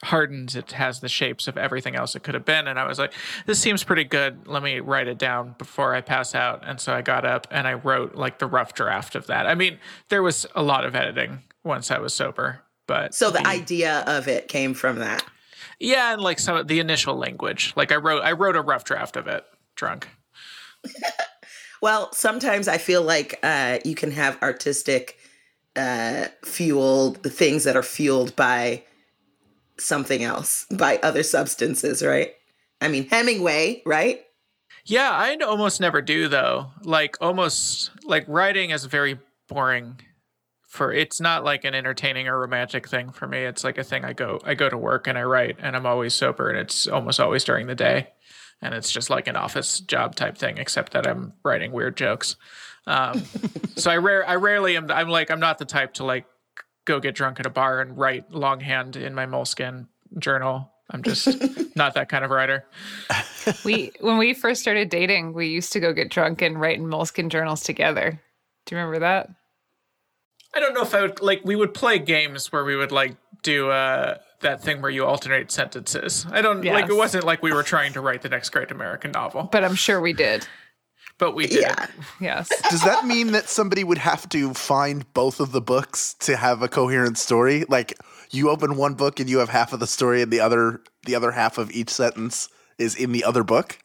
hardens, 0.04 0.54
it 0.54 0.72
has 0.72 1.00
the 1.00 1.08
shapes 1.08 1.48
of 1.48 1.56
everything 1.56 1.96
else 1.96 2.14
it 2.14 2.22
could 2.22 2.34
have 2.34 2.44
been. 2.44 2.68
And 2.68 2.78
I 2.78 2.86
was 2.86 2.98
like, 2.98 3.12
this 3.46 3.58
seems 3.58 3.82
pretty 3.82 4.04
good. 4.04 4.46
Let 4.46 4.62
me 4.62 4.80
write 4.80 5.08
it 5.08 5.18
down 5.18 5.54
before 5.58 5.94
I 5.94 6.00
pass 6.00 6.34
out. 6.34 6.62
And 6.64 6.80
so 6.80 6.94
I 6.94 7.02
got 7.02 7.24
up 7.24 7.46
and 7.50 7.66
I 7.66 7.74
wrote 7.74 8.14
like 8.14 8.38
the 8.38 8.46
rough 8.46 8.74
draft 8.74 9.14
of 9.14 9.26
that. 9.26 9.46
I 9.46 9.54
mean, 9.54 9.78
there 10.08 10.22
was 10.22 10.46
a 10.54 10.62
lot 10.62 10.84
of 10.84 10.94
editing 10.94 11.42
once 11.64 11.90
I 11.90 11.98
was 11.98 12.14
sober, 12.14 12.60
but 12.86 13.14
So 13.14 13.30
the 13.30 13.46
idea 13.46 14.04
of 14.06 14.28
it 14.28 14.48
came 14.48 14.74
from 14.74 14.98
that. 14.98 15.24
Yeah, 15.78 16.12
and 16.12 16.22
like 16.22 16.38
some 16.38 16.56
of 16.56 16.68
the 16.68 16.80
initial 16.80 17.16
language. 17.16 17.72
Like 17.76 17.92
I 17.92 17.96
wrote, 17.96 18.22
I 18.22 18.32
wrote 18.32 18.56
a 18.56 18.62
rough 18.62 18.84
draft 18.84 19.16
of 19.16 19.26
it 19.26 19.44
drunk. 19.76 20.08
Well, 21.84 22.10
sometimes 22.14 22.66
I 22.66 22.78
feel 22.78 23.02
like 23.02 23.38
uh, 23.42 23.78
you 23.84 23.94
can 23.94 24.10
have 24.12 24.42
artistic 24.42 25.18
uh, 25.76 26.28
fueled 26.42 27.22
things 27.22 27.64
that 27.64 27.76
are 27.76 27.82
fueled 27.82 28.34
by 28.36 28.84
something 29.78 30.24
else, 30.24 30.64
by 30.74 30.98
other 31.02 31.22
substances, 31.22 32.02
right? 32.02 32.32
I 32.80 32.88
mean, 32.88 33.06
Hemingway, 33.10 33.82
right? 33.84 34.22
Yeah, 34.86 35.10
I 35.10 35.36
almost 35.44 35.78
never 35.78 36.00
do 36.00 36.26
though. 36.26 36.70
Like 36.84 37.18
almost 37.20 37.90
like 38.02 38.24
writing 38.28 38.70
is 38.70 38.86
very 38.86 39.18
boring 39.46 40.00
for 40.74 40.92
it's 40.92 41.20
not 41.20 41.44
like 41.44 41.64
an 41.64 41.72
entertaining 41.72 42.26
or 42.26 42.40
romantic 42.40 42.88
thing 42.88 43.10
for 43.12 43.28
me. 43.28 43.44
It's 43.44 43.62
like 43.62 43.78
a 43.78 43.84
thing 43.84 44.04
I 44.04 44.12
go 44.12 44.40
I 44.44 44.54
go 44.54 44.68
to 44.68 44.76
work 44.76 45.06
and 45.06 45.16
I 45.16 45.22
write 45.22 45.56
and 45.60 45.76
I'm 45.76 45.86
always 45.86 46.14
sober 46.14 46.50
and 46.50 46.58
it's 46.58 46.88
almost 46.88 47.20
always 47.20 47.44
during 47.44 47.68
the 47.68 47.76
day. 47.76 48.08
And 48.60 48.74
it's 48.74 48.90
just 48.90 49.08
like 49.08 49.28
an 49.28 49.36
office 49.36 49.78
job 49.78 50.16
type 50.16 50.36
thing, 50.36 50.58
except 50.58 50.92
that 50.92 51.06
I'm 51.06 51.32
writing 51.44 51.70
weird 51.70 51.96
jokes. 51.96 52.36
Um, 52.88 53.22
so 53.76 53.88
I 53.88 53.98
rare 53.98 54.28
I 54.28 54.34
rarely 54.34 54.76
am 54.76 54.90
I'm 54.90 55.08
like 55.08 55.30
I'm 55.30 55.38
not 55.38 55.58
the 55.58 55.64
type 55.64 55.94
to 55.94 56.04
like 56.04 56.26
go 56.86 56.98
get 56.98 57.14
drunk 57.14 57.38
at 57.38 57.46
a 57.46 57.50
bar 57.50 57.80
and 57.80 57.96
write 57.96 58.32
longhand 58.32 58.96
in 58.96 59.14
my 59.14 59.26
moleskin 59.26 59.86
journal. 60.18 60.72
I'm 60.90 61.04
just 61.04 61.28
not 61.76 61.94
that 61.94 62.08
kind 62.08 62.24
of 62.24 62.32
writer. 62.32 62.64
We 63.64 63.92
when 64.00 64.18
we 64.18 64.34
first 64.34 64.60
started 64.60 64.88
dating, 64.88 65.34
we 65.34 65.46
used 65.46 65.72
to 65.74 65.80
go 65.80 65.92
get 65.92 66.10
drunk 66.10 66.42
and 66.42 66.60
write 66.60 66.78
in 66.78 66.88
moleskin 66.88 67.30
journals 67.30 67.62
together. 67.62 68.20
Do 68.66 68.74
you 68.74 68.80
remember 68.80 68.98
that? 69.00 69.30
I 70.54 70.60
don't 70.60 70.74
know 70.74 70.82
if 70.82 70.94
I 70.94 71.02
would 71.02 71.20
like 71.20 71.42
we 71.44 71.56
would 71.56 71.74
play 71.74 71.98
games 71.98 72.52
where 72.52 72.64
we 72.64 72.76
would 72.76 72.92
like 72.92 73.16
do 73.42 73.70
uh 73.70 74.18
that 74.40 74.62
thing 74.62 74.82
where 74.82 74.90
you 74.90 75.04
alternate 75.06 75.50
sentences. 75.50 76.26
I 76.30 76.42
don't 76.42 76.62
like 76.64 76.88
it 76.88 76.94
wasn't 76.96 77.24
like 77.24 77.42
we 77.42 77.52
were 77.52 77.62
trying 77.62 77.92
to 77.94 78.00
write 78.00 78.22
the 78.22 78.28
next 78.28 78.50
great 78.50 78.70
American 78.70 79.10
novel, 79.12 79.48
But 79.50 79.64
I'm 79.64 79.74
sure 79.74 80.00
we 80.00 80.12
did. 80.12 80.46
but 81.18 81.34
we 81.34 81.46
did. 81.46 81.62
Yeah. 81.62 81.86
Yes. 82.20 82.48
Does 82.70 82.82
that 82.82 83.06
mean 83.06 83.32
that 83.32 83.48
somebody 83.48 83.84
would 83.84 83.98
have 83.98 84.28
to 84.30 84.52
find 84.52 85.10
both 85.14 85.40
of 85.40 85.52
the 85.52 85.60
books 85.62 86.14
to 86.20 86.36
have 86.36 86.60
a 86.62 86.68
coherent 86.68 87.16
story? 87.18 87.64
Like 87.68 87.94
you 88.30 88.50
open 88.50 88.76
one 88.76 88.94
book 88.94 89.18
and 89.20 89.30
you 89.30 89.38
have 89.38 89.48
half 89.48 89.72
of 89.72 89.80
the 89.80 89.86
story 89.86 90.20
and 90.22 90.30
the 90.30 90.40
other 90.40 90.82
the 91.06 91.14
other 91.14 91.30
half 91.30 91.56
of 91.58 91.70
each 91.70 91.90
sentence 91.90 92.48
is 92.78 92.94
in 92.96 93.12
the 93.12 93.24
other 93.24 93.44
book? 93.44 93.78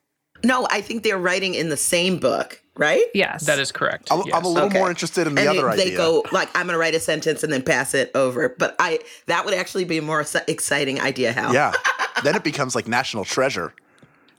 No, 0.44 0.68
I 0.70 0.82
think 0.82 1.04
they're 1.04 1.18
writing 1.18 1.54
in 1.54 1.70
the 1.70 1.78
same 1.78 2.18
book, 2.18 2.62
right? 2.76 3.04
Yes. 3.14 3.46
That 3.46 3.60
is 3.60 3.72
correct. 3.72 4.08
I'm, 4.12 4.24
yes. 4.26 4.36
I'm 4.36 4.46
a 4.46 4.48
little 4.48 4.70
Okay. 4.70 4.80
more 4.80 4.90
interested 4.90 5.28
in 5.28 5.36
the 5.36 5.42
and 5.42 5.50
other 5.60 5.76
they, 5.76 5.90
they 5.92 5.96
go 5.96 6.24
like, 6.32 6.50
"I'm 6.56 6.66
going 6.68 6.74
to 6.76 6.80
write 6.80 6.96
a 6.96 7.00
sentence 7.00 7.44
and 7.44 7.52
then 7.52 7.62
pass 7.62 7.94
it 7.94 8.12
over." 8.16 8.50
But 8.58 8.76
I 8.80 9.00
that 9.28 9.46
would 9.46 9.54
actually 9.54 9.86
be 9.86 9.98
a 9.98 10.02
more 10.02 10.26
exciting 10.48 11.00
idea. 11.02 11.34
Hal. 11.34 11.54
yeah. 11.54 11.74
then 12.24 12.36
it 12.36 12.44
becomes 12.44 12.76
like 12.76 12.88
national 12.88 13.26
treasure. 13.26 13.74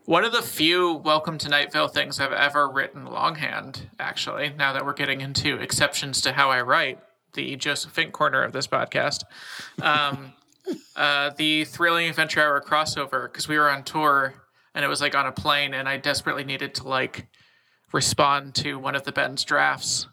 One 0.07 0.25
of 0.25 0.33
the 0.33 0.43
few 0.43 0.95
Welcome 0.95 1.39
to 1.39 1.49
Night 1.49 1.73
Vale 1.73 1.87
things 1.87 2.19
I've 2.19 2.33
ever 2.33 2.69
written 2.69 3.05
longhand, 3.07 3.89
actually, 4.01 4.53
now 4.57 4.73
that 4.73 4.85
we're 4.85 4.95
getting 4.95 5.21
into 5.21 5.57
exceptions 5.57 6.21
to 6.23 6.33
how 6.33 6.51
I 6.51 6.63
write, 6.63 6.99
the 7.35 7.55
Joseph 7.55 7.93
Fink 7.93 8.13
corner 8.13 8.43
of 8.43 8.53
this 8.53 8.67
podcast. 8.67 9.23
Um, 9.81 10.33
uh, 10.97 11.31
the 11.37 11.65
Thrilling 11.65 12.09
Adventure 12.09 12.41
Hour 12.43 12.61
crossover, 12.61 13.31
because 13.31 13.47
we 13.47 13.57
were 13.59 13.71
on 13.71 13.85
tour 13.85 14.35
and 14.75 14.85
it 14.85 14.89
was 14.89 15.01
like 15.01 15.15
on 15.15 15.27
a 15.27 15.33
plane, 15.33 15.75
and 15.75 15.89
I 15.89 15.97
desperately 15.97 16.45
needed 16.45 16.75
to 16.77 16.89
like 16.89 17.29
respond 17.93 18.55
to 18.57 18.79
one 18.79 18.95
of 18.95 19.05
the 19.05 19.13
Ben's 19.13 19.45
drafts. 19.45 20.07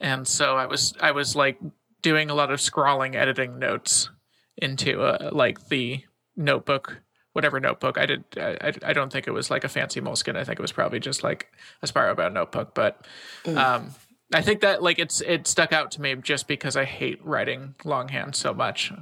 And 0.00 0.26
so 0.26 0.56
I 0.56 0.66
was 0.66 0.94
I 1.00 1.12
was 1.12 1.36
like 1.36 1.58
doing 2.02 2.30
a 2.30 2.34
lot 2.34 2.50
of 2.50 2.60
scrawling 2.60 3.16
editing 3.16 3.58
notes 3.58 4.10
into 4.56 5.02
uh, 5.02 5.30
like 5.32 5.68
the 5.68 6.04
notebook 6.36 7.00
whatever 7.32 7.60
notebook. 7.60 7.98
I 7.98 8.06
did 8.06 8.24
I, 8.38 8.72
I 8.82 8.92
don't 8.94 9.12
think 9.12 9.26
it 9.26 9.32
was 9.32 9.50
like 9.50 9.62
a 9.64 9.68
fancy 9.68 10.00
moleskin. 10.00 10.36
I 10.36 10.44
think 10.44 10.58
it 10.58 10.62
was 10.62 10.72
probably 10.72 11.00
just 11.00 11.22
like 11.22 11.52
a 11.82 11.86
spiral 11.86 12.14
bound 12.14 12.32
notebook. 12.32 12.74
But 12.74 13.06
um 13.46 13.94
i 14.34 14.42
think 14.42 14.60
that 14.60 14.82
like 14.82 14.98
it's 14.98 15.20
it 15.20 15.46
stuck 15.46 15.72
out 15.72 15.90
to 15.92 16.00
me 16.00 16.14
just 16.16 16.48
because 16.48 16.76
i 16.76 16.84
hate 16.84 17.24
writing 17.24 17.74
longhand 17.84 18.34
so 18.34 18.52
much 18.52 18.92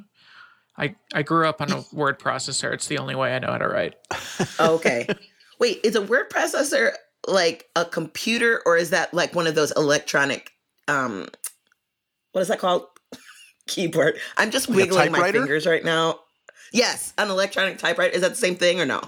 i 0.79 0.95
i 1.14 1.22
grew 1.22 1.47
up 1.47 1.61
on 1.61 1.70
a 1.72 1.85
word 1.93 2.18
processor 2.18 2.72
it's 2.72 2.87
the 2.89 2.99
only 2.99 3.14
way 3.14 3.35
i 3.35 3.39
know 3.39 3.53
how 3.53 3.59
to 3.59 3.68
write 3.68 3.95
Okay. 4.61 5.07
Wait, 5.61 5.81
is 5.85 5.95
a 5.95 6.03
word 6.03 6.29
processor 6.31 6.93
like 7.29 7.68
a 7.77 7.85
computer 7.85 8.61
or 8.66 8.77
is 8.77 8.91
that 8.91 9.14
like 9.14 9.35
one 9.35 9.47
of 9.47 9.55
those 9.55 9.70
electronic 9.72 10.51
um 10.89 11.29
what 12.33 12.41
is 12.41 12.49
that 12.49 12.59
called? 12.59 12.87
Keyboard. 13.68 14.18
I'm 14.37 14.51
just 14.51 14.68
a 14.68 14.72
wiggling 14.72 15.12
my 15.12 15.31
fingers 15.31 15.66
right 15.66 15.85
now. 15.85 16.18
Yes, 16.72 17.14
an 17.16 17.31
electronic 17.31 17.79
typewriter. 17.79 18.12
Is 18.12 18.22
that 18.22 18.31
the 18.31 18.37
same 18.37 18.57
thing 18.57 18.81
or 18.81 18.85
no? 18.87 19.01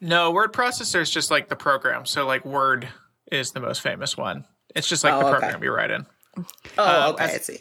no 0.00 0.30
word 0.30 0.52
processor 0.52 1.00
is 1.00 1.10
just 1.10 1.28
like 1.32 1.48
the 1.48 1.56
program 1.56 2.06
so 2.06 2.24
like 2.24 2.44
word 2.44 2.88
is 3.32 3.50
the 3.50 3.58
most 3.60 3.80
famous 3.80 4.16
one 4.16 4.44
it's 4.76 4.88
just 4.88 5.02
like 5.02 5.12
Oh, 5.12 5.18
the 5.18 5.26
okay. 5.26 5.38
program 5.40 5.64
you 5.64 5.72
write 5.74 5.90
in 5.90 6.06
Oh, 6.36 6.44
Uh, 6.78 7.10
okay, 7.14 7.24
as- 7.24 7.34
I 7.34 7.38
see. 7.38 7.58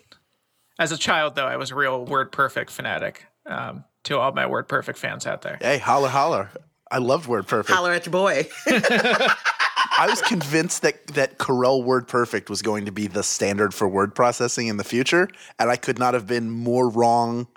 As 0.80 0.92
a 0.92 0.98
child 0.98 1.36
though 1.36 1.48
i 1.48 1.58
was 1.58 1.72
a 1.72 1.76
real 1.76 2.06
word 2.06 2.32
perfect 2.32 2.72
fanatic 2.72 3.26
um 3.46 3.84
to 4.04 4.18
all 4.18 4.32
my 4.32 4.46
word 4.46 4.68
perfect 4.68 4.98
fans 4.98 5.26
out 5.28 5.42
there 5.42 5.58
Hey, 5.62 5.78
holler 5.78 6.10
holler. 6.10 6.50
I 6.90 7.00
loved 7.00 7.28
Word 7.28 7.48
Perfect. 7.48 7.76
Holler 7.76 7.92
at 7.92 8.06
your 8.06 8.12
boy. 8.12 8.48
I 8.68 10.08
was 10.10 10.22
convinced 10.22 10.84
that 10.84 11.06
that 11.08 11.38
Corel 11.38 11.84
Word 11.84 12.08
Perfect 12.08 12.50
was 12.50 12.62
going 12.62 12.86
to 12.86 12.92
be 12.92 13.08
the 13.08 13.24
standard 13.24 13.74
for 13.74 13.88
word 13.88 14.16
processing 14.16 14.68
in 14.68 14.78
the 14.78 14.84
future, 14.84 15.28
and 15.60 15.70
I 15.70 15.76
could 15.76 16.00
not 16.00 16.14
have 16.14 16.28
been 16.28 16.50
more 16.50 16.90
wrong. 16.90 17.48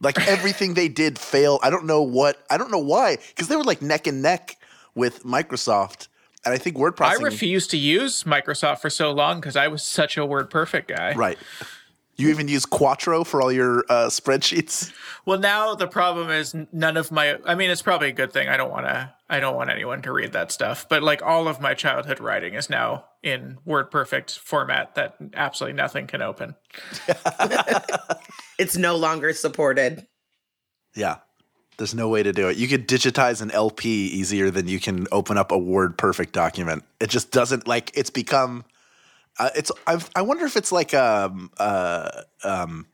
Like 0.00 0.26
everything 0.28 0.74
they 0.74 0.88
did 0.88 1.18
failed. 1.18 1.60
I 1.62 1.70
don't 1.70 1.84
know 1.86 2.02
what. 2.02 2.44
I 2.50 2.56
don't 2.56 2.70
know 2.70 2.78
why, 2.78 3.18
because 3.28 3.48
they 3.48 3.56
were 3.56 3.64
like 3.64 3.80
neck 3.82 4.06
and 4.06 4.22
neck 4.22 4.56
with 4.94 5.22
Microsoft, 5.22 6.08
and 6.44 6.52
I 6.52 6.58
think 6.58 6.76
word 6.76 6.96
processing. 6.96 7.24
I 7.24 7.28
refused 7.28 7.70
to 7.70 7.76
use 7.76 8.24
Microsoft 8.24 8.80
for 8.80 8.90
so 8.90 9.12
long 9.12 9.40
because 9.40 9.54
I 9.54 9.68
was 9.68 9.82
such 9.84 10.16
a 10.16 10.26
word 10.26 10.50
perfect 10.50 10.88
guy. 10.88 11.14
Right. 11.14 11.38
You 12.16 12.28
even 12.28 12.46
use 12.46 12.64
Quattro 12.64 13.24
for 13.24 13.42
all 13.42 13.50
your 13.50 13.84
uh, 13.88 14.06
spreadsheets. 14.06 14.92
Well, 15.26 15.38
now 15.38 15.74
the 15.74 15.88
problem 15.88 16.30
is 16.30 16.54
none 16.72 16.96
of 16.96 17.10
my. 17.10 17.38
I 17.44 17.54
mean, 17.54 17.70
it's 17.70 17.82
probably 17.82 18.08
a 18.08 18.12
good 18.12 18.32
thing. 18.32 18.48
I 18.48 18.56
don't 18.56 18.70
want 18.70 18.86
to. 18.86 19.12
I 19.28 19.40
don't 19.40 19.56
want 19.56 19.70
anyone 19.70 20.02
to 20.02 20.12
read 20.12 20.32
that 20.32 20.52
stuff. 20.52 20.88
But 20.88 21.02
like 21.02 21.22
all 21.22 21.48
of 21.48 21.60
my 21.60 21.74
childhood 21.74 22.20
writing 22.20 22.54
is 22.54 22.70
now 22.70 23.06
in 23.22 23.58
word 23.64 23.90
perfect 23.90 24.38
format 24.38 24.94
that 24.94 25.16
absolutely 25.34 25.76
nothing 25.76 26.06
can 26.06 26.22
open. 26.22 26.54
it's 28.58 28.76
no 28.76 28.96
longer 28.96 29.32
supported. 29.32 30.06
Yeah. 30.94 31.16
There's 31.76 31.94
no 31.94 32.08
way 32.08 32.22
to 32.22 32.32
do 32.32 32.48
it. 32.48 32.56
You 32.56 32.68
could 32.68 32.86
digitize 32.86 33.42
an 33.42 33.50
LP 33.50 33.88
easier 34.06 34.50
than 34.50 34.68
you 34.68 34.78
can 34.78 35.08
open 35.10 35.36
up 35.36 35.50
a 35.50 35.58
Word 35.58 35.98
Perfect 35.98 36.32
document. 36.32 36.84
It 37.00 37.10
just 37.10 37.32
doesn't 37.32 37.66
like 37.66 37.90
it's 37.94 38.10
become. 38.10 38.64
Uh, 39.38 39.50
it's. 39.56 39.72
I've, 39.86 40.08
I 40.14 40.22
wonder 40.22 40.44
if 40.44 40.56
it's 40.56 40.70
like 40.72 40.94
um 40.94 41.50
uh 41.58 42.22
um 42.42 42.86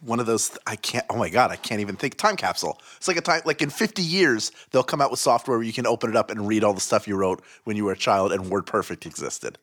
one 0.00 0.20
of 0.20 0.26
those. 0.26 0.56
I 0.66 0.76
can't. 0.76 1.06
Oh 1.08 1.16
my 1.16 1.30
god, 1.30 1.50
I 1.50 1.56
can't 1.56 1.80
even 1.80 1.96
think. 1.96 2.16
Time 2.16 2.36
capsule. 2.36 2.80
It's 2.96 3.08
like 3.08 3.16
a 3.16 3.22
time. 3.22 3.42
Like 3.44 3.62
in 3.62 3.70
50 3.70 4.02
years, 4.02 4.52
they'll 4.70 4.82
come 4.82 5.00
out 5.00 5.10
with 5.10 5.20
software 5.20 5.56
where 5.56 5.66
you 5.66 5.72
can 5.72 5.86
open 5.86 6.10
it 6.10 6.16
up 6.16 6.30
and 6.30 6.46
read 6.46 6.64
all 6.64 6.74
the 6.74 6.80
stuff 6.80 7.08
you 7.08 7.16
wrote 7.16 7.42
when 7.64 7.76
you 7.76 7.84
were 7.84 7.92
a 7.92 7.96
child, 7.96 8.32
and 8.32 8.50
Word 8.50 8.66
Perfect 8.66 9.06
existed. 9.06 9.58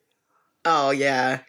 Oh 0.65 0.91
yeah. 0.91 1.39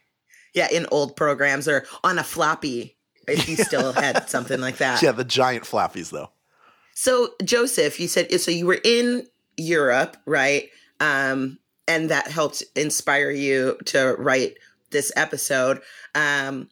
Yeah, 0.55 0.69
in 0.71 0.87
old 0.91 1.17
programs 1.17 1.67
or 1.67 1.87
on 2.05 2.19
a 2.19 2.25
floppy 2.25 2.97
if 3.27 3.49
you 3.49 3.57
still 3.65 3.93
had 3.93 4.29
something 4.29 4.61
like 4.61 4.79
that. 4.79 5.03
Yeah, 5.03 5.13
the 5.13 5.25
giant 5.25 5.65
flappies 5.65 6.11
though. 6.11 6.31
So 6.95 7.31
Joseph, 7.43 7.99
you 7.99 8.09
said 8.09 8.31
so 8.41 8.51
you 8.51 8.67
were 8.67 8.81
in 8.85 9.27
Europe, 9.57 10.17
right? 10.27 10.69
Um, 11.01 11.59
and 11.89 12.11
that 12.11 12.29
helped 12.29 12.63
inspire 12.77 13.31
you 13.31 13.79
to 13.87 14.15
write 14.19 14.57
this 14.91 15.13
episode. 15.17 15.81
Um, 16.15 16.69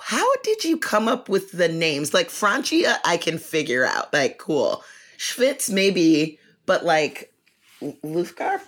how 0.00 0.26
did 0.42 0.64
you 0.64 0.78
come 0.78 1.06
up 1.08 1.28
with 1.28 1.52
the 1.52 1.68
names? 1.68 2.12
Like 2.12 2.30
Francia, 2.30 2.98
I 3.04 3.16
can 3.16 3.38
figure 3.38 3.84
out. 3.84 4.12
Like, 4.12 4.38
cool. 4.38 4.82
Svitz, 5.18 5.70
maybe, 5.70 6.38
but 6.66 6.84
like 6.84 7.32
L- 7.80 7.96
Lufgar? 8.02 8.60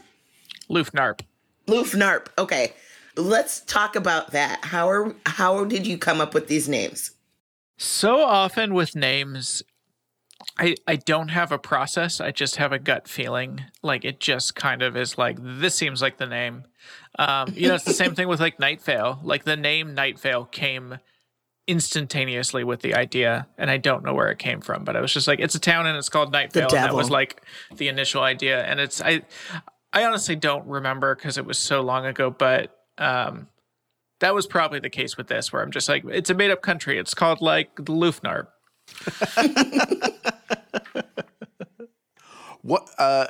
Lefnarf. 0.70 1.20
Lefnarf. 1.66 2.26
Okay. 2.38 2.72
Let's 3.16 3.60
talk 3.60 3.96
about 3.96 4.32
that. 4.32 4.64
How 4.64 4.88
are 4.88 5.14
how 5.26 5.64
did 5.64 5.86
you 5.86 5.98
come 5.98 6.20
up 6.20 6.34
with 6.34 6.48
these 6.48 6.68
names? 6.68 7.12
So 7.76 8.20
often 8.20 8.74
with 8.74 8.96
names, 8.96 9.62
I, 10.58 10.76
I 10.86 10.96
don't 10.96 11.28
have 11.28 11.52
a 11.52 11.58
process. 11.58 12.20
I 12.20 12.30
just 12.30 12.56
have 12.56 12.72
a 12.72 12.78
gut 12.78 13.08
feeling. 13.08 13.62
Like 13.82 14.04
it 14.04 14.20
just 14.20 14.54
kind 14.54 14.82
of 14.82 14.96
is 14.96 15.18
like 15.18 15.38
this 15.40 15.74
seems 15.74 16.00
like 16.00 16.18
the 16.18 16.26
name. 16.26 16.64
Um, 17.18 17.52
you 17.54 17.68
know, 17.68 17.74
it's 17.74 17.84
the 17.84 17.92
same 17.92 18.14
thing 18.14 18.28
with 18.28 18.40
like 18.40 18.58
Night 18.58 18.82
Vale. 18.82 19.20
Like 19.22 19.44
the 19.44 19.56
name 19.56 19.94
Night 19.94 20.18
Vale 20.18 20.44
came 20.44 20.98
instantaneously 21.66 22.62
with 22.62 22.80
the 22.82 22.94
idea, 22.94 23.46
and 23.56 23.70
I 23.70 23.78
don't 23.78 24.04
know 24.04 24.14
where 24.14 24.30
it 24.30 24.38
came 24.38 24.60
from, 24.60 24.84
but 24.84 24.96
I 24.96 25.00
was 25.00 25.12
just 25.12 25.26
like, 25.26 25.40
it's 25.40 25.54
a 25.54 25.60
town 25.60 25.86
and 25.86 25.96
it's 25.96 26.08
called 26.08 26.30
Night 26.30 26.52
Vale. 26.52 26.64
And 26.64 26.72
that 26.72 26.94
was 26.94 27.10
like 27.10 27.42
the 27.76 27.88
initial 27.88 28.22
idea, 28.22 28.64
and 28.64 28.80
it's 28.80 29.00
I 29.00 29.22
I 29.92 30.04
honestly 30.04 30.36
don't 30.36 30.66
remember 30.66 31.14
because 31.14 31.38
it 31.38 31.46
was 31.46 31.58
so 31.58 31.80
long 31.80 32.04
ago, 32.04 32.30
but 32.30 32.76
um, 32.98 33.48
that 34.20 34.34
was 34.34 34.46
probably 34.46 34.80
the 34.80 34.90
case 34.90 35.16
with 35.16 35.28
this, 35.28 35.52
where 35.52 35.62
I'm 35.62 35.70
just 35.70 35.88
like, 35.88 36.04
it's 36.06 36.30
a 36.30 36.34
made 36.34 36.50
up 36.50 36.62
country. 36.62 36.98
It's 36.98 37.14
called 37.14 37.40
like 37.40 37.76
the 37.76 37.92
Lefnarf. 37.92 38.48
What? 42.64 42.88
Uh, 42.98 43.26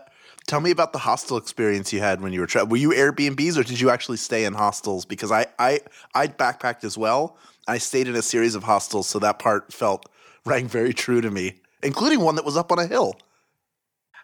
tell 0.46 0.60
me 0.60 0.70
about 0.70 0.92
the 0.92 1.00
hostel 1.00 1.36
experience 1.36 1.92
you 1.92 1.98
had 1.98 2.20
when 2.20 2.32
you 2.32 2.38
were 2.38 2.46
traveling. 2.46 2.70
Were 2.70 2.76
you 2.76 2.90
Airbnbs 2.90 3.58
or 3.58 3.64
did 3.64 3.80
you 3.80 3.90
actually 3.90 4.16
stay 4.16 4.44
in 4.44 4.54
hostels? 4.54 5.04
Because 5.04 5.32
I 5.32 5.46
I 5.58 5.80
I 6.14 6.28
backpacked 6.28 6.84
as 6.84 6.96
well. 6.96 7.36
I 7.66 7.78
stayed 7.78 8.06
in 8.06 8.14
a 8.14 8.22
series 8.22 8.54
of 8.54 8.62
hostels, 8.62 9.08
so 9.08 9.18
that 9.18 9.40
part 9.40 9.72
felt 9.72 10.08
rang 10.44 10.68
very 10.68 10.94
true 10.94 11.20
to 11.20 11.30
me, 11.30 11.56
including 11.82 12.20
one 12.20 12.36
that 12.36 12.44
was 12.44 12.56
up 12.56 12.70
on 12.70 12.78
a 12.78 12.86
hill. 12.86 13.16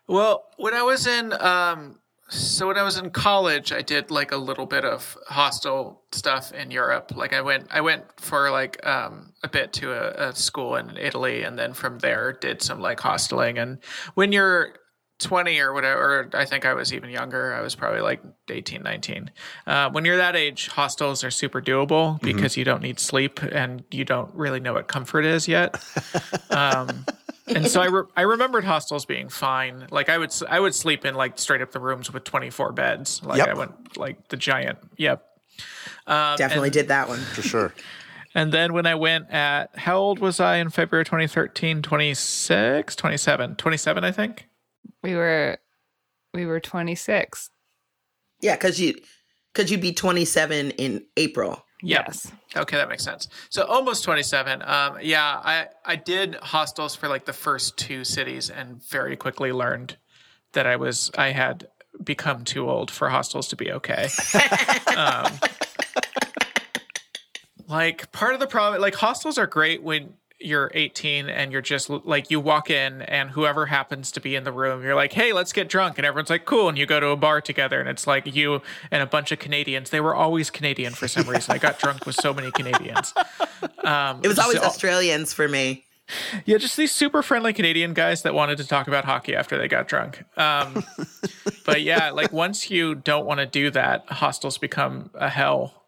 Well, 0.07 0.45
when 0.57 0.75
I 0.75 0.83
was 0.83 1.07
in, 1.07 1.33
um, 1.41 1.99
so 2.31 2.69
when 2.69 2.79
I 2.79 2.83
was 2.83 2.97
in 2.97 3.11
college, 3.11 3.73
I 3.73 3.83
did 3.83 4.11
like 4.11 4.33
a 4.33 4.37
little 4.37 4.67
bit 4.67 4.85
of 4.85 5.17
hostel 5.27 6.03
stuff 6.13 6.53
in 6.53 6.71
Europe. 6.71 7.13
Like 7.15 7.33
I 7.33 7.41
went, 7.41 7.67
I 7.71 7.81
went 7.81 8.05
for 8.21 8.51
like 8.51 8.85
um, 8.87 9.33
a 9.43 9.49
bit 9.49 9.73
to 9.75 9.93
a, 9.93 10.29
a 10.29 10.35
school 10.35 10.77
in 10.77 10.97
Italy, 10.97 11.43
and 11.43 11.59
then 11.59 11.75
from 11.75 11.99
there 11.99 12.33
did 12.33 12.63
some 12.63 12.81
like 12.81 12.99
hosteling. 12.99 13.61
And 13.61 13.79
when 14.15 14.33
you're 14.33 14.75
20 15.21 15.59
or 15.61 15.73
whatever, 15.73 16.01
or 16.01 16.31
I 16.33 16.45
think 16.47 16.65
I 16.65 16.75
was 16.75 16.93
even 16.93 17.11
younger. 17.11 17.55
I 17.55 17.61
was 17.61 17.75
probably 17.75 18.01
like 18.01 18.23
18, 18.51 18.83
19. 18.83 19.31
Uh, 19.67 19.91
when 19.91 20.05
you're 20.05 20.17
that 20.17 20.35
age, 20.35 20.69
hostels 20.69 21.23
are 21.23 21.31
super 21.31 21.61
doable 21.61 22.21
because 22.23 22.57
you 22.57 22.65
don't 22.65 22.83
need 22.83 22.99
sleep 22.99 23.43
and 23.43 23.85
you 23.91 24.05
don't 24.05 24.35
really 24.35 24.61
know 24.61 24.73
what 24.73 24.89
comfort 24.89 25.25
is 25.25 25.47
yet. 25.47 25.83
Um, 26.51 27.07
and 27.55 27.67
so 27.69 27.81
I, 27.81 27.87
re- 27.87 28.03
I 28.17 28.23
remembered 28.23 28.65
hostels 28.65 29.05
being 29.05 29.29
fine. 29.29 29.87
Like 29.91 30.09
I 30.09 30.19
would 30.19 30.31
s- 30.31 30.43
I 30.49 30.61
would 30.61 30.75
sleep 30.75 31.05
in 31.05 31.15
like 31.15 31.39
straight 31.39 31.61
up 31.63 31.73
the 31.73 31.81
rooms 31.81 32.13
with 32.13 32.25
24 32.25 32.73
beds. 32.73 33.23
Like 33.25 33.39
Yep. 33.39 33.49
I 33.49 33.55
went 33.55 33.97
like 33.97 34.29
the 34.29 34.37
giant. 34.37 34.79
Yep. 34.97 35.25
Um, 36.07 36.37
Definitely 36.37 36.69
and- 36.69 36.73
did 36.75 36.89
that 36.89 37.09
one. 37.09 37.19
For 37.21 37.43
sure. 37.43 37.75
And 38.35 38.53
then 38.53 38.73
when 38.73 38.87
I 38.87 38.95
went 38.95 39.29
at 39.31 39.77
how 39.77 39.99
old 39.99 40.21
was 40.21 40.39
I 40.39 40.57
in 40.57 40.71
February 40.71 41.05
2013? 41.05 41.83
26, 41.83 42.97
27, 42.97 43.57
27 43.57 44.05
I 44.05 44.13
think. 44.13 44.47
We 45.03 45.15
were 45.17 45.59
we 46.33 46.47
were 46.47 46.61
26. 46.61 47.51
Yeah, 48.41 48.55
because 48.55 48.81
you 48.81 48.95
because 49.53 49.71
you'd 49.71 49.81
be 49.81 49.93
27 49.93 50.71
in 50.73 51.05
April. 51.17 51.65
Yep. 51.83 52.05
Yes. 52.07 52.33
Okay, 52.57 52.77
that 52.77 52.89
makes 52.89 53.05
sense. 53.05 53.29
So 53.49 53.65
almost 53.65 54.05
27. 54.05 54.63
Um, 54.63 54.99
yeah, 55.01 55.41
I, 55.43 55.67
I 55.85 55.97
did 55.97 56.35
hostels 56.37 56.95
for 56.95 57.09
like 57.09 57.25
the 57.25 57.33
first 57.33 57.77
two 57.77 58.05
cities 58.05 58.51
and 58.51 58.83
very 58.89 59.17
quickly 59.17 59.53
learned 59.53 59.97
that 60.53 60.67
I 60.67 60.77
was 60.77 61.11
I 61.17 61.31
had 61.31 61.69
become 62.03 62.45
too 62.45 62.69
old 62.69 62.91
for 62.91 63.09
hostels 63.09 63.49
to 63.49 63.57
be 63.57 63.73
okay. 63.73 64.09
um, 64.97 65.33
like 67.69 68.11
part 68.13 68.35
of 68.35 68.41
the 68.41 68.47
problem, 68.47 68.81
like 68.81 68.95
hostels 68.95 69.39
are 69.39 69.47
great 69.47 69.83
when 69.83 70.15
you're 70.41 70.71
18 70.75 71.29
and 71.29 71.53
you're 71.53 71.61
just 71.61 71.91
like 71.91 72.31
you 72.31 72.41
walk 72.41 72.71
in 72.71 73.03
and 73.03 73.31
whoever 73.31 73.67
happens 73.67 74.11
to 74.13 74.21
be 74.21 74.35
in 74.35 74.45
the 74.45 74.53
room 74.53 74.83
you're 74.83 74.95
like 74.95 75.13
hey 75.13 75.33
let's 75.33 75.53
get 75.53 75.69
drunk 75.69 75.99
and 75.99 76.07
everyone's 76.07 76.31
like 76.31 76.45
cool 76.47 76.69
and 76.69 76.79
you 76.79 76.87
go 76.87 76.99
to 76.99 77.09
a 77.09 77.17
bar 77.17 77.41
together 77.41 77.79
and 77.79 77.89
it's 77.89 78.07
like 78.07 78.35
you 78.35 78.63
and 78.91 79.03
a 79.03 79.07
bunch 79.07 79.31
of 79.33 79.39
canadians 79.39 79.91
they 79.91 80.01
were 80.01 80.15
always 80.15 80.49
canadian 80.51 80.93
for 80.95 81.07
some 81.09 81.29
reason 81.29 81.55
i 81.55 81.59
got 81.59 81.79
drunk 81.79 82.07
with 82.07 82.15
so 82.17 82.33
many 82.33 82.51
canadians 82.53 83.13
um, 83.85 84.21
It 84.23 84.29
was 84.29 84.39
always 84.39 84.59
so- 84.59 84.65
Australians 84.65 85.33
for 85.35 85.47
me. 85.49 85.85
yeah, 86.45 86.57
just 86.59 86.77
these 86.77 86.91
super 86.93 87.23
friendly 87.23 87.53
Canadian 87.53 87.95
guys 87.95 88.23
that 88.23 88.35
wanted 88.35 88.59
to 88.59 88.67
talk 88.67 88.89
about 88.89 89.05
hockey 89.05 89.35
after 89.37 89.57
they 89.57 89.69
got 89.69 89.87
drunk. 89.87 90.25
Um, 90.37 90.83
but 91.65 91.83
yeah, 91.83 92.11
like 92.11 92.33
once 92.33 92.69
you 92.69 92.97
don't 92.97 93.27
want 93.27 93.39
to 93.39 93.47
do 93.47 93.71
that, 93.71 94.05
hostels 94.09 94.59
become 94.59 95.11
a 95.15 95.29
hell. 95.29 95.80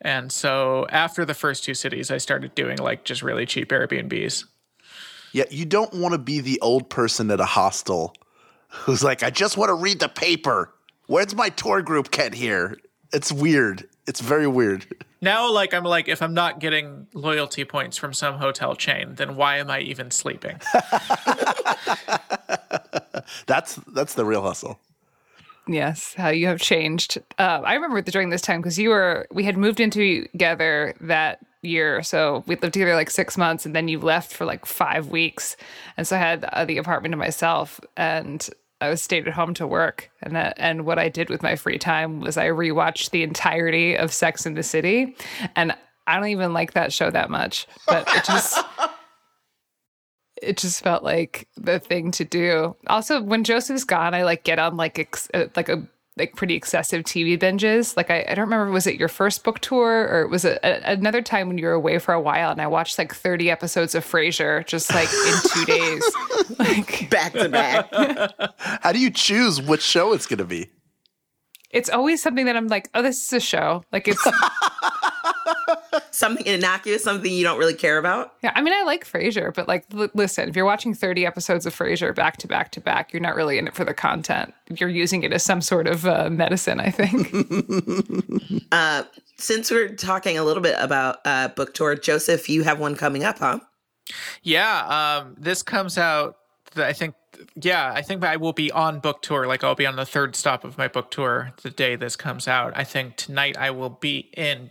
And 0.00 0.30
so 0.30 0.86
after 0.90 1.24
the 1.24 1.34
first 1.34 1.64
two 1.64 1.74
cities, 1.74 2.10
I 2.10 2.18
started 2.18 2.54
doing 2.54 2.78
like 2.78 3.04
just 3.04 3.22
really 3.22 3.46
cheap 3.46 3.70
Airbnbs. 3.70 4.44
Yeah, 5.32 5.44
you 5.50 5.64
don't 5.64 5.92
want 5.94 6.12
to 6.12 6.18
be 6.18 6.40
the 6.40 6.60
old 6.60 6.88
person 6.88 7.30
at 7.30 7.40
a 7.40 7.44
hostel 7.44 8.14
who's 8.68 9.02
like, 9.02 9.22
I 9.22 9.30
just 9.30 9.56
want 9.56 9.70
to 9.70 9.74
read 9.74 10.00
the 10.00 10.08
paper. 10.08 10.72
Where's 11.06 11.34
my 11.34 11.48
tour 11.50 11.82
group 11.82 12.10
kit 12.10 12.34
here? 12.34 12.78
It's 13.12 13.32
weird. 13.32 13.88
It's 14.06 14.20
very 14.20 14.46
weird. 14.46 14.86
Now, 15.20 15.50
like 15.50 15.74
I'm 15.74 15.84
like, 15.84 16.08
if 16.08 16.22
I'm 16.22 16.34
not 16.34 16.60
getting 16.60 17.06
loyalty 17.14 17.64
points 17.64 17.96
from 17.96 18.12
some 18.12 18.38
hotel 18.38 18.76
chain, 18.76 19.14
then 19.16 19.34
why 19.36 19.56
am 19.58 19.70
I 19.70 19.80
even 19.80 20.10
sleeping? 20.10 20.60
That's 23.46 23.76
that's 23.92 24.14
the 24.14 24.24
real 24.24 24.42
hustle. 24.42 24.78
Yes, 25.68 26.14
how 26.14 26.28
you 26.28 26.46
have 26.46 26.60
changed. 26.60 27.18
Uh, 27.38 27.62
I 27.64 27.74
remember 27.74 28.00
during 28.00 28.30
this 28.30 28.42
time 28.42 28.60
because 28.60 28.78
you 28.78 28.90
were, 28.90 29.26
we 29.32 29.44
had 29.44 29.56
moved 29.56 29.80
into 29.80 30.26
together 30.28 30.94
that 31.00 31.40
year. 31.62 32.02
So 32.02 32.44
we 32.46 32.56
lived 32.56 32.74
together 32.74 32.94
like 32.94 33.10
six 33.10 33.36
months 33.36 33.66
and 33.66 33.74
then 33.74 33.88
you 33.88 33.98
left 33.98 34.32
for 34.32 34.44
like 34.44 34.64
five 34.64 35.08
weeks. 35.08 35.56
And 35.96 36.06
so 36.06 36.16
I 36.16 36.20
had 36.20 36.44
uh, 36.44 36.64
the 36.64 36.78
apartment 36.78 37.12
to 37.12 37.16
myself 37.16 37.80
and 37.96 38.48
I 38.80 38.90
was 38.90 39.02
stayed 39.02 39.26
at 39.26 39.34
home 39.34 39.54
to 39.54 39.66
work. 39.66 40.10
And 40.22 40.36
that, 40.36 40.54
and 40.58 40.84
what 40.84 40.98
I 40.98 41.08
did 41.08 41.30
with 41.30 41.42
my 41.42 41.56
free 41.56 41.78
time 41.78 42.20
was 42.20 42.36
I 42.36 42.48
rewatched 42.48 43.10
the 43.10 43.22
entirety 43.22 43.96
of 43.96 44.12
Sex 44.12 44.46
in 44.46 44.54
the 44.54 44.62
City. 44.62 45.16
And 45.56 45.74
I 46.06 46.16
don't 46.16 46.28
even 46.28 46.52
like 46.52 46.74
that 46.74 46.92
show 46.92 47.10
that 47.10 47.30
much, 47.30 47.66
but 47.88 48.06
it 48.14 48.24
just, 48.24 48.58
it 50.42 50.56
just 50.56 50.82
felt 50.82 51.02
like 51.02 51.48
the 51.56 51.78
thing 51.78 52.10
to 52.12 52.24
do. 52.24 52.76
Also, 52.86 53.20
when 53.22 53.44
Joseph's 53.44 53.84
gone, 53.84 54.14
I 54.14 54.24
like 54.24 54.44
get 54.44 54.58
on 54.58 54.76
like 54.76 54.98
ex- 54.98 55.28
uh, 55.34 55.46
like 55.56 55.68
a 55.68 55.86
like 56.16 56.34
pretty 56.34 56.54
excessive 56.54 57.04
TV 57.04 57.38
binges. 57.38 57.96
Like 57.96 58.10
I, 58.10 58.24
I 58.28 58.34
don't 58.34 58.46
remember 58.46 58.70
was 58.72 58.86
it 58.86 58.96
your 58.96 59.08
first 59.08 59.44
book 59.44 59.58
tour 59.60 60.08
or 60.08 60.26
was 60.28 60.46
it 60.46 60.58
a, 60.62 60.92
another 60.92 61.20
time 61.20 61.48
when 61.48 61.58
you 61.58 61.66
were 61.66 61.72
away 61.72 61.98
for 61.98 62.14
a 62.14 62.20
while 62.20 62.50
and 62.50 62.60
I 62.62 62.66
watched 62.66 62.96
like 62.96 63.14
30 63.14 63.50
episodes 63.50 63.94
of 63.94 64.02
Frasier 64.02 64.66
just 64.66 64.94
like 64.94 65.10
in 65.12 65.34
2 65.50 65.64
days. 65.66 66.04
Like 66.58 67.10
Back 67.10 67.34
to 67.34 67.48
back. 67.50 67.90
How 68.82 68.92
do 68.92 68.98
you 68.98 69.10
choose 69.10 69.60
which 69.60 69.82
show 69.82 70.14
it's 70.14 70.26
going 70.26 70.38
to 70.38 70.44
be? 70.44 70.70
it's 71.70 71.90
always 71.90 72.22
something 72.22 72.46
that 72.46 72.56
I'm 72.56 72.68
like, 72.68 72.88
"Oh, 72.94 73.02
this 73.02 73.22
is 73.22 73.32
a 73.34 73.40
show." 73.40 73.84
Like 73.92 74.08
it's 74.08 74.24
something 76.16 76.46
innocuous, 76.46 77.04
something 77.04 77.30
you 77.30 77.44
don't 77.44 77.58
really 77.58 77.74
care 77.74 77.98
about. 77.98 78.32
Yeah, 78.42 78.52
I 78.54 78.62
mean, 78.62 78.72
I 78.72 78.82
like 78.84 79.04
Frasier, 79.04 79.52
but 79.54 79.68
like, 79.68 79.84
l- 79.94 80.08
listen, 80.14 80.48
if 80.48 80.56
you're 80.56 80.64
watching 80.64 80.94
30 80.94 81.26
episodes 81.26 81.66
of 81.66 81.76
Frasier 81.76 82.14
back 82.14 82.38
to 82.38 82.48
back 82.48 82.72
to 82.72 82.80
back, 82.80 83.12
you're 83.12 83.20
not 83.20 83.36
really 83.36 83.58
in 83.58 83.68
it 83.68 83.74
for 83.74 83.84
the 83.84 83.92
content. 83.92 84.54
You're 84.70 84.88
using 84.88 85.24
it 85.24 85.32
as 85.32 85.42
some 85.42 85.60
sort 85.60 85.86
of 85.86 86.06
uh, 86.06 86.30
medicine, 86.30 86.80
I 86.80 86.90
think. 86.90 87.32
Uh, 88.72 89.04
since 89.36 89.70
we're 89.70 89.94
talking 89.94 90.36
a 90.36 90.42
little 90.42 90.62
bit 90.62 90.74
about 90.78 91.18
uh, 91.24 91.48
book 91.48 91.72
tour, 91.72 91.94
Joseph, 91.94 92.48
you 92.48 92.64
have 92.64 92.80
one 92.80 92.96
coming 92.96 93.22
up, 93.22 93.38
huh? 93.38 93.60
Yeah, 94.42 95.20
um, 95.22 95.36
this 95.38 95.62
comes 95.62 95.96
out. 95.96 96.36
I 96.74 96.92
think. 96.92 97.14
Yeah, 97.54 97.92
I 97.94 98.02
think 98.02 98.24
I 98.24 98.36
will 98.36 98.52
be 98.52 98.72
on 98.72 98.98
book 98.98 99.22
tour. 99.22 99.46
Like 99.46 99.62
I'll 99.62 99.74
be 99.74 99.86
on 99.86 99.96
the 99.96 100.04
third 100.04 100.34
stop 100.34 100.64
of 100.64 100.76
my 100.76 100.88
book 100.88 101.10
tour 101.10 101.52
the 101.62 101.70
day 101.70 101.96
this 101.96 102.16
comes 102.16 102.48
out. 102.48 102.72
I 102.76 102.84
think 102.84 103.16
tonight 103.16 103.56
I 103.56 103.70
will 103.70 103.90
be 103.90 104.30
in 104.36 104.70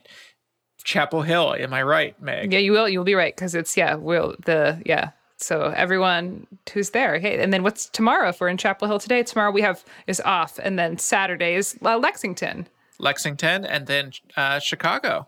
Chapel 0.86 1.22
Hill. 1.24 1.54
Am 1.60 1.74
I 1.74 1.84
right, 1.84 2.20
Meg? 2.22 2.54
yeah, 2.54 2.60
you 2.60 2.72
will. 2.72 2.88
You'll 2.88 3.04
be 3.04 3.16
right 3.16 3.36
because 3.36 3.54
it's 3.56 3.76
yeah, 3.76 3.96
will 3.96 4.36
the 4.46 4.82
yeah. 4.86 5.10
So 5.38 5.74
everyone 5.76 6.48
who's 6.74 6.92
there, 6.92 7.20
hey, 7.20 7.38
and 7.44 7.52
then 7.54 7.62
what's 7.64 7.88
tomorrow? 7.90 8.30
If 8.30 8.40
we're 8.40 8.48
in 8.48 8.56
Chapel 8.58 8.88
Hill 8.88 9.00
today, 9.00 9.22
tomorrow 9.24 9.52
we 9.52 9.62
have 9.62 9.84
is 10.08 10.22
off, 10.22 10.58
and 10.64 10.80
then 10.80 10.98
Saturday 10.98 11.56
is 11.56 11.78
uh, 11.84 11.98
Lexington 11.98 12.68
Lexington 12.98 13.66
and 13.66 13.88
then 13.88 14.14
uh, 14.38 14.58
Chicago, 14.60 15.28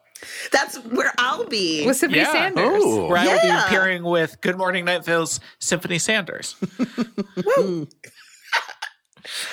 That's 0.53 0.77
where 0.77 1.11
I'll 1.17 1.43
be. 1.47 1.85
with 1.85 1.97
Symphony 1.97 2.21
Yeah. 2.21 2.31
Sanders. 2.31 2.65
Oh, 2.65 3.07
where 3.09 3.17
I 3.17 3.25
will 3.27 3.41
be 3.41 3.49
appearing 3.49 4.03
with 4.05 4.39
Good 4.39 4.57
Morning 4.57 4.85
Night 4.85 5.03
Vale's 5.03 5.41
Symphony 5.59 5.99
Sanders. 5.99 6.55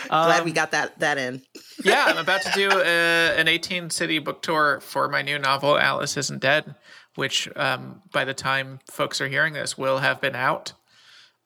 Glad 0.08 0.44
we 0.44 0.52
got 0.52 0.70
that 0.72 0.98
that 1.00 1.18
in. 1.18 1.42
yeah, 1.84 2.04
I'm 2.06 2.18
about 2.18 2.42
to 2.42 2.50
do 2.52 2.68
uh 2.70 3.34
an 3.36 3.48
18 3.48 3.90
city 3.90 4.18
book 4.18 4.42
tour 4.42 4.80
for 4.80 5.08
my 5.08 5.22
new 5.22 5.38
novel, 5.38 5.78
Alice 5.78 6.16
Isn't 6.16 6.40
Dead, 6.40 6.74
which 7.14 7.48
um, 7.56 8.02
by 8.12 8.24
the 8.24 8.34
time 8.34 8.80
folks 8.90 9.20
are 9.20 9.28
hearing 9.28 9.52
this 9.54 9.76
will 9.78 9.98
have 9.98 10.20
been 10.20 10.36
out. 10.36 10.72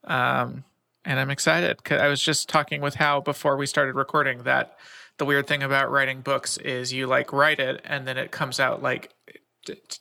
Um, 0.04 0.64
and 1.04 1.18
I'm 1.18 1.30
excited. 1.30 1.82
'cause 1.84 2.00
I 2.00 2.08
was 2.08 2.20
just 2.22 2.48
talking 2.48 2.80
with 2.80 2.94
Hal 2.94 3.20
before 3.20 3.56
we 3.56 3.66
started 3.66 3.94
recording 3.94 4.42
that 4.44 4.76
the 5.18 5.24
weird 5.24 5.46
thing 5.46 5.62
about 5.62 5.90
writing 5.90 6.20
books 6.20 6.58
is 6.58 6.92
you 6.92 7.06
like 7.06 7.32
write 7.32 7.58
it 7.58 7.80
and 7.84 8.06
then 8.06 8.16
it 8.18 8.30
comes 8.30 8.60
out 8.60 8.82
like 8.82 9.12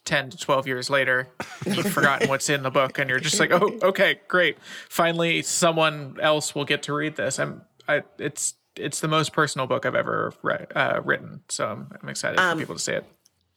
10 0.05 0.29
to 0.29 0.37
12 0.37 0.67
years 0.67 0.89
later 0.89 1.27
you've 1.65 1.91
forgotten 1.91 2.29
what's 2.29 2.49
in 2.49 2.61
the 2.63 2.69
book 2.69 2.99
and 2.99 3.09
you're 3.09 3.19
just 3.19 3.39
like 3.39 3.51
oh 3.51 3.77
okay 3.81 4.19
great 4.27 4.57
finally 4.89 5.41
someone 5.41 6.17
else 6.21 6.53
will 6.53 6.63
get 6.65 6.83
to 6.83 6.93
read 6.93 7.15
this 7.15 7.39
i'm 7.39 7.63
I, 7.87 8.03
it's 8.17 8.55
it's 8.75 8.99
the 8.99 9.07
most 9.07 9.33
personal 9.33 9.67
book 9.67 9.85
i've 9.85 9.95
ever 9.95 10.33
re- 10.43 10.65
uh, 10.75 11.01
written 11.03 11.41
so 11.49 11.67
i'm, 11.67 11.91
I'm 12.01 12.09
excited 12.09 12.39
Um, 12.39 12.57
for 12.57 12.61
people 12.61 12.75
to 12.75 12.81
see 12.81 12.93
it 12.93 13.05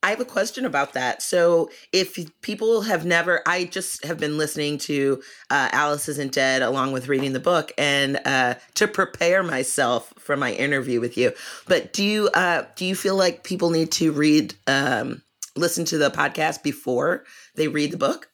I 0.03 0.11
have 0.11 0.21
a 0.21 0.25
question 0.25 0.65
about 0.65 0.95
that. 0.95 1.21
So, 1.21 1.71
if 1.93 2.19
people 2.41 2.83
have 2.83 3.05
never, 3.05 3.43
I 3.47 3.65
just 3.65 4.05
have 4.05 4.19
been 4.19 4.39
listening 4.39 4.79
to 4.79 5.23
uh, 5.51 5.69
Alice 5.73 6.09
Isn't 6.09 6.33
Dead 6.33 6.63
along 6.63 6.93
with 6.93 7.09
reading 7.09 7.35
the 7.35 7.41
book 7.41 7.71
and 7.77 8.19
uh, 8.25 8.55
to 8.75 8.89
prepare 8.89 9.43
myself 9.43 10.15
for 10.19 10.37
my 10.37 10.53
interview 10.53 11.01
with 11.01 11.19
you. 11.19 11.33
But 11.69 11.93
do 11.93 12.03
you 12.03 12.29
uh, 12.33 12.65
do 12.77 12.87
you 12.87 12.95
feel 12.95 13.17
like 13.17 13.45
people 13.45 13.71
need 13.71 13.93
to 13.93 14.11
read, 14.13 14.55
um, 14.67 15.23
listen 15.55 15.85
to 15.87 15.99
the 15.99 16.11
podcast 16.11 16.63
before 16.63 17.25
they 17.57 17.69
read 17.69 17.91
the 17.91 17.99
book? 17.99 18.31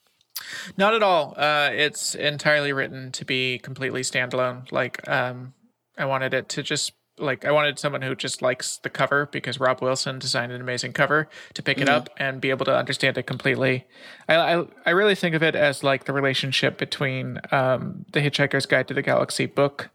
Not 0.77 0.93
at 0.93 1.03
all. 1.03 1.33
Uh, 1.35 1.69
it's 1.73 2.15
entirely 2.15 2.71
written 2.71 3.11
to 3.11 3.25
be 3.25 3.59
completely 3.59 4.01
standalone. 4.01 4.71
Like, 4.71 5.07
um, 5.09 5.53
I 5.97 6.05
wanted 6.05 6.33
it 6.33 6.49
to 6.49 6.63
just 6.63 6.93
like 7.19 7.45
I 7.45 7.51
wanted 7.51 7.79
someone 7.79 8.01
who 8.01 8.15
just 8.15 8.41
likes 8.41 8.77
the 8.77 8.89
cover 8.89 9.27
because 9.31 9.59
Rob 9.59 9.81
Wilson 9.81 10.19
designed 10.19 10.51
an 10.51 10.61
amazing 10.61 10.93
cover 10.93 11.27
to 11.55 11.63
pick 11.63 11.79
it 11.79 11.89
up 11.89 12.09
and 12.17 12.39
be 12.39 12.51
able 12.51 12.65
to 12.65 12.75
understand 12.75 13.17
it 13.17 13.23
completely. 13.23 13.85
I, 14.29 14.35
I 14.35 14.65
I 14.85 14.89
really 14.91 15.15
think 15.15 15.35
of 15.35 15.41
it 15.41 15.55
as 15.55 15.83
like 15.83 16.05
the 16.05 16.13
relationship 16.13 16.77
between 16.77 17.39
um, 17.51 18.05
the 18.11 18.19
Hitchhiker's 18.19 18.65
Guide 18.65 18.87
to 18.89 18.93
the 18.93 19.01
Galaxy 19.01 19.47
book 19.47 19.89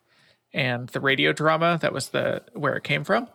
and 0.53 0.89
the 0.89 1.01
radio 1.01 1.33
drama 1.33 1.79
that 1.81 1.93
was 1.93 2.09
the 2.09 2.43
where 2.55 2.77
it 2.77 2.85
came 2.85 3.05
from. 3.05 3.29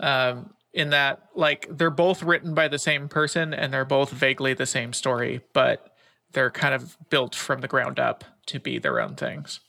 Um, 0.00 0.50
in 0.72 0.90
that, 0.90 1.22
like 1.34 1.66
they're 1.70 1.90
both 1.90 2.22
written 2.22 2.54
by 2.54 2.68
the 2.68 2.78
same 2.78 3.08
person 3.08 3.54
and 3.54 3.72
they're 3.72 3.86
both 3.86 4.10
vaguely 4.10 4.52
the 4.52 4.66
same 4.66 4.92
story, 4.92 5.40
but 5.54 5.96
they're 6.32 6.50
kind 6.50 6.74
of 6.74 6.98
built 7.08 7.34
from 7.34 7.62
the 7.62 7.68
ground 7.68 7.98
up 7.98 8.24
to 8.46 8.60
be 8.60 8.78
their 8.78 9.00
own 9.00 9.14
things. 9.14 9.60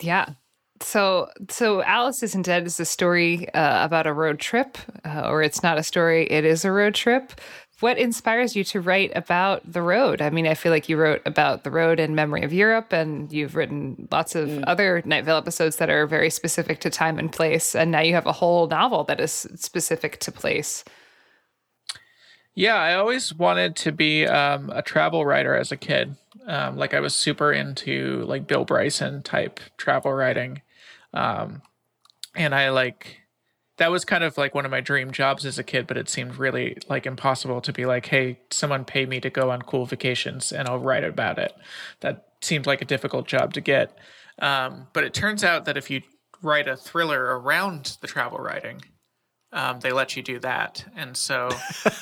Yeah. 0.00 0.34
So, 0.80 1.28
so 1.48 1.82
Alice 1.82 2.22
Isn't 2.22 2.42
Dead 2.42 2.66
is 2.66 2.78
a 2.80 2.84
story 2.84 3.52
uh, 3.54 3.84
about 3.84 4.06
a 4.06 4.12
road 4.12 4.38
trip, 4.38 4.78
uh, 5.04 5.28
or 5.28 5.42
it's 5.42 5.62
not 5.62 5.78
a 5.78 5.82
story, 5.82 6.26
it 6.30 6.44
is 6.44 6.64
a 6.64 6.72
road 6.72 6.94
trip. 6.94 7.32
What 7.80 7.98
inspires 7.98 8.56
you 8.56 8.64
to 8.64 8.80
write 8.80 9.12
about 9.14 9.70
the 9.70 9.82
road? 9.82 10.22
I 10.22 10.30
mean, 10.30 10.46
I 10.46 10.54
feel 10.54 10.72
like 10.72 10.88
you 10.88 10.96
wrote 10.96 11.20
about 11.26 11.62
the 11.62 11.70
road 11.70 12.00
in 12.00 12.14
Memory 12.14 12.42
of 12.42 12.52
Europe, 12.52 12.90
and 12.92 13.30
you've 13.30 13.54
written 13.54 14.08
lots 14.10 14.34
of 14.34 14.62
other 14.64 15.02
Night 15.04 15.26
Vale 15.26 15.36
episodes 15.36 15.76
that 15.76 15.90
are 15.90 16.06
very 16.06 16.30
specific 16.30 16.80
to 16.80 16.90
time 16.90 17.18
and 17.18 17.30
place. 17.30 17.74
And 17.74 17.90
now 17.90 18.00
you 18.00 18.14
have 18.14 18.26
a 18.26 18.32
whole 18.32 18.66
novel 18.66 19.04
that 19.04 19.20
is 19.20 19.46
specific 19.56 20.20
to 20.20 20.32
place. 20.32 20.84
Yeah, 22.54 22.76
I 22.76 22.94
always 22.94 23.34
wanted 23.34 23.76
to 23.76 23.92
be 23.92 24.26
um, 24.26 24.70
a 24.70 24.80
travel 24.80 25.26
writer 25.26 25.54
as 25.54 25.70
a 25.70 25.76
kid. 25.76 26.16
Um, 26.46 26.78
like 26.78 26.94
I 26.94 27.00
was 27.00 27.14
super 27.14 27.52
into 27.52 28.24
like 28.26 28.46
Bill 28.46 28.64
Bryson 28.64 29.22
type 29.22 29.60
travel 29.76 30.12
writing, 30.12 30.62
um, 31.16 31.62
and 32.34 32.54
I 32.54 32.68
like 32.70 33.20
that 33.78 33.90
was 33.90 34.04
kind 34.04 34.24
of 34.24 34.38
like 34.38 34.54
one 34.54 34.64
of 34.64 34.70
my 34.70 34.80
dream 34.80 35.10
jobs 35.10 35.44
as 35.44 35.58
a 35.58 35.64
kid. 35.64 35.86
But 35.86 35.96
it 35.96 36.08
seemed 36.08 36.36
really 36.36 36.78
like 36.88 37.06
impossible 37.06 37.60
to 37.62 37.72
be 37.72 37.84
like, 37.86 38.06
hey, 38.06 38.40
someone 38.50 38.84
pay 38.84 39.06
me 39.06 39.20
to 39.20 39.30
go 39.30 39.50
on 39.50 39.62
cool 39.62 39.86
vacations 39.86 40.52
and 40.52 40.68
I'll 40.68 40.78
write 40.78 41.04
about 41.04 41.38
it. 41.38 41.52
That 42.00 42.28
seemed 42.42 42.66
like 42.66 42.82
a 42.82 42.86
difficult 42.86 43.26
job 43.26 43.52
to 43.54 43.60
get. 43.60 43.96
Um, 44.38 44.88
but 44.92 45.04
it 45.04 45.14
turns 45.14 45.42
out 45.42 45.64
that 45.64 45.76
if 45.76 45.90
you 45.90 46.02
write 46.42 46.68
a 46.68 46.76
thriller 46.76 47.38
around 47.38 47.96
the 48.00 48.06
travel 48.06 48.38
writing, 48.38 48.82
um, 49.52 49.80
they 49.80 49.92
let 49.92 50.16
you 50.16 50.22
do 50.22 50.38
that. 50.40 50.84
And 50.94 51.16
so, 51.16 51.48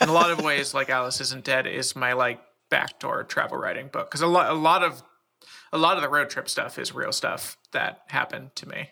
in 0.00 0.08
a 0.08 0.12
lot 0.12 0.30
of 0.30 0.42
ways, 0.42 0.74
like 0.74 0.90
Alice 0.90 1.20
Isn't 1.20 1.44
Dead 1.44 1.66
is 1.66 1.94
my 1.94 2.12
like 2.12 2.40
backdoor 2.70 3.24
travel 3.24 3.58
writing 3.58 3.88
book 3.88 4.10
because 4.10 4.22
a 4.22 4.26
lot, 4.26 4.50
a 4.50 4.54
lot 4.54 4.82
of, 4.82 5.02
a 5.72 5.78
lot 5.78 5.96
of 5.96 6.02
the 6.02 6.08
road 6.08 6.30
trip 6.30 6.48
stuff 6.48 6.78
is 6.78 6.94
real 6.94 7.12
stuff 7.12 7.56
that 7.72 8.00
happened 8.08 8.56
to 8.56 8.68
me, 8.68 8.90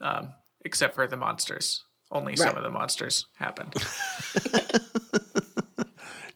um, 0.00 0.32
except 0.64 0.94
for 0.94 1.06
the 1.06 1.16
monsters. 1.16 1.84
Only 2.10 2.36
some 2.36 2.56
of 2.56 2.62
the 2.62 2.70
monsters 2.70 3.26
happened. 3.36 3.74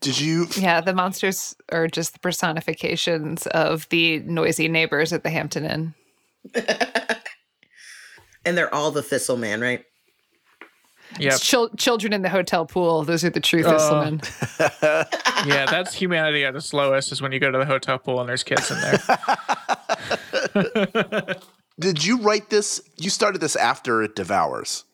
Did 0.01 0.21
you? 0.21 0.47
Yeah, 0.57 0.81
the 0.81 0.95
monsters 0.95 1.55
are 1.71 1.87
just 1.87 2.15
the 2.15 2.19
personifications 2.21 3.47
of 3.49 3.89
the 3.91 4.21
noisy 4.21 4.69
neighbors 4.69 5.13
at 5.13 5.23
the 5.23 5.31
Hampton 5.31 5.65
Inn. 5.65 5.95
And 8.45 8.57
they're 8.57 8.75
all 8.75 8.91
the 8.91 9.03
Thistle 9.03 9.37
Man, 9.37 9.61
right? 9.61 9.85
Yep. 11.19 11.41
Chil- 11.41 11.69
children 11.77 12.15
in 12.15 12.23
the 12.23 12.31
hotel 12.31 12.65
pool, 12.65 13.03
those 13.03 13.23
are 13.23 13.29
the 13.29 13.41
true 13.41 13.63
thistlemen. 13.63 14.23
yeah, 15.47 15.67
that's 15.67 15.93
humanity 15.93 16.47
at 16.47 16.57
its 16.57 16.73
lowest 16.73 17.13
is 17.13 17.21
when 17.21 17.31
you 17.33 17.41
go 17.41 17.51
to 17.51 17.59
the 17.59 17.67
hotel 17.67 17.99
pool 17.99 18.21
and 18.21 18.29
there's 18.29 18.43
kids 18.43 18.71
in 18.71 18.81
there. 20.55 21.37
Did 21.79 22.05
you 22.05 22.19
write 22.19 22.51
this? 22.51 22.81
You 22.97 23.11
started 23.11 23.41
this 23.41 23.57
after 23.57 24.03
it 24.03 24.17
devours. 24.17 24.85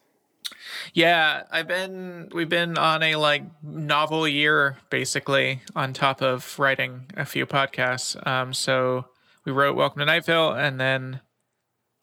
Yeah, 0.93 1.45
I've 1.51 1.69
been 1.69 2.29
we've 2.35 2.49
been 2.49 2.77
on 2.77 3.03
a 3.03 3.17
like 3.17 3.43
novel 3.63 4.29
year 4.29 4.79
basically 4.91 5.63
on 5.75 5.93
top 5.93 6.21
of 6.21 6.59
writing 6.59 7.07
a 7.17 7.25
few 7.25 7.47
podcasts. 7.47 8.15
Um 8.27 8.53
so 8.53 9.07
we 9.45 9.53
wrote 9.53 9.77
Welcome 9.77 10.01
to 10.01 10.05
Night 10.05 10.25
Vale, 10.27 10.53
and 10.53 10.81
then 10.81 11.21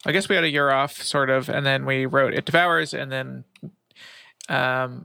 I 0.04 0.12
guess 0.12 0.28
we 0.28 0.34
had 0.34 0.44
a 0.44 0.50
year 0.50 0.70
off 0.70 1.00
sort 1.00 1.30
of 1.30 1.48
and 1.48 1.64
then 1.64 1.86
we 1.86 2.06
wrote 2.06 2.34
It 2.34 2.44
Devours 2.44 2.92
and 2.92 3.12
then 3.12 3.44
um 4.48 5.04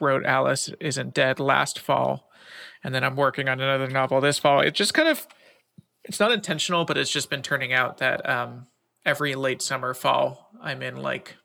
wrote 0.00 0.24
Alice 0.24 0.70
Isn't 0.80 1.14
Dead 1.14 1.38
last 1.38 1.78
fall 1.78 2.30
and 2.82 2.94
then 2.94 3.04
I'm 3.04 3.16
working 3.16 3.48
on 3.48 3.60
another 3.60 3.88
novel 3.88 4.20
this 4.20 4.38
fall. 4.38 4.60
It 4.60 4.74
just 4.74 4.94
kind 4.94 5.08
of 5.08 5.26
it's 6.04 6.20
not 6.20 6.32
intentional 6.32 6.84
but 6.84 6.96
it's 6.96 7.10
just 7.10 7.28
been 7.28 7.42
turning 7.42 7.72
out 7.72 7.98
that 7.98 8.28
um 8.28 8.66
every 9.04 9.34
late 9.34 9.62
summer 9.62 9.94
fall 9.94 10.50
I'm 10.60 10.82
in 10.82 10.96
like 10.96 11.36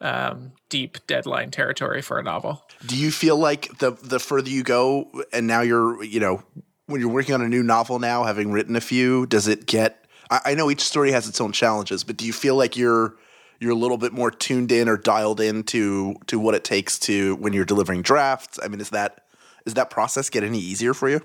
um, 0.00 0.52
deep 0.68 0.98
deadline 1.06 1.50
territory 1.50 2.02
for 2.02 2.18
a 2.18 2.22
novel. 2.22 2.62
Do 2.86 2.96
you 2.96 3.10
feel 3.10 3.36
like 3.36 3.78
the 3.78 3.92
the 3.92 4.20
further 4.20 4.48
you 4.48 4.62
go, 4.62 5.10
and 5.32 5.46
now 5.46 5.62
you're 5.62 6.02
you 6.04 6.20
know 6.20 6.42
when 6.86 7.00
you're 7.00 7.10
working 7.10 7.34
on 7.34 7.42
a 7.42 7.48
new 7.48 7.62
novel 7.62 7.98
now, 7.98 8.24
having 8.24 8.52
written 8.52 8.76
a 8.76 8.80
few, 8.80 9.26
does 9.26 9.48
it 9.48 9.66
get? 9.66 10.06
I, 10.30 10.40
I 10.46 10.54
know 10.54 10.70
each 10.70 10.82
story 10.82 11.12
has 11.12 11.28
its 11.28 11.40
own 11.40 11.52
challenges, 11.52 12.04
but 12.04 12.16
do 12.16 12.26
you 12.26 12.32
feel 12.32 12.56
like 12.56 12.76
you're 12.76 13.16
you're 13.60 13.72
a 13.72 13.76
little 13.76 13.98
bit 13.98 14.12
more 14.12 14.30
tuned 14.30 14.70
in 14.70 14.88
or 14.88 14.96
dialed 14.96 15.40
in 15.40 15.64
to 15.64 16.14
to 16.26 16.38
what 16.38 16.54
it 16.54 16.64
takes 16.64 16.98
to 17.00 17.36
when 17.36 17.52
you're 17.52 17.64
delivering 17.64 18.02
drafts? 18.02 18.58
I 18.62 18.68
mean, 18.68 18.80
is 18.80 18.90
that 18.90 19.24
is 19.66 19.74
that 19.74 19.90
process 19.90 20.30
get 20.30 20.44
any 20.44 20.58
easier 20.58 20.94
for 20.94 21.08
you? 21.08 21.20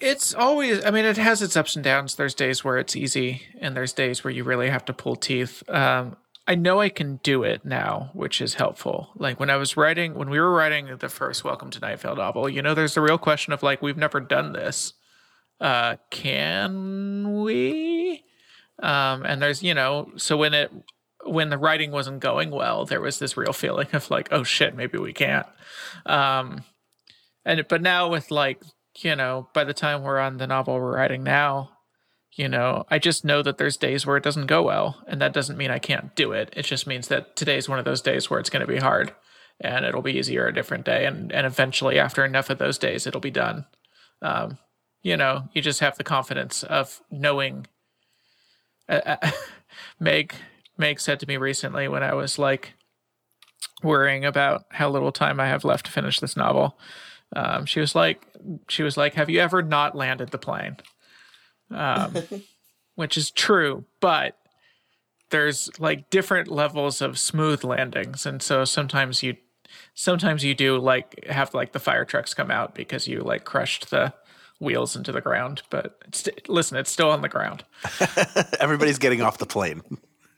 It's 0.00 0.32
always, 0.32 0.82
I 0.82 0.90
mean, 0.90 1.04
it 1.04 1.18
has 1.18 1.42
its 1.42 1.58
ups 1.58 1.76
and 1.76 1.84
downs. 1.84 2.14
There's 2.14 2.34
days 2.34 2.64
where 2.64 2.78
it's 2.78 2.96
easy, 2.96 3.42
and 3.60 3.76
there's 3.76 3.92
days 3.92 4.24
where 4.24 4.32
you 4.32 4.44
really 4.44 4.70
have 4.70 4.84
to 4.86 4.94
pull 4.94 5.14
teeth. 5.14 5.62
Um, 5.68 6.16
I 6.46 6.54
know 6.54 6.80
I 6.80 6.88
can 6.88 7.16
do 7.22 7.42
it 7.42 7.66
now, 7.66 8.10
which 8.14 8.40
is 8.40 8.54
helpful. 8.54 9.10
Like 9.14 9.38
when 9.38 9.50
I 9.50 9.56
was 9.56 9.76
writing, 9.76 10.14
when 10.14 10.30
we 10.30 10.40
were 10.40 10.52
writing 10.52 10.88
the 10.98 11.10
first 11.10 11.44
Welcome 11.44 11.70
to 11.70 11.80
Night 11.80 12.00
Vale 12.00 12.16
novel, 12.16 12.48
you 12.48 12.62
know, 12.62 12.72
there's 12.72 12.94
the 12.94 13.02
real 13.02 13.18
question 13.18 13.52
of 13.52 13.62
like, 13.62 13.82
we've 13.82 13.98
never 13.98 14.20
done 14.20 14.54
this. 14.54 14.94
Uh, 15.60 15.96
can 16.10 17.42
we? 17.42 18.24
Um, 18.82 19.22
and 19.26 19.42
there's, 19.42 19.62
you 19.62 19.74
know, 19.74 20.12
so 20.16 20.38
when 20.38 20.54
it, 20.54 20.72
when 21.26 21.50
the 21.50 21.58
writing 21.58 21.90
wasn't 21.90 22.20
going 22.20 22.50
well, 22.50 22.86
there 22.86 23.02
was 23.02 23.18
this 23.18 23.36
real 23.36 23.52
feeling 23.52 23.88
of 23.92 24.10
like, 24.10 24.28
oh 24.32 24.44
shit, 24.44 24.74
maybe 24.74 24.96
we 24.96 25.12
can't. 25.12 25.46
Um, 26.06 26.64
and 27.44 27.68
but 27.68 27.82
now 27.82 28.08
with 28.08 28.30
like, 28.30 28.62
you 29.04 29.16
know, 29.16 29.48
by 29.52 29.64
the 29.64 29.74
time 29.74 30.02
we're 30.02 30.18
on 30.18 30.36
the 30.36 30.46
novel 30.46 30.74
we're 30.74 30.96
writing 30.96 31.22
now, 31.22 31.70
you 32.32 32.48
know, 32.48 32.86
I 32.90 32.98
just 32.98 33.24
know 33.24 33.42
that 33.42 33.58
there's 33.58 33.76
days 33.76 34.06
where 34.06 34.16
it 34.16 34.22
doesn't 34.22 34.46
go 34.46 34.62
well, 34.62 35.02
and 35.06 35.20
that 35.20 35.32
doesn't 35.32 35.56
mean 35.56 35.70
I 35.70 35.78
can't 35.78 36.14
do 36.14 36.32
it. 36.32 36.52
It 36.56 36.64
just 36.64 36.86
means 36.86 37.08
that 37.08 37.34
today's 37.34 37.68
one 37.68 37.78
of 37.78 37.84
those 37.84 38.00
days 38.00 38.30
where 38.30 38.38
it's 38.38 38.50
going 38.50 38.64
to 38.64 38.72
be 38.72 38.78
hard, 38.78 39.14
and 39.60 39.84
it'll 39.84 40.02
be 40.02 40.16
easier 40.16 40.46
a 40.46 40.54
different 40.54 40.84
day, 40.84 41.06
and 41.06 41.32
and 41.32 41.46
eventually, 41.46 41.98
after 41.98 42.24
enough 42.24 42.50
of 42.50 42.58
those 42.58 42.78
days, 42.78 43.06
it'll 43.06 43.20
be 43.20 43.30
done. 43.30 43.66
Um, 44.22 44.58
you 45.02 45.16
know, 45.16 45.48
you 45.52 45.62
just 45.62 45.80
have 45.80 45.96
the 45.96 46.04
confidence 46.04 46.62
of 46.62 47.00
knowing. 47.10 47.66
Uh, 48.88 49.16
uh, 49.22 49.30
Meg 50.00 50.34
Meg 50.78 51.00
said 51.00 51.20
to 51.20 51.26
me 51.26 51.36
recently 51.36 51.88
when 51.88 52.02
I 52.02 52.14
was 52.14 52.38
like 52.38 52.74
worrying 53.82 54.24
about 54.24 54.64
how 54.70 54.88
little 54.88 55.12
time 55.12 55.40
I 55.40 55.46
have 55.48 55.64
left 55.64 55.86
to 55.86 55.92
finish 55.92 56.20
this 56.20 56.36
novel. 56.36 56.78
Um, 57.34 57.66
she 57.66 57.80
was 57.80 57.94
like, 57.94 58.26
she 58.68 58.82
was 58.82 58.96
like, 58.96 59.14
"Have 59.14 59.30
you 59.30 59.40
ever 59.40 59.62
not 59.62 59.94
landed 59.94 60.30
the 60.30 60.38
plane?" 60.38 60.76
um, 61.70 62.14
which 62.94 63.16
is 63.16 63.30
true, 63.30 63.84
but 64.00 64.36
there's 65.30 65.70
like 65.78 66.10
different 66.10 66.48
levels 66.48 67.00
of 67.00 67.18
smooth 67.18 67.64
landings, 67.64 68.26
and 68.26 68.42
so 68.42 68.64
sometimes 68.64 69.22
you, 69.22 69.36
sometimes 69.94 70.44
you 70.44 70.54
do 70.54 70.78
like 70.78 71.24
have 71.26 71.54
like 71.54 71.72
the 71.72 71.78
fire 71.78 72.04
trucks 72.04 72.34
come 72.34 72.50
out 72.50 72.74
because 72.74 73.06
you 73.06 73.20
like 73.20 73.44
crushed 73.44 73.90
the 73.90 74.12
wheels 74.60 74.94
into 74.94 75.10
the 75.10 75.20
ground. 75.20 75.62
But 75.70 75.98
it's, 76.06 76.28
listen, 76.48 76.76
it's 76.76 76.90
still 76.90 77.10
on 77.10 77.22
the 77.22 77.28
ground. 77.28 77.64
Everybody's 78.60 78.98
getting 78.98 79.22
off 79.22 79.38
the 79.38 79.46
plane. 79.46 79.82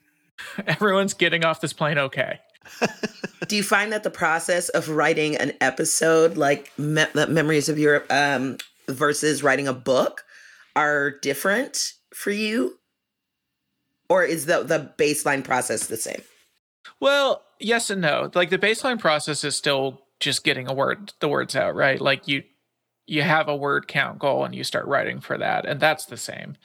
Everyone's 0.66 1.14
getting 1.14 1.44
off 1.44 1.60
this 1.60 1.72
plane 1.72 1.98
okay. 1.98 2.40
Do 3.48 3.56
you 3.56 3.62
find 3.62 3.92
that 3.92 4.02
the 4.02 4.10
process 4.10 4.68
of 4.70 4.88
writing 4.88 5.36
an 5.36 5.52
episode 5.60 6.36
like 6.36 6.72
Me- 6.78 7.06
Memories 7.14 7.68
of 7.68 7.78
Europe 7.78 8.06
um, 8.10 8.58
versus 8.88 9.42
writing 9.42 9.68
a 9.68 9.72
book 9.72 10.24
are 10.76 11.10
different 11.10 11.92
for 12.14 12.30
you? 12.30 12.78
Or 14.08 14.24
is 14.24 14.46
the, 14.46 14.62
the 14.62 14.92
baseline 14.98 15.42
process 15.42 15.86
the 15.86 15.96
same? 15.96 16.22
Well, 17.00 17.42
yes 17.58 17.90
and 17.90 18.00
no. 18.00 18.30
Like 18.34 18.50
the 18.50 18.58
baseline 18.58 18.98
process 18.98 19.44
is 19.44 19.56
still 19.56 20.02
just 20.20 20.44
getting 20.44 20.68
a 20.68 20.74
word 20.74 21.12
the 21.20 21.28
words 21.28 21.56
out, 21.56 21.74
right? 21.74 22.00
Like 22.00 22.28
you 22.28 22.44
you 23.06 23.22
have 23.22 23.48
a 23.48 23.56
word 23.56 23.88
count 23.88 24.18
goal 24.18 24.44
and 24.44 24.54
you 24.54 24.62
start 24.62 24.86
writing 24.86 25.20
for 25.20 25.36
that 25.36 25.66
and 25.66 25.80
that's 25.80 26.06
the 26.06 26.16
same. 26.16 26.56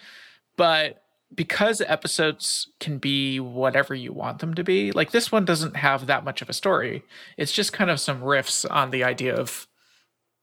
But 0.55 1.01
because 1.34 1.82
episodes 1.82 2.69
can 2.80 2.97
be 2.97 3.39
whatever 3.39 3.93
you 3.93 4.13
want 4.13 4.39
them 4.39 4.53
to 4.53 4.63
be, 4.63 4.91
like 4.91 5.11
this 5.11 5.32
one 5.32 5.45
doesn't 5.45 5.75
have 5.75 6.07
that 6.07 6.23
much 6.23 6.41
of 6.41 6.49
a 6.49 6.53
story. 6.53 7.03
It's 7.38 7.51
just 7.51 7.73
kind 7.73 7.89
of 7.89 7.99
some 7.99 8.21
riffs 8.21 8.69
on 8.69 8.91
the 8.91 9.03
idea 9.03 9.36
of 9.36 9.67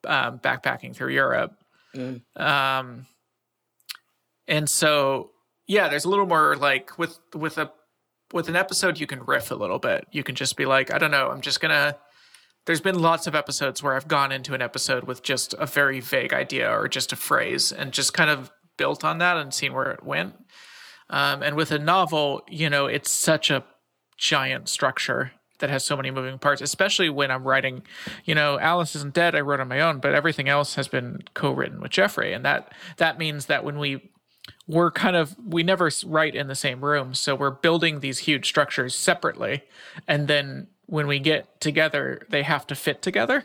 um, 0.07 0.39
backpacking 0.39 0.95
through 0.95 1.13
Europe. 1.13 1.55
Mm. 1.95 2.21
Um, 2.39 3.07
and 4.47 4.69
so, 4.69 5.31
yeah, 5.67 5.89
there's 5.89 6.05
a 6.05 6.11
little 6.11 6.27
more 6.27 6.57
like 6.57 6.99
with 6.99 7.19
with 7.35 7.57
a 7.59 7.71
with 8.33 8.49
an 8.49 8.57
episode, 8.57 8.99
you 8.99 9.07
can 9.07 9.23
riff 9.25 9.51
a 9.51 9.55
little 9.55 9.79
bit. 9.79 10.07
You 10.11 10.25
can 10.25 10.35
just 10.35 10.57
be 10.57 10.67
like, 10.67 10.93
I 10.93 10.99
don't 10.99 11.11
know, 11.11 11.31
I'm 11.31 11.41
just 11.41 11.61
gonna. 11.61 11.97
There's 12.67 12.81
been 12.81 12.99
lots 12.99 13.27
of 13.27 13.35
episodes 13.35 13.83
where 13.83 13.95
I've 13.95 14.09
gone 14.09 14.33
into 14.33 14.55
an 14.55 14.63
episode 14.63 15.05
with 15.05 15.23
just 15.23 15.55
a 15.59 15.67
very 15.67 16.01
vague 16.01 16.33
idea 16.33 16.71
or 16.71 16.89
just 16.89 17.13
a 17.13 17.17
phrase 17.17 17.71
and 17.73 17.93
just 17.93 18.15
kind 18.15 18.31
of 18.31 18.51
built 18.79 19.05
on 19.05 19.19
that 19.19 19.37
and 19.37 19.53
seen 19.53 19.75
where 19.75 19.91
it 19.91 20.03
went. 20.03 20.35
Um, 21.15 21.45
and 21.45 21.55
with 21.55 21.71
a 21.71 21.79
novel, 21.79 22.43
you 22.49 22.69
know, 22.69 22.87
it's 22.87 23.09
such 23.09 23.49
a 23.49 23.63
giant 24.19 24.69
structure 24.69 25.31
that 25.61 25.71
has 25.71 25.85
so 25.85 25.97
many 25.97 26.11
moving 26.11 26.41
parts, 26.41 26.61
especially 26.61 27.09
when 27.09 27.31
I'm 27.31 27.45
writing, 27.45 27.85
you 28.25 28.35
know, 28.35 28.59
Alice 28.59 28.97
isn't 28.97 29.15
dead. 29.15 29.37
I 29.37 29.41
wrote 29.41 29.61
on 29.61 29.69
my 29.69 29.81
own, 29.81 30.01
but 30.01 30.13
everything 30.13 30.49
else 30.49 30.75
has 30.75 30.89
been 30.89 31.23
co-written 31.35 31.81
with 31.81 31.93
Jeffrey, 31.93 32.33
and 32.33 32.45
that 32.45 32.73
that 32.97 33.17
means 33.17 33.47
that 33.47 33.63
when 33.63 33.79
we 33.79 34.11
we're 34.67 34.91
kind 34.91 35.15
of 35.15 35.37
we 35.47 35.63
never 35.63 35.89
write 36.05 36.35
in 36.35 36.49
the 36.49 36.57
same 36.57 36.85
room, 36.85 37.15
so 37.15 37.37
we're 37.37 37.51
building 37.51 38.01
these 38.01 38.19
huge 38.19 38.47
structures 38.49 38.97
separately, 38.97 39.63
and 40.09 40.27
then 40.27 40.67
when 40.87 41.07
we 41.07 41.21
get 41.21 41.61
together, 41.61 42.27
they 42.29 42.43
have 42.43 42.67
to 42.67 42.75
fit 42.75 43.03
together. 43.03 43.45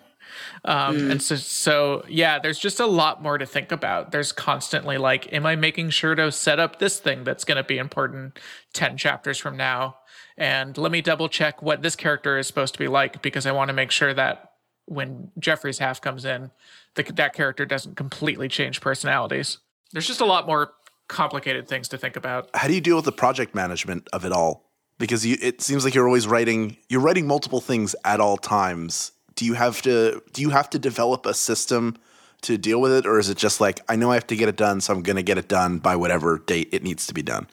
Um, 0.65 0.97
mm. 0.97 1.11
And 1.11 1.21
so, 1.21 1.35
so 1.35 2.03
yeah, 2.07 2.39
there's 2.39 2.59
just 2.59 2.79
a 2.79 2.85
lot 2.85 3.21
more 3.21 3.37
to 3.37 3.45
think 3.45 3.71
about. 3.71 4.11
There's 4.11 4.31
constantly 4.31 4.97
like, 4.97 5.31
am 5.33 5.45
I 5.45 5.55
making 5.55 5.91
sure 5.91 6.15
to 6.15 6.31
set 6.31 6.59
up 6.59 6.79
this 6.79 6.99
thing 6.99 7.23
that's 7.23 7.43
going 7.43 7.57
to 7.57 7.63
be 7.63 7.77
important 7.77 8.39
10 8.73 8.97
chapters 8.97 9.37
from 9.37 9.57
now? 9.57 9.97
And 10.37 10.77
let 10.77 10.91
me 10.91 11.01
double 11.01 11.27
check 11.27 11.61
what 11.61 11.81
this 11.81 11.95
character 11.95 12.37
is 12.37 12.47
supposed 12.47 12.73
to 12.73 12.79
be 12.79 12.87
like 12.87 13.21
because 13.21 13.45
I 13.45 13.51
want 13.51 13.69
to 13.69 13.73
make 13.73 13.91
sure 13.91 14.13
that 14.13 14.53
when 14.85 15.31
Jeffrey's 15.37 15.79
half 15.79 16.01
comes 16.01 16.25
in, 16.25 16.51
the, 16.95 17.03
that 17.13 17.33
character 17.33 17.65
doesn't 17.65 17.95
completely 17.95 18.47
change 18.47 18.81
personalities. 18.81 19.59
There's 19.91 20.07
just 20.07 20.21
a 20.21 20.25
lot 20.25 20.47
more 20.47 20.71
complicated 21.07 21.67
things 21.67 21.89
to 21.89 21.97
think 21.97 22.15
about. 22.15 22.49
How 22.53 22.67
do 22.67 22.73
you 22.73 22.81
deal 22.81 22.95
with 22.95 23.05
the 23.05 23.11
project 23.11 23.53
management 23.53 24.07
of 24.13 24.25
it 24.25 24.31
all? 24.31 24.65
Because 24.97 25.25
you, 25.25 25.37
it 25.41 25.61
seems 25.61 25.83
like 25.83 25.93
you're 25.93 26.07
always 26.07 26.27
writing, 26.27 26.77
you're 26.89 27.01
writing 27.01 27.27
multiple 27.27 27.61
things 27.61 27.95
at 28.05 28.19
all 28.19 28.37
times 28.37 29.11
do 29.39 29.45
you 29.45 29.53
have 29.53 29.81
to 29.81 30.21
do 30.33 30.41
you 30.41 30.49
have 30.49 30.69
to 30.69 30.77
develop 30.77 31.25
a 31.25 31.33
system 31.33 31.95
to 32.41 32.57
deal 32.57 32.81
with 32.81 32.91
it? 32.91 33.05
Or 33.05 33.19
is 33.19 33.29
it 33.29 33.37
just 33.37 33.61
like 33.61 33.79
i 33.87 33.95
know 33.95 34.11
i 34.11 34.15
have 34.15 34.27
to 34.27 34.35
get 34.35 34.49
it 34.49 34.57
done 34.57 34.81
so 34.81 34.93
i'm 34.93 35.01
going 35.01 35.15
to 35.15 35.23
get 35.23 35.37
it 35.37 35.47
done 35.47 35.79
by 35.79 35.95
whatever 35.95 36.39
date 36.39 36.67
it 36.73 36.83
needs 36.83 37.07
to 37.07 37.13
be 37.13 37.21
done? 37.21 37.47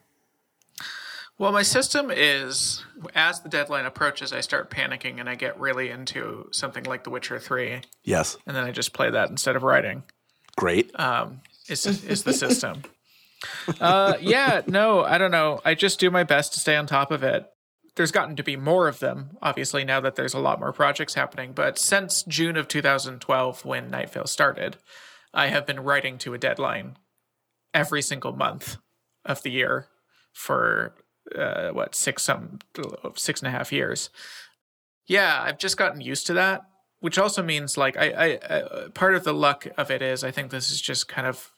Well 1.38 1.52
my 1.52 1.62
system 1.62 2.10
is 2.10 2.84
as 3.14 3.40
the 3.40 3.48
deadline 3.48 3.86
approaches 3.86 4.32
i 4.32 4.40
start 4.40 4.68
panicking 4.68 5.20
and 5.20 5.28
i 5.28 5.36
get 5.36 5.60
really 5.60 5.90
into 5.90 6.48
something 6.50 6.82
like 6.82 7.04
the 7.04 7.10
witcher 7.10 7.38
3 7.38 7.82
yes. 8.02 8.36
And 8.48 8.56
then 8.56 8.64
i 8.64 8.72
just 8.72 8.92
play 8.92 9.08
that 9.08 9.30
instead 9.30 9.54
of 9.54 9.62
writing. 9.62 10.02
Great. 10.56 10.90
Um, 10.98 11.40
is, 11.68 11.86
is 11.86 12.24
the 12.24 12.32
system. 12.32 12.82
Uh, 13.80 14.14
yeah 14.18 14.62
no 14.66 15.04
i 15.04 15.18
don't 15.18 15.30
know. 15.30 15.60
I 15.64 15.74
just 15.74 16.00
do 16.00 16.10
my 16.10 16.24
best 16.24 16.54
to 16.54 16.60
stay 16.60 16.74
on 16.74 16.86
top 16.86 17.12
of 17.12 17.22
it 17.22 17.46
there's 17.96 18.12
gotten 18.12 18.36
to 18.36 18.42
be 18.42 18.56
more 18.56 18.88
of 18.88 18.98
them, 18.98 19.36
obviously, 19.42 19.84
now 19.84 20.00
that 20.00 20.16
there's 20.16 20.34
a 20.34 20.38
lot 20.38 20.60
more 20.60 20.72
projects 20.72 21.14
happening. 21.14 21.52
But 21.52 21.78
since 21.78 22.22
June 22.22 22.56
of 22.56 22.68
2012, 22.68 23.64
when 23.64 23.90
Night 23.90 24.10
Vale 24.10 24.26
started, 24.26 24.76
I 25.32 25.48
have 25.48 25.66
been 25.66 25.80
writing 25.80 26.18
to 26.18 26.34
a 26.34 26.38
deadline 26.38 26.98
every 27.72 28.02
single 28.02 28.32
month 28.32 28.76
of 29.24 29.42
the 29.42 29.50
year 29.50 29.88
for 30.32 30.94
uh, 31.36 31.70
what 31.70 31.94
six 31.94 32.22
some 32.22 32.58
six 33.16 33.40
and 33.40 33.48
a 33.48 33.50
half 33.50 33.72
years. 33.72 34.10
Yeah, 35.06 35.40
I've 35.42 35.58
just 35.58 35.76
gotten 35.76 36.00
used 36.00 36.26
to 36.26 36.34
that, 36.34 36.62
which 37.00 37.18
also 37.18 37.42
means 37.42 37.76
like 37.76 37.96
I, 37.96 38.10
I, 38.10 38.38
I 38.50 38.88
part 38.92 39.14
of 39.14 39.24
the 39.24 39.34
luck 39.34 39.66
of 39.78 39.90
it 39.90 40.02
is 40.02 40.22
I 40.22 40.30
think 40.30 40.50
this 40.50 40.70
is 40.70 40.80
just 40.80 41.08
kind 41.08 41.26
of 41.26 41.50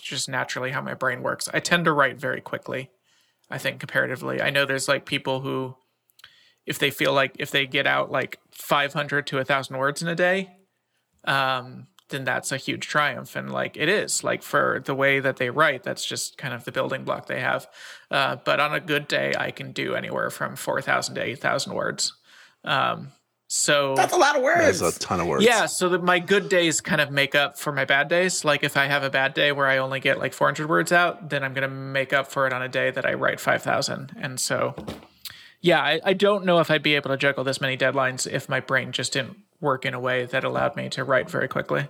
just 0.00 0.28
naturally 0.28 0.70
how 0.70 0.80
my 0.80 0.94
brain 0.94 1.22
works. 1.22 1.48
I 1.52 1.60
tend 1.60 1.84
to 1.84 1.92
write 1.92 2.18
very 2.18 2.40
quickly 2.40 2.90
I 3.52 3.58
think 3.58 3.80
comparatively. 3.80 4.40
I 4.40 4.48
know 4.48 4.64
there's 4.64 4.88
like 4.88 5.04
people 5.04 5.40
who 5.40 5.76
if 6.64 6.78
they 6.78 6.90
feel 6.90 7.12
like 7.12 7.36
if 7.38 7.50
they 7.50 7.66
get 7.66 7.86
out 7.86 8.10
like 8.10 8.38
500 8.50 9.26
to 9.26 9.36
1000 9.36 9.76
words 9.76 10.00
in 10.00 10.08
a 10.08 10.14
day, 10.14 10.56
um, 11.24 11.88
then 12.08 12.24
that's 12.24 12.50
a 12.50 12.56
huge 12.56 12.86
triumph. 12.86 13.36
And 13.36 13.52
like 13.52 13.76
it 13.76 13.90
is 13.90 14.24
like 14.24 14.42
for 14.42 14.80
the 14.84 14.94
way 14.94 15.20
that 15.20 15.36
they 15.36 15.50
write 15.50 15.82
that's 15.82 16.04
just 16.04 16.38
kind 16.38 16.54
of 16.54 16.64
the 16.64 16.72
building 16.72 17.04
block 17.04 17.26
they 17.26 17.40
have. 17.40 17.66
Uh, 18.10 18.36
but 18.36 18.58
on 18.58 18.72
a 18.72 18.80
good 18.80 19.06
day 19.06 19.34
i 19.38 19.50
can 19.50 19.72
do 19.72 19.94
anywhere 19.94 20.30
from 20.30 20.56
4000 20.56 21.14
to 21.16 21.22
8000 21.22 21.74
words. 21.74 22.14
Um, 22.64 23.08
so 23.54 23.94
that's 23.94 24.14
a 24.14 24.16
lot 24.16 24.34
of 24.34 24.40
words. 24.40 24.80
That's 24.80 24.96
a 24.96 24.98
ton 24.98 25.20
of 25.20 25.26
words. 25.26 25.44
Yeah. 25.44 25.66
So 25.66 25.90
that 25.90 26.02
my 26.02 26.20
good 26.20 26.48
days 26.48 26.80
kind 26.80 27.02
of 27.02 27.10
make 27.10 27.34
up 27.34 27.58
for 27.58 27.70
my 27.70 27.84
bad 27.84 28.08
days. 28.08 28.46
Like 28.46 28.64
if 28.64 28.78
I 28.78 28.86
have 28.86 29.02
a 29.02 29.10
bad 29.10 29.34
day 29.34 29.52
where 29.52 29.66
I 29.66 29.76
only 29.76 30.00
get 30.00 30.18
like 30.18 30.32
400 30.32 30.70
words 30.70 30.90
out, 30.90 31.28
then 31.28 31.44
I'm 31.44 31.52
going 31.52 31.68
to 31.68 31.68
make 31.68 32.14
up 32.14 32.32
for 32.32 32.46
it 32.46 32.54
on 32.54 32.62
a 32.62 32.68
day 32.68 32.90
that 32.90 33.04
I 33.04 33.12
write 33.12 33.40
5,000. 33.40 34.16
And 34.18 34.40
so, 34.40 34.74
yeah, 35.60 35.82
I, 35.82 36.00
I 36.02 36.12
don't 36.14 36.46
know 36.46 36.60
if 36.60 36.70
I'd 36.70 36.82
be 36.82 36.94
able 36.94 37.10
to 37.10 37.18
juggle 37.18 37.44
this 37.44 37.60
many 37.60 37.76
deadlines 37.76 38.26
if 38.26 38.48
my 38.48 38.60
brain 38.60 38.90
just 38.90 39.12
didn't 39.12 39.36
work 39.60 39.84
in 39.84 39.92
a 39.92 40.00
way 40.00 40.24
that 40.24 40.44
allowed 40.44 40.74
me 40.74 40.88
to 40.88 41.04
write 41.04 41.28
very 41.28 41.46
quickly. 41.46 41.88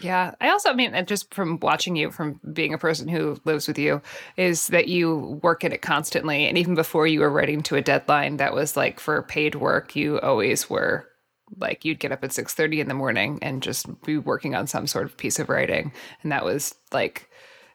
Yeah. 0.00 0.34
I 0.40 0.50
also 0.50 0.72
mean, 0.74 0.94
just 1.06 1.32
from 1.34 1.58
watching 1.60 1.96
you, 1.96 2.10
from 2.10 2.40
being 2.52 2.72
a 2.72 2.78
person 2.78 3.08
who 3.08 3.40
lives 3.44 3.66
with 3.66 3.78
you, 3.78 4.00
is 4.36 4.68
that 4.68 4.88
you 4.88 5.40
work 5.42 5.64
at 5.64 5.72
it 5.72 5.82
constantly. 5.82 6.46
And 6.46 6.56
even 6.56 6.74
before 6.74 7.06
you 7.06 7.20
were 7.20 7.30
writing 7.30 7.62
to 7.64 7.76
a 7.76 7.82
deadline 7.82 8.36
that 8.36 8.54
was 8.54 8.76
like 8.76 9.00
for 9.00 9.22
paid 9.22 9.56
work, 9.56 9.96
you 9.96 10.20
always 10.20 10.70
were 10.70 11.08
like 11.56 11.84
you'd 11.84 11.98
get 11.98 12.12
up 12.12 12.22
at 12.22 12.30
6.30 12.30 12.80
in 12.80 12.88
the 12.88 12.94
morning 12.94 13.38
and 13.42 13.62
just 13.62 13.86
be 14.02 14.18
working 14.18 14.54
on 14.54 14.66
some 14.66 14.86
sort 14.86 15.06
of 15.06 15.16
piece 15.16 15.38
of 15.38 15.48
writing. 15.48 15.92
And 16.22 16.30
that 16.30 16.44
was 16.44 16.74
like 16.92 17.28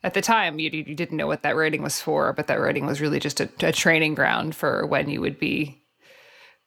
at 0.03 0.13
the 0.13 0.21
time 0.21 0.59
you, 0.59 0.69
you 0.69 0.95
didn't 0.95 1.17
know 1.17 1.28
what 1.28 1.43
that 1.43 1.55
writing 1.55 1.82
was 1.82 1.99
for, 1.99 2.34
but 2.34 2.47
that 2.47 2.59
writing 2.59 2.86
was 2.86 3.01
really 3.01 3.19
just 3.19 3.39
a, 3.39 3.49
a 3.61 3.71
training 3.71 4.15
ground 4.15 4.55
for 4.55 4.86
when 4.86 5.09
you 5.09 5.21
would 5.21 5.39
be 5.39 5.82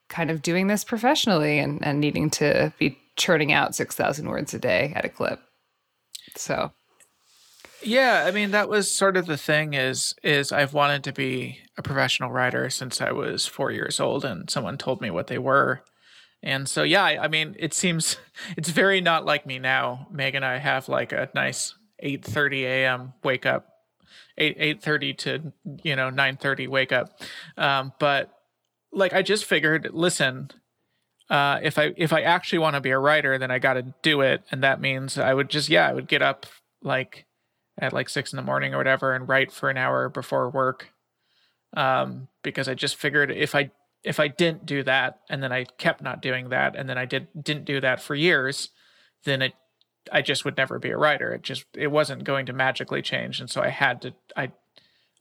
kind 0.09 0.31
of 0.31 0.43
doing 0.43 0.67
this 0.67 0.85
professionally 0.85 1.59
and, 1.59 1.85
and 1.85 2.01
needing 2.01 2.31
to 2.31 2.73
be 2.79 2.99
churning 3.17 3.53
out 3.53 3.75
6,000 3.75 4.29
words 4.29 4.55
a 4.55 4.59
day 4.59 4.93
at 4.95 5.05
a 5.05 5.09
clip. 5.09 5.41
So 6.37 6.73
yeah, 7.83 8.25
I 8.27 8.31
mean 8.31 8.51
that 8.53 8.69
was 8.69 8.91
sort 8.91 9.17
of 9.17 9.27
the 9.27 9.37
thing 9.37 9.75
is 9.75 10.15
is 10.23 10.53
I've 10.53 10.75
wanted 10.75 11.05
to 11.05 11.13
be 11.13 11.61
a 11.77 11.83
professional 11.83 12.31
writer 12.31 12.71
since 12.71 13.01
I 13.01 13.13
was 13.13 13.47
4 13.47 13.71
years 13.71 14.01
old 14.01 14.25
and 14.25 14.49
someone 14.51 14.79
told 14.79 15.01
me 15.01 15.11
what 15.11 15.27
they 15.27 15.39
were. 15.39 15.83
And 16.43 16.69
so 16.69 16.83
yeah, 16.83 17.05
I, 17.05 17.25
I 17.25 17.29
mean 17.29 17.55
it 17.59 17.75
seems 17.75 18.17
it's 18.57 18.71
very 18.71 19.01
not 19.01 19.25
like 19.25 19.47
me 19.47 19.59
now. 19.59 20.09
Meg 20.11 20.35
and 20.35 20.45
I 20.45 20.59
have 20.59 20.89
like 20.89 21.13
a 21.13 21.29
nice 21.35 21.75
8:30 22.03 22.63
a.m. 22.63 23.13
wake 23.23 23.47
up. 23.47 23.69
8 24.39 24.59
8:30 24.59 25.19
to 25.19 25.53
you 25.83 25.97
know 25.97 26.11
9:30 26.11 26.69
wake 26.69 26.93
up. 26.93 27.21
Um, 27.57 27.93
but 27.99 28.33
like 28.93 29.13
I 29.13 29.23
just 29.23 29.45
figured 29.45 29.91
listen, 29.93 30.51
uh, 31.29 31.59
if 31.63 31.79
I 31.79 31.93
if 31.97 32.13
I 32.13 32.23
actually 32.23 32.61
want 32.61 32.75
to 32.75 32.81
be 32.81 32.91
a 32.91 32.99
writer, 32.99 33.39
then 33.39 33.51
I 33.51 33.59
got 33.59 33.75
to 33.75 33.95
do 34.03 34.21
it, 34.21 34.43
and 34.51 34.63
that 34.63 34.81
means 34.81 35.19
I 35.19 35.35
would 35.35 35.49
just 35.49 35.69
yeah, 35.69 35.89
I 35.89 35.93
would 35.93 36.09
get 36.09 36.23
up 36.23 36.47
like 36.83 37.27
at 37.79 37.93
like 37.93 38.09
six 38.09 38.33
in 38.33 38.37
the 38.37 38.43
morning 38.43 38.75
or 38.75 38.79
whatever 38.79 39.13
and 39.13 39.29
write 39.29 39.53
for 39.53 39.69
an 39.69 39.77
hour 39.77 40.09
before 40.09 40.49
work, 40.49 40.93
um, 41.77 42.29
because 42.43 42.69
I 42.69 42.75
just 42.75 42.97
figured 42.97 43.31
if 43.31 43.55
I 43.55 43.71
if 44.05 44.21
I 44.21 44.29
didn't 44.29 44.67
do 44.67 44.85
that 44.85 45.21
and 45.29 45.43
then 45.43 45.53
I 45.53 45.65
kept 45.65 46.01
not 46.01 46.23
doing 46.23 46.51
that 46.51 46.77
and 46.77 46.89
then 46.89 46.97
I 46.97 47.07
did 47.07 47.27
didn't 47.41 47.65
do 47.65 47.81
that 47.81 48.01
for 48.01 48.15
years, 48.15 48.71
then 49.25 49.43
it 49.43 49.55
I 50.13 50.23
just 50.23 50.45
would 50.45 50.57
never 50.57 50.79
be 50.79 50.91
a 50.91 50.97
writer. 50.97 51.33
It 51.33 51.43
just 51.43 51.65
it 51.75 51.89
wasn't 51.89 52.23
going 52.23 52.47
to 52.47 52.53
magically 52.53 53.03
change, 53.03 53.41
and 53.41 53.51
so 53.51 53.63
I 53.63 53.69
had 53.69 54.01
to 54.03 54.15
I 54.37 54.53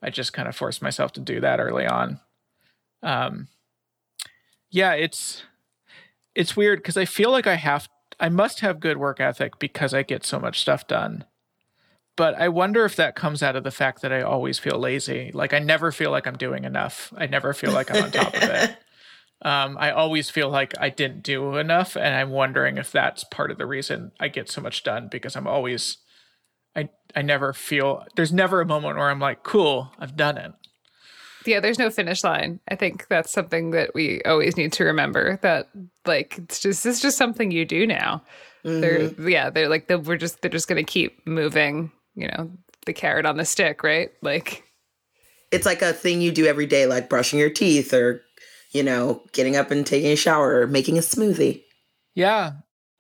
I 0.04 0.12
just 0.12 0.34
kind 0.34 0.48
of 0.48 0.56
forced 0.56 0.84
myself 0.84 1.14
to 1.14 1.20
do 1.20 1.40
that 1.42 1.60
early 1.60 1.88
on. 1.88 2.20
Um, 3.02 3.48
yeah, 4.70 4.94
it's 4.94 5.44
it's 6.36 6.56
weird 6.56 6.80
because 6.80 6.98
I 6.98 7.06
feel 7.06 7.32
like 7.32 7.48
I 7.48 7.56
have 7.56 7.90
I 8.20 8.30
must 8.30 8.62
have 8.62 8.80
good 8.80 8.98
work 8.98 9.20
ethic 9.20 9.60
because 9.60 9.94
I 9.94 10.04
get 10.04 10.26
so 10.26 10.40
much 10.40 10.62
stuff 10.62 10.88
done. 10.88 11.26
But 12.16 12.36
I 12.36 12.48
wonder 12.48 12.86
if 12.86 12.96
that 12.96 13.16
comes 13.16 13.44
out 13.44 13.58
of 13.58 13.66
the 13.66 13.72
fact 13.72 14.02
that 14.02 14.14
I 14.14 14.22
always 14.22 14.58
feel 14.58 14.80
lazy. 14.80 15.32
Like 15.34 15.54
I 15.54 15.60
never 15.60 15.92
feel 15.92 16.12
like 16.12 16.28
I'm 16.28 16.38
doing 16.38 16.64
enough. 16.64 17.12
I 17.18 17.28
never 17.28 17.54
feel 17.54 17.72
like 17.72 17.92
I'm 17.92 18.04
on 18.04 18.12
top 18.12 18.34
of 18.34 18.44
it. 18.44 18.78
um, 19.42 19.78
I 19.78 19.92
always 19.92 20.30
feel 20.30 20.50
like 20.50 20.74
I 20.80 20.90
didn't 20.90 21.24
do 21.24 21.58
enough, 21.58 21.98
and 21.98 22.16
I'm 22.16 22.30
wondering 22.30 22.78
if 22.78 22.92
that's 22.92 23.26
part 23.26 23.52
of 23.52 23.58
the 23.58 23.66
reason 23.66 24.14
I 24.18 24.30
get 24.30 24.50
so 24.50 24.62
much 24.62 24.84
done 24.84 25.10
because 25.12 25.36
I'm 25.36 25.48
always, 25.48 25.98
I 26.74 26.90
I 27.14 27.22
never 27.22 27.52
feel 27.52 28.06
there's 28.16 28.32
never 28.32 28.62
a 28.62 28.66
moment 28.66 28.98
where 28.98 29.10
I'm 29.10 29.20
like, 29.20 29.44
cool, 29.44 29.92
I've 30.00 30.16
done 30.16 30.38
it. 30.38 30.54
Yeah, 31.46 31.60
there's 31.60 31.80
no 31.80 31.90
finish 31.90 32.24
line. 32.24 32.60
I 32.68 32.76
think 32.76 33.08
that's 33.08 33.32
something 33.32 33.72
that 33.72 33.94
we 33.94 34.22
always 34.24 34.58
need 34.58 34.74
to 34.74 34.84
remember. 34.84 35.38
That 35.42 35.70
like 36.06 36.38
it's 36.38 36.60
just 36.60 36.86
it's 36.86 37.02
just 37.02 37.18
something 37.18 37.52
you 37.52 37.66
do 37.66 37.86
now. 37.86 38.24
They're 38.64 39.12
yeah, 39.30 39.50
they're 39.52 39.70
like 39.70 39.88
they 39.88 39.96
we're 39.96 40.18
just 40.18 40.42
they're 40.42 40.50
just 40.50 40.68
gonna 40.68 40.84
keep 40.84 41.26
moving. 41.28 41.92
You 42.16 42.30
know, 42.30 42.52
the 42.86 42.94
carrot 42.94 43.26
on 43.26 43.38
the 43.38 43.46
stick, 43.46 43.84
right? 43.84 44.12
Like 44.22 44.64
It's 45.52 45.66
like 45.66 45.82
a 45.82 45.94
thing 45.94 46.22
you 46.22 46.32
do 46.32 46.46
every 46.46 46.66
day, 46.66 46.86
like 46.86 47.10
brushing 47.10 47.40
your 47.40 47.50
teeth 47.50 47.94
or, 47.94 48.24
you 48.72 48.84
know, 48.84 49.22
getting 49.34 49.56
up 49.56 49.70
and 49.72 49.86
taking 49.86 50.12
a 50.12 50.16
shower 50.16 50.62
or 50.62 50.68
making 50.68 50.98
a 50.98 51.02
smoothie. 51.02 51.64
Yeah. 52.16 52.54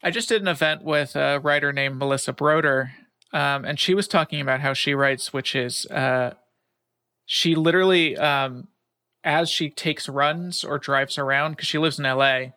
I 0.03 0.11
just 0.11 0.29
did 0.29 0.41
an 0.41 0.47
event 0.47 0.83
with 0.83 1.15
a 1.15 1.39
writer 1.39 1.73
named 1.73 1.97
Melissa 1.97 2.31
Broder, 2.31 2.91
um, 3.33 3.65
and 3.65 3.79
she 3.79 3.95
was 3.95 4.07
talking 4.07 4.39
about 4.39 4.59
how 4.59 4.73
she 4.73 4.93
writes, 4.93 5.33
which 5.33 5.55
is 5.55 5.87
uh, 5.87 6.35
she 7.25 7.55
literally, 7.55 8.17
um, 8.17 8.67
as 9.23 9.49
she 9.49 9.69
takes 9.69 10.07
runs 10.07 10.63
or 10.63 10.77
drives 10.77 11.17
around, 11.17 11.51
because 11.53 11.67
she 11.67 11.77
lives 11.77 11.99
in 11.99 12.05
LA, 12.05 12.47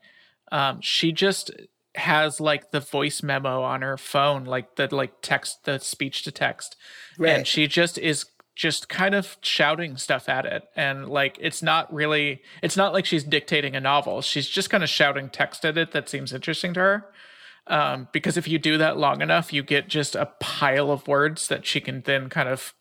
um, 0.52 0.80
she 0.80 1.12
just 1.12 1.50
has 1.94 2.40
like 2.40 2.70
the 2.70 2.80
voice 2.80 3.22
memo 3.22 3.62
on 3.62 3.82
her 3.82 3.96
phone, 3.96 4.44
like 4.44 4.76
the 4.76 4.94
like 4.94 5.12
text, 5.22 5.64
the 5.64 5.78
speech 5.78 6.22
to 6.24 6.30
text, 6.32 6.76
Right. 7.18 7.30
and 7.30 7.46
she 7.46 7.66
just 7.66 7.98
is 7.98 8.26
just 8.54 8.88
kind 8.88 9.14
of 9.14 9.36
shouting 9.40 9.96
stuff 9.96 10.28
at 10.28 10.44
it. 10.44 10.64
And 10.76 11.08
like 11.08 11.38
it's 11.40 11.62
not 11.62 11.92
really 11.92 12.42
it's 12.62 12.76
not 12.76 12.92
like 12.92 13.06
she's 13.06 13.24
dictating 13.24 13.74
a 13.76 13.80
novel. 13.80 14.20
She's 14.20 14.48
just 14.48 14.68
kind 14.70 14.82
of 14.82 14.90
shouting 14.90 15.28
text 15.30 15.64
at 15.64 15.78
it 15.78 15.92
that 15.92 16.08
seems 16.08 16.32
interesting 16.32 16.74
to 16.74 16.80
her. 16.80 17.06
Um, 17.68 18.08
because 18.12 18.36
if 18.36 18.48
you 18.48 18.58
do 18.58 18.78
that 18.78 18.96
long 18.96 19.20
enough 19.20 19.52
you 19.52 19.62
get 19.62 19.88
just 19.88 20.16
a 20.16 20.26
pile 20.40 20.90
of 20.90 21.06
words 21.06 21.48
that 21.48 21.66
she 21.66 21.80
can 21.80 22.00
then 22.02 22.28
kind 22.30 22.48
of 22.48 22.72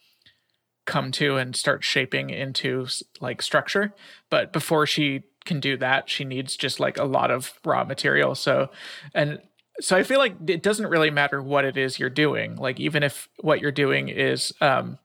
come 0.88 1.11
to 1.11 1.38
and 1.38 1.55
start 1.55 1.83
shaping 1.83 2.31
into 2.31 2.88
like 3.21 3.41
structure. 3.43 3.93
But 4.31 4.51
before 4.51 4.88
she 4.88 5.23
can 5.45 5.59
do 5.59 5.77
that 5.77 6.09
she 6.09 6.25
needs 6.25 6.57
just 6.57 6.79
like 6.79 6.97
a 6.97 7.03
lot 7.03 7.29
of 7.29 7.53
raw 7.63 7.83
material. 7.83 8.33
So 8.33 8.69
and 9.13 9.39
so 9.79 9.95
i 9.95 10.01
feel 10.01 10.17
like 10.17 10.35
it 10.47 10.63
doesn't 10.63 10.88
really 10.88 11.11
matter 11.11 11.39
what 11.41 11.63
it 11.63 11.77
is 11.77 11.99
you're 11.99 12.09
doing. 12.09 12.55
Like 12.55 12.79
even 12.79 13.03
if 13.03 13.29
what 13.41 13.61
you're 13.61 13.71
doing 13.71 14.09
is 14.09 14.53
um 14.61 14.97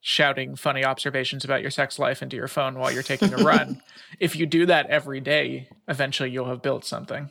shouting 0.00 0.56
funny 0.56 0.84
observations 0.84 1.44
about 1.44 1.62
your 1.62 1.70
sex 1.70 1.98
life 1.98 2.22
into 2.22 2.36
your 2.36 2.48
phone 2.48 2.78
while 2.78 2.92
you're 2.92 3.02
taking 3.02 3.32
a 3.32 3.36
run 3.44 3.80
if 4.18 4.34
you 4.34 4.46
do 4.46 4.66
that 4.66 4.90
every 4.90 5.20
day 5.20 5.68
eventually 5.86 6.28
you'll 6.30 6.48
have 6.48 6.62
built 6.62 6.84
something. 6.84 7.30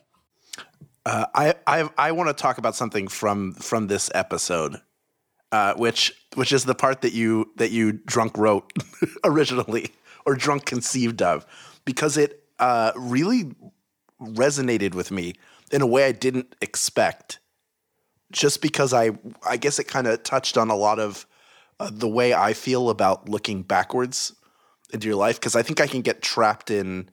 Uh, 1.05 1.25
I 1.33 1.55
I 1.65 1.89
I 1.97 2.11
want 2.11 2.29
to 2.29 2.33
talk 2.33 2.57
about 2.57 2.75
something 2.75 3.07
from 3.07 3.53
from 3.53 3.87
this 3.87 4.11
episode, 4.13 4.79
uh, 5.51 5.73
which 5.75 6.13
which 6.35 6.51
is 6.51 6.65
the 6.65 6.75
part 6.75 7.01
that 7.01 7.13
you 7.13 7.51
that 7.57 7.71
you 7.71 7.91
drunk 7.91 8.37
wrote 8.37 8.71
originally 9.23 9.91
or 10.25 10.35
drunk 10.35 10.65
conceived 10.65 11.21
of, 11.21 11.45
because 11.85 12.17
it 12.17 12.43
uh, 12.59 12.91
really 12.95 13.53
resonated 14.21 14.93
with 14.93 15.11
me 15.11 15.33
in 15.71 15.81
a 15.81 15.87
way 15.87 16.05
I 16.05 16.11
didn't 16.11 16.55
expect. 16.61 17.39
Just 18.31 18.61
because 18.61 18.93
I 18.93 19.11
I 19.45 19.57
guess 19.57 19.77
it 19.79 19.85
kind 19.85 20.07
of 20.07 20.23
touched 20.23 20.57
on 20.57 20.69
a 20.69 20.75
lot 20.75 20.99
of 20.99 21.25
uh, 21.79 21.89
the 21.91 22.07
way 22.07 22.33
I 22.33 22.53
feel 22.53 22.89
about 22.89 23.27
looking 23.27 23.63
backwards 23.63 24.33
into 24.93 25.07
your 25.07 25.15
life 25.15 25.39
because 25.39 25.55
I 25.55 25.63
think 25.63 25.81
I 25.81 25.87
can 25.87 26.01
get 26.01 26.21
trapped 26.21 26.69
in 26.69 27.09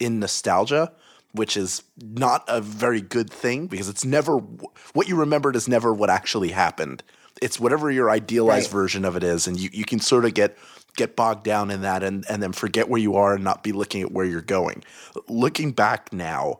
in 0.00 0.18
nostalgia, 0.18 0.92
which 1.32 1.56
is 1.56 1.82
not 1.98 2.44
a 2.48 2.60
very 2.60 3.00
good 3.00 3.30
thing 3.30 3.66
because 3.66 3.88
it's 3.88 4.04
never 4.04 4.36
what 4.92 5.08
you 5.08 5.16
remembered 5.16 5.56
is 5.56 5.68
never 5.68 5.94
what 5.94 6.10
actually 6.10 6.50
happened. 6.50 7.02
It's 7.42 7.60
whatever 7.60 7.90
your 7.90 8.10
idealized 8.10 8.66
Right. 8.68 8.80
version 8.80 9.04
of 9.04 9.16
it 9.16 9.24
is, 9.24 9.46
and 9.46 9.58
you, 9.58 9.70
you 9.72 9.84
can 9.84 10.00
sort 10.00 10.24
of 10.24 10.34
get 10.34 10.56
get 10.96 11.14
bogged 11.14 11.44
down 11.44 11.70
in 11.70 11.82
that 11.82 12.02
and, 12.02 12.24
and 12.28 12.42
then 12.42 12.52
forget 12.52 12.88
where 12.88 13.00
you 13.00 13.14
are 13.14 13.34
and 13.34 13.44
not 13.44 13.62
be 13.62 13.70
looking 13.70 14.02
at 14.02 14.10
where 14.10 14.24
you're 14.24 14.40
going. 14.40 14.82
Looking 15.28 15.70
back 15.70 16.12
now, 16.12 16.58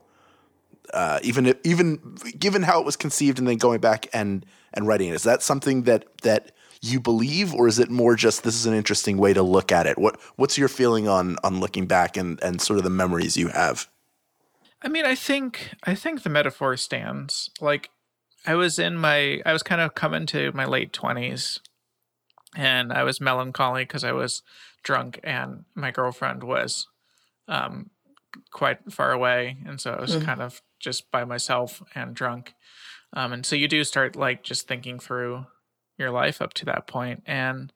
uh, 0.94 1.18
even 1.22 1.54
even 1.64 2.16
given 2.38 2.62
how 2.62 2.80
it 2.80 2.86
was 2.86 2.96
conceived 2.96 3.38
and 3.38 3.48
then 3.48 3.56
going 3.56 3.80
back 3.80 4.06
and 4.12 4.46
and 4.72 4.86
writing 4.86 5.08
it, 5.08 5.14
is 5.14 5.24
that 5.24 5.42
something 5.42 5.82
that 5.82 6.06
that 6.22 6.52
you 6.80 7.00
believe, 7.00 7.52
or 7.54 7.66
is 7.66 7.78
it 7.80 7.90
more 7.90 8.14
just 8.14 8.44
this 8.44 8.54
is 8.54 8.66
an 8.66 8.74
interesting 8.74 9.18
way 9.18 9.32
to 9.32 9.42
look 9.42 9.72
at 9.72 9.86
it? 9.86 9.98
What 9.98 10.20
what's 10.36 10.56
your 10.56 10.68
feeling 10.68 11.08
on 11.08 11.36
on 11.42 11.60
looking 11.60 11.86
back 11.86 12.16
and 12.16 12.42
and 12.42 12.60
sort 12.60 12.78
of 12.78 12.84
the 12.84 12.90
memories 12.90 13.36
you 13.36 13.48
have? 13.48 13.88
I 14.80 14.88
mean, 14.88 15.04
I 15.04 15.16
think 15.16 15.74
I 15.84 15.94
think 15.94 16.22
the 16.22 16.30
metaphor 16.30 16.76
stands. 16.76 17.50
Like 17.60 17.90
I 18.46 18.54
was 18.54 18.78
in 18.78 18.96
my 18.96 19.40
I 19.44 19.52
was 19.52 19.62
kind 19.62 19.80
of 19.80 19.94
coming 19.94 20.26
to 20.26 20.52
my 20.52 20.64
late 20.64 20.92
20s 20.92 21.60
and 22.56 22.92
I 22.92 23.02
was 23.02 23.20
melancholy 23.20 23.84
cuz 23.86 24.04
I 24.04 24.12
was 24.12 24.42
drunk 24.82 25.20
and 25.22 25.64
my 25.74 25.90
girlfriend 25.90 26.42
was 26.42 26.86
um 27.46 27.90
quite 28.50 28.92
far 28.92 29.12
away. 29.12 29.58
And 29.66 29.80
so 29.80 29.92
I 29.92 30.00
was 30.00 30.16
kind 30.22 30.40
of 30.40 30.62
just 30.78 31.10
by 31.10 31.24
myself 31.24 31.82
and 31.94 32.14
drunk. 32.14 32.54
Um 33.12 33.32
and 33.32 33.44
so 33.44 33.56
you 33.56 33.68
do 33.68 33.84
start 33.84 34.16
like 34.16 34.42
just 34.42 34.68
thinking 34.68 34.98
through 34.98 35.46
your 35.98 36.10
life 36.10 36.40
up 36.40 36.54
to 36.54 36.64
that 36.66 36.86
point. 36.86 37.22
And 37.26 37.72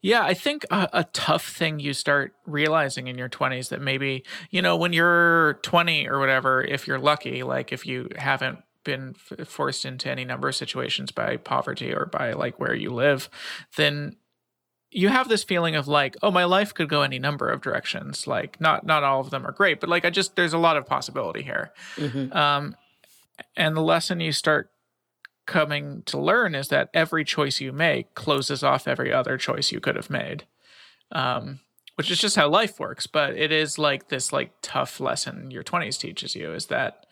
yeah, 0.00 0.22
I 0.22 0.34
think 0.34 0.64
a, 0.70 0.88
a 0.92 1.04
tough 1.04 1.48
thing 1.48 1.80
you 1.80 1.92
start 1.92 2.32
realizing 2.46 3.08
in 3.08 3.18
your 3.18 3.28
20s 3.28 3.70
that 3.70 3.80
maybe, 3.80 4.24
you 4.50 4.62
know, 4.62 4.76
when 4.76 4.92
you're 4.92 5.54
20 5.62 6.08
or 6.08 6.20
whatever, 6.20 6.62
if 6.62 6.86
you're 6.86 7.00
lucky, 7.00 7.42
like 7.42 7.72
if 7.72 7.84
you 7.84 8.08
haven't 8.16 8.58
been 8.88 9.14
f- 9.30 9.46
forced 9.46 9.84
into 9.84 10.10
any 10.10 10.24
number 10.24 10.48
of 10.48 10.56
situations 10.56 11.12
by 11.12 11.36
poverty 11.36 11.92
or 11.92 12.06
by 12.06 12.32
like 12.32 12.58
where 12.58 12.74
you 12.74 12.90
live, 12.90 13.28
then 13.76 14.16
you 14.90 15.08
have 15.10 15.28
this 15.28 15.44
feeling 15.44 15.76
of 15.76 15.86
like, 15.86 16.16
oh, 16.22 16.30
my 16.30 16.44
life 16.44 16.72
could 16.72 16.88
go 16.88 17.02
any 17.02 17.18
number 17.18 17.50
of 17.50 17.60
directions. 17.60 18.26
Like 18.26 18.58
not 18.58 18.86
not 18.86 19.04
all 19.04 19.20
of 19.20 19.28
them 19.28 19.46
are 19.46 19.52
great, 19.52 19.78
but 19.80 19.90
like 19.90 20.06
I 20.06 20.10
just 20.10 20.36
there's 20.36 20.54
a 20.54 20.58
lot 20.58 20.78
of 20.78 20.86
possibility 20.86 21.42
here. 21.42 21.72
Um, 22.32 22.74
and 23.54 23.76
the 23.76 23.82
lesson 23.82 24.20
you 24.20 24.32
start 24.32 24.70
coming 25.46 26.02
to 26.06 26.18
learn 26.18 26.54
is 26.54 26.68
that 26.68 26.88
every 26.94 27.24
choice 27.24 27.60
you 27.60 27.72
make 27.72 28.14
closes 28.14 28.62
off 28.62 28.88
every 28.88 29.12
other 29.12 29.36
choice 29.38 29.72
you 29.72 29.80
could 29.80 29.96
have 29.96 30.10
made 30.10 30.44
um, 31.12 31.60
which 31.96 32.10
is 32.10 32.18
just 32.18 32.36
how 32.36 32.46
life 32.48 32.78
works 32.78 33.06
but 33.06 33.34
it 33.34 33.50
is 33.50 33.78
like 33.78 34.08
this 34.08 34.30
like 34.30 34.52
tough 34.60 35.00
lesson 35.00 35.50
your 35.50 35.64
20s 35.64 35.98
teaches 35.98 36.36
you 36.36 36.52
is 36.52 36.66
that 36.66 37.06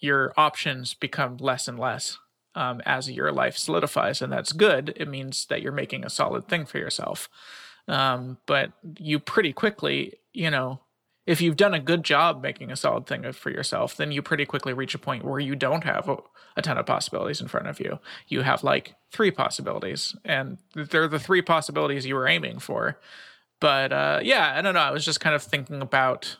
your 0.00 0.32
options 0.36 0.94
become 0.94 1.36
less 1.38 1.68
and 1.68 1.78
less 1.78 2.18
um, 2.54 2.80
as 2.84 3.10
your 3.10 3.32
life 3.32 3.56
solidifies 3.56 4.22
and 4.22 4.32
that's 4.32 4.52
good 4.52 4.92
it 4.96 5.08
means 5.08 5.46
that 5.46 5.62
you're 5.62 5.72
making 5.72 6.04
a 6.04 6.10
solid 6.10 6.48
thing 6.48 6.64
for 6.64 6.78
yourself 6.78 7.28
um, 7.86 8.38
but 8.46 8.72
you 8.98 9.18
pretty 9.18 9.52
quickly 9.52 10.14
you 10.32 10.50
know 10.50 10.80
if 11.28 11.42
you've 11.42 11.58
done 11.58 11.74
a 11.74 11.78
good 11.78 12.04
job 12.04 12.42
making 12.42 12.72
a 12.72 12.76
solid 12.76 13.06
thing 13.06 13.30
for 13.32 13.50
yourself, 13.50 13.94
then 13.94 14.10
you 14.10 14.22
pretty 14.22 14.46
quickly 14.46 14.72
reach 14.72 14.94
a 14.94 14.98
point 14.98 15.26
where 15.26 15.38
you 15.38 15.54
don't 15.54 15.84
have 15.84 16.08
a, 16.08 16.16
a 16.56 16.62
ton 16.62 16.78
of 16.78 16.86
possibilities 16.86 17.42
in 17.42 17.48
front 17.48 17.66
of 17.66 17.78
you. 17.78 17.98
You 18.28 18.40
have 18.40 18.64
like 18.64 18.94
three 19.12 19.30
possibilities, 19.30 20.16
and 20.24 20.56
they're 20.74 21.06
the 21.06 21.18
three 21.18 21.42
possibilities 21.42 22.06
you 22.06 22.14
were 22.14 22.26
aiming 22.26 22.60
for. 22.60 22.98
But 23.60 23.92
uh, 23.92 24.20
yeah, 24.22 24.54
I 24.56 24.62
don't 24.62 24.72
know. 24.72 24.80
I 24.80 24.90
was 24.90 25.04
just 25.04 25.20
kind 25.20 25.36
of 25.36 25.42
thinking 25.42 25.82
about 25.82 26.38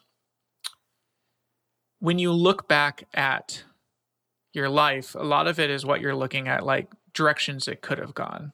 when 2.00 2.18
you 2.18 2.32
look 2.32 2.68
back 2.68 3.04
at 3.14 3.64
your 4.52 4.68
life, 4.68 5.14
a 5.14 5.24
lot 5.24 5.46
of 5.46 5.58
it 5.58 5.70
is 5.70 5.84
what 5.84 6.00
you're 6.00 6.14
looking 6.14 6.48
at, 6.48 6.64
like 6.64 6.90
directions 7.12 7.68
it 7.68 7.82
could 7.82 7.98
have 7.98 8.14
gone. 8.14 8.52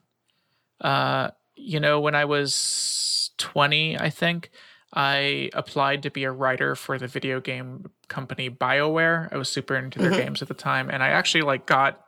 Uh, 0.81 1.29
you 1.55 1.79
know, 1.79 1.99
when 1.99 2.15
I 2.15 2.25
was 2.25 3.31
20, 3.37 3.97
I 3.99 4.09
think, 4.09 4.51
I 4.93 5.49
applied 5.53 6.03
to 6.03 6.09
be 6.09 6.23
a 6.23 6.31
writer 6.31 6.75
for 6.75 6.97
the 6.97 7.07
video 7.07 7.41
game 7.41 7.85
company 8.07 8.49
BioWare. 8.49 9.31
I 9.31 9.37
was 9.37 9.49
super 9.49 9.75
into 9.75 9.99
their 9.99 10.11
games 10.11 10.41
at 10.41 10.47
the 10.47 10.53
time, 10.53 10.89
and 10.89 11.03
I 11.03 11.09
actually 11.09 11.41
like 11.41 11.65
got. 11.65 12.01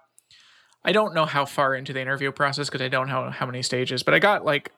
I 0.86 0.94
don't 0.94 1.14
know 1.14 1.26
how 1.26 1.44
far 1.44 1.76
into 1.76 1.92
the 1.92 2.00
interview 2.00 2.32
process 2.32 2.70
because 2.70 2.82
I 2.82 2.88
don't 2.88 3.10
know 3.10 3.30
how 3.30 3.46
many 3.46 3.62
stages, 3.62 4.04
but 4.04 4.14
I 4.14 4.20
got 4.20 4.46
like 4.46 4.72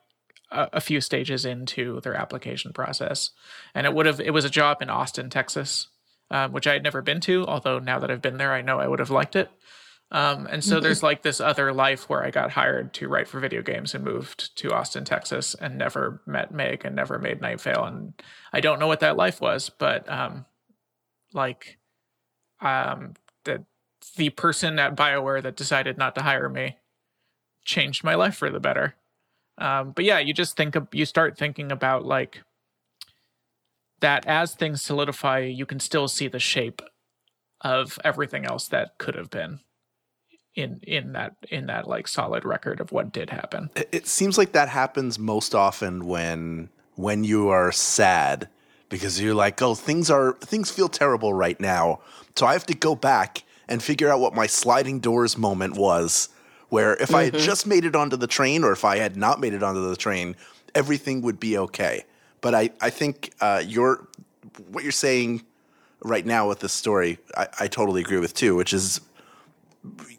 a, 0.50 0.70
a 0.74 0.82
few 0.82 1.02
stages 1.02 1.46
into 1.46 2.02
their 2.02 2.16
application 2.16 2.74
process, 2.74 3.30
and 3.76 3.86
it 3.86 3.94
would 3.94 4.08
have. 4.08 4.20
It 4.20 4.32
was 4.32 4.46
a 4.46 4.50
job 4.50 4.82
in 4.82 4.90
Austin, 4.90 5.30
Texas, 5.30 5.88
um, 6.32 6.52
which 6.52 6.68
I 6.68 6.74
had 6.74 6.84
never 6.84 7.02
been 7.02 7.20
to. 7.22 7.46
Although 7.46 7.80
now 7.80 8.00
that 8.00 8.12
I've 8.12 8.22
been 8.22 8.38
there, 8.38 8.54
I 8.54 8.62
know 8.62 8.80
I 8.80 8.88
would 8.88 9.00
have 9.00 9.12
liked 9.12 9.36
it. 9.36 9.50
Um, 10.12 10.48
and 10.48 10.64
so 10.64 10.80
there's 10.80 11.04
like 11.04 11.22
this 11.22 11.40
other 11.40 11.72
life 11.72 12.10
where 12.10 12.26
I 12.26 12.32
got 12.32 12.52
hired 12.52 12.94
to 12.96 13.08
write 13.08 13.28
for 13.28 13.40
video 13.40 13.62
games 13.62 13.94
and 13.94 14.04
moved 14.04 14.56
to 14.58 14.74
Austin, 14.74 15.06
Texas, 15.06 15.54
and 15.54 15.78
never 15.78 16.22
met 16.26 16.52
Meg 16.52 16.84
and 16.84 16.96
never 16.96 17.20
made 17.20 17.42
Night 17.42 17.62
Vale. 17.62 17.86
And 17.86 18.14
I 18.52 18.60
don't 18.60 18.80
know 18.80 18.88
what 18.88 19.02
that 19.02 19.18
life 19.18 19.40
was, 19.40 19.70
but 19.70 20.10
um, 20.12 20.46
like 21.32 21.78
um, 22.60 23.14
the 23.44 23.66
the 24.16 24.32
person 24.32 24.80
at 24.80 24.96
Bioware 24.96 25.44
that 25.44 25.56
decided 25.56 25.98
not 25.98 26.16
to 26.16 26.24
hire 26.24 26.50
me 26.50 26.78
changed 27.64 28.04
my 28.04 28.16
life 28.16 28.36
for 28.36 28.50
the 28.50 28.60
better. 28.60 28.96
Um, 29.60 29.92
but 29.92 30.06
yeah, 30.06 30.20
you 30.20 30.34
just 30.34 30.58
think 30.58 30.76
of, 30.76 30.88
you 30.92 31.06
start 31.06 31.38
thinking 31.38 31.72
about 31.72 32.06
like 32.06 32.42
that 34.02 34.26
as 34.26 34.56
things 34.56 34.82
solidify, 34.82 35.40
you 35.40 35.66
can 35.66 35.80
still 35.80 36.08
see 36.08 36.28
the 36.28 36.40
shape 36.40 36.82
of 37.62 38.00
everything 38.04 38.46
else 38.46 38.68
that 38.68 38.98
could 38.98 39.16
have 39.16 39.30
been 39.30 39.60
in 40.56 40.80
in 40.84 41.14
that 41.14 41.36
in 41.50 41.68
that 41.68 41.88
like 41.88 42.08
solid 42.08 42.46
record 42.46 42.80
of 42.80 42.92
what 42.92 43.12
did 43.12 43.30
happen. 43.30 43.70
It, 43.76 43.90
it 43.92 44.08
seems 44.08 44.38
like 44.38 44.52
that 44.54 44.70
happens 44.70 45.20
most 45.20 45.54
often 45.54 46.06
when 46.06 46.70
when 46.96 47.24
you 47.24 47.50
are 47.50 47.72
sad 47.72 48.50
because 48.90 49.22
you're 49.22 49.36
like, 49.36 49.62
oh, 49.62 49.76
things 49.76 50.10
are 50.10 50.34
things 50.42 50.72
feel 50.72 50.90
terrible 50.90 51.34
right 51.34 51.60
now, 51.60 52.00
so 52.36 52.46
I 52.46 52.54
have 52.54 52.66
to 52.68 52.76
go 52.76 52.96
back 52.96 53.44
and 53.68 53.84
figure 53.84 54.10
out 54.10 54.20
what 54.20 54.34
my 54.34 54.48
sliding 54.48 55.00
doors 55.00 55.38
moment 55.38 55.76
was. 55.76 56.30
Where 56.70 56.96
if 56.98 57.16
I 57.16 57.24
had 57.26 57.34
mm-hmm. 57.34 57.46
just 57.46 57.66
made 57.66 57.84
it 57.84 57.96
onto 57.96 58.16
the 58.16 58.28
train, 58.28 58.64
or 58.64 58.72
if 58.72 58.86
I 58.86 58.98
had 58.98 59.18
not 59.18 59.40
made 59.40 59.54
it 59.54 59.64
onto 59.64 59.90
the 59.90 59.96
train, 59.96 60.36
everything 60.76 61.24
would 61.24 61.40
be 61.40 61.58
okay. 61.58 62.04
But 62.42 62.56
I, 62.56 62.70
I 62.82 62.90
think 62.90 63.34
uh, 63.42 63.64
your 63.66 64.08
what 64.72 64.84
you're 64.84 64.92
saying 64.92 65.44
right 66.04 66.26
now 66.26 66.48
with 66.48 66.60
this 66.60 66.74
story, 66.74 67.20
I, 67.38 67.48
I 67.62 67.68
totally 67.68 68.02
agree 68.02 68.20
with 68.20 68.34
too, 68.34 68.56
which 68.56 68.74
is 68.74 69.02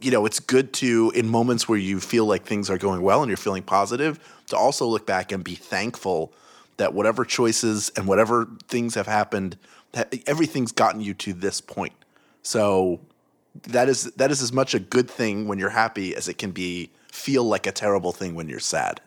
you 0.01 0.11
know, 0.11 0.25
it's 0.25 0.41
good 0.41 0.73
to 0.75 1.13
in 1.15 1.29
moments 1.29 1.69
where 1.69 1.79
you 1.79 2.01
feel 2.01 2.25
like 2.25 2.45
things 2.45 2.71
are 2.71 2.79
going 2.79 3.03
well 3.03 3.23
and 3.23 3.29
you're 3.29 3.37
feeling 3.37 3.63
positive 3.63 4.19
to 4.47 4.57
also 4.57 4.87
look 4.87 5.07
back 5.07 5.33
and 5.33 5.45
be 5.45 5.55
thankful 5.55 6.33
that 6.79 6.95
whatever 6.95 7.25
choices 7.25 7.91
and 7.97 8.07
whatever 8.07 8.49
things 8.69 8.95
have 8.95 9.07
happened, 9.07 9.59
everything's 10.27 10.73
gotten 10.73 11.01
you 11.01 11.13
to 11.13 11.35
this 11.35 11.61
point. 11.61 11.93
So 12.43 13.01
that 13.65 13.89
is 13.89 14.05
that 14.13 14.31
is 14.31 14.41
as 14.41 14.53
much 14.53 14.75
a 14.75 14.79
good 14.79 15.11
thing 15.11 15.47
when 15.47 15.59
you're 15.59 15.71
happy 15.71 16.15
as 16.17 16.29
it 16.29 16.39
can 16.39 16.53
be 16.53 16.91
feel 17.13 17.45
like 17.45 17.67
a 17.67 17.73
terrible 17.73 18.13
thing 18.13 18.35
when 18.35 18.49
you're 18.49 18.61
sad. 18.61 19.01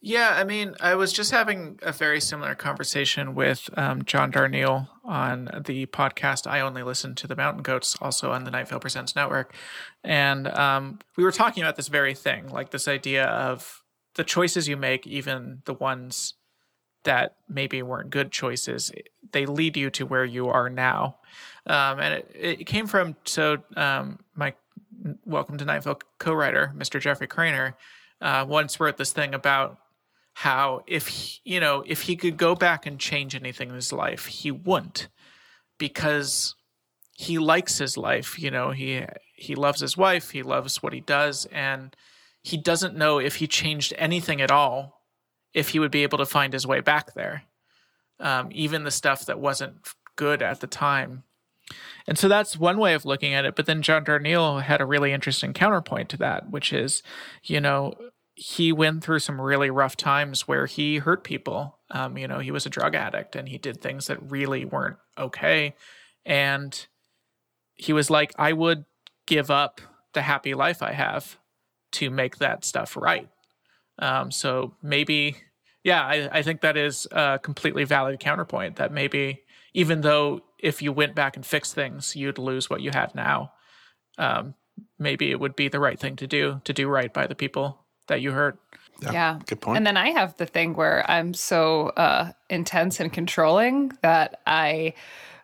Yeah, 0.00 0.34
I 0.36 0.44
mean, 0.44 0.76
I 0.80 0.94
was 0.94 1.12
just 1.12 1.32
having 1.32 1.80
a 1.82 1.90
very 1.90 2.20
similar 2.20 2.54
conversation 2.54 3.34
with 3.34 3.68
um, 3.76 4.04
John 4.04 4.30
Darnielle 4.30 4.88
on 5.04 5.50
the 5.66 5.86
podcast. 5.86 6.46
I 6.46 6.60
only 6.60 6.84
listen 6.84 7.16
to 7.16 7.26
the 7.26 7.34
Mountain 7.34 7.64
Goats, 7.64 7.96
also 8.00 8.30
on 8.30 8.44
the 8.44 8.52
Night 8.52 8.68
Vale 8.68 8.78
Presents 8.78 9.16
network, 9.16 9.54
and 10.04 10.46
um, 10.48 11.00
we 11.16 11.24
were 11.24 11.32
talking 11.32 11.64
about 11.64 11.74
this 11.74 11.88
very 11.88 12.14
thing, 12.14 12.48
like 12.48 12.70
this 12.70 12.86
idea 12.86 13.24
of 13.26 13.82
the 14.14 14.22
choices 14.22 14.68
you 14.68 14.76
make, 14.76 15.04
even 15.04 15.62
the 15.64 15.74
ones 15.74 16.34
that 17.02 17.36
maybe 17.48 17.82
weren't 17.82 18.10
good 18.10 18.30
choices, 18.30 18.92
they 19.32 19.46
lead 19.46 19.76
you 19.76 19.90
to 19.90 20.06
where 20.06 20.24
you 20.24 20.48
are 20.48 20.70
now. 20.70 21.16
Um, 21.66 21.98
and 21.98 22.14
it, 22.14 22.30
it, 22.34 22.64
came 22.66 22.86
from 22.86 23.16
so 23.24 23.58
um, 23.76 24.20
my 24.34 24.54
Welcome 25.24 25.58
to 25.58 25.64
Night 25.64 25.84
Vale 25.84 25.98
co-writer, 26.18 26.72
Mr. 26.76 27.00
Jeffrey 27.00 27.28
Cranor, 27.28 27.74
uh, 28.20 28.44
once 28.48 28.78
wrote 28.80 28.96
this 28.96 29.12
thing 29.12 29.34
about 29.34 29.78
how 30.38 30.84
if 30.86 31.08
he, 31.08 31.40
you 31.42 31.58
know 31.58 31.82
if 31.84 32.02
he 32.02 32.14
could 32.14 32.36
go 32.36 32.54
back 32.54 32.86
and 32.86 33.00
change 33.00 33.34
anything 33.34 33.70
in 33.70 33.74
his 33.74 33.92
life 33.92 34.26
he 34.26 34.52
wouldn't 34.52 35.08
because 35.78 36.54
he 37.16 37.38
likes 37.38 37.78
his 37.78 37.96
life 37.96 38.38
you 38.38 38.48
know 38.48 38.70
he 38.70 39.04
he 39.34 39.56
loves 39.56 39.80
his 39.80 39.96
wife 39.96 40.30
he 40.30 40.44
loves 40.44 40.80
what 40.80 40.92
he 40.92 41.00
does 41.00 41.46
and 41.46 41.96
he 42.40 42.56
doesn't 42.56 42.96
know 42.96 43.18
if 43.18 43.36
he 43.36 43.48
changed 43.48 43.92
anything 43.98 44.40
at 44.40 44.52
all 44.52 45.02
if 45.54 45.70
he 45.70 45.80
would 45.80 45.90
be 45.90 46.04
able 46.04 46.18
to 46.18 46.26
find 46.26 46.52
his 46.52 46.64
way 46.64 46.78
back 46.78 47.14
there 47.14 47.42
um, 48.20 48.48
even 48.52 48.84
the 48.84 48.92
stuff 48.92 49.26
that 49.26 49.40
wasn't 49.40 49.88
good 50.14 50.40
at 50.40 50.60
the 50.60 50.66
time. 50.66 51.24
And 52.06 52.18
so 52.18 52.28
that's 52.28 52.56
one 52.56 52.78
way 52.78 52.94
of 52.94 53.04
looking 53.04 53.34
at 53.34 53.44
it 53.44 53.56
but 53.56 53.66
then 53.66 53.82
john 53.82 54.04
darnielle 54.04 54.62
had 54.62 54.80
a 54.80 54.86
really 54.86 55.12
interesting 55.12 55.52
counterpoint 55.52 56.08
to 56.08 56.16
that 56.16 56.48
which 56.48 56.72
is 56.72 57.02
you 57.42 57.60
know 57.60 57.92
he 58.40 58.70
went 58.70 59.02
through 59.02 59.18
some 59.18 59.40
really 59.40 59.68
rough 59.68 59.96
times 59.96 60.46
where 60.46 60.66
he 60.66 60.98
hurt 60.98 61.24
people. 61.24 61.76
Um, 61.90 62.16
you 62.16 62.28
know, 62.28 62.38
he 62.38 62.52
was 62.52 62.66
a 62.66 62.70
drug 62.70 62.94
addict 62.94 63.34
and 63.34 63.48
he 63.48 63.58
did 63.58 63.80
things 63.80 64.06
that 64.06 64.30
really 64.30 64.64
weren't 64.64 64.96
okay. 65.18 65.74
And 66.24 66.86
he 67.74 67.92
was 67.92 68.10
like, 68.10 68.32
I 68.38 68.52
would 68.52 68.84
give 69.26 69.50
up 69.50 69.80
the 70.12 70.22
happy 70.22 70.54
life 70.54 70.84
I 70.84 70.92
have 70.92 71.36
to 71.92 72.10
make 72.10 72.38
that 72.38 72.64
stuff 72.64 72.96
right. 72.96 73.28
Um, 73.98 74.30
so 74.30 74.72
maybe, 74.84 75.38
yeah, 75.82 76.04
I, 76.04 76.28
I 76.30 76.42
think 76.42 76.60
that 76.60 76.76
is 76.76 77.08
a 77.10 77.40
completely 77.42 77.82
valid 77.82 78.20
counterpoint 78.20 78.76
that 78.76 78.92
maybe 78.92 79.42
even 79.74 80.02
though 80.02 80.42
if 80.60 80.80
you 80.80 80.92
went 80.92 81.16
back 81.16 81.34
and 81.34 81.44
fixed 81.44 81.74
things, 81.74 82.14
you'd 82.14 82.38
lose 82.38 82.70
what 82.70 82.82
you 82.82 82.92
had 82.92 83.16
now. 83.16 83.50
Um, 84.16 84.54
maybe 84.96 85.32
it 85.32 85.40
would 85.40 85.56
be 85.56 85.66
the 85.66 85.80
right 85.80 85.98
thing 85.98 86.14
to 86.14 86.28
do 86.28 86.60
to 86.62 86.72
do 86.72 86.86
right 86.86 87.12
by 87.12 87.26
the 87.26 87.34
people 87.34 87.84
that 88.08 88.20
you 88.20 88.32
heard. 88.32 88.58
Yeah, 89.00 89.12
yeah, 89.12 89.38
Good 89.46 89.60
point. 89.60 89.76
And 89.76 89.86
then 89.86 89.96
I 89.96 90.10
have 90.10 90.36
the 90.38 90.46
thing 90.46 90.74
where 90.74 91.08
I'm 91.08 91.32
so 91.32 91.88
uh, 91.90 92.32
intense 92.50 92.98
and 92.98 93.12
controlling 93.12 93.92
that 94.02 94.40
I 94.46 94.94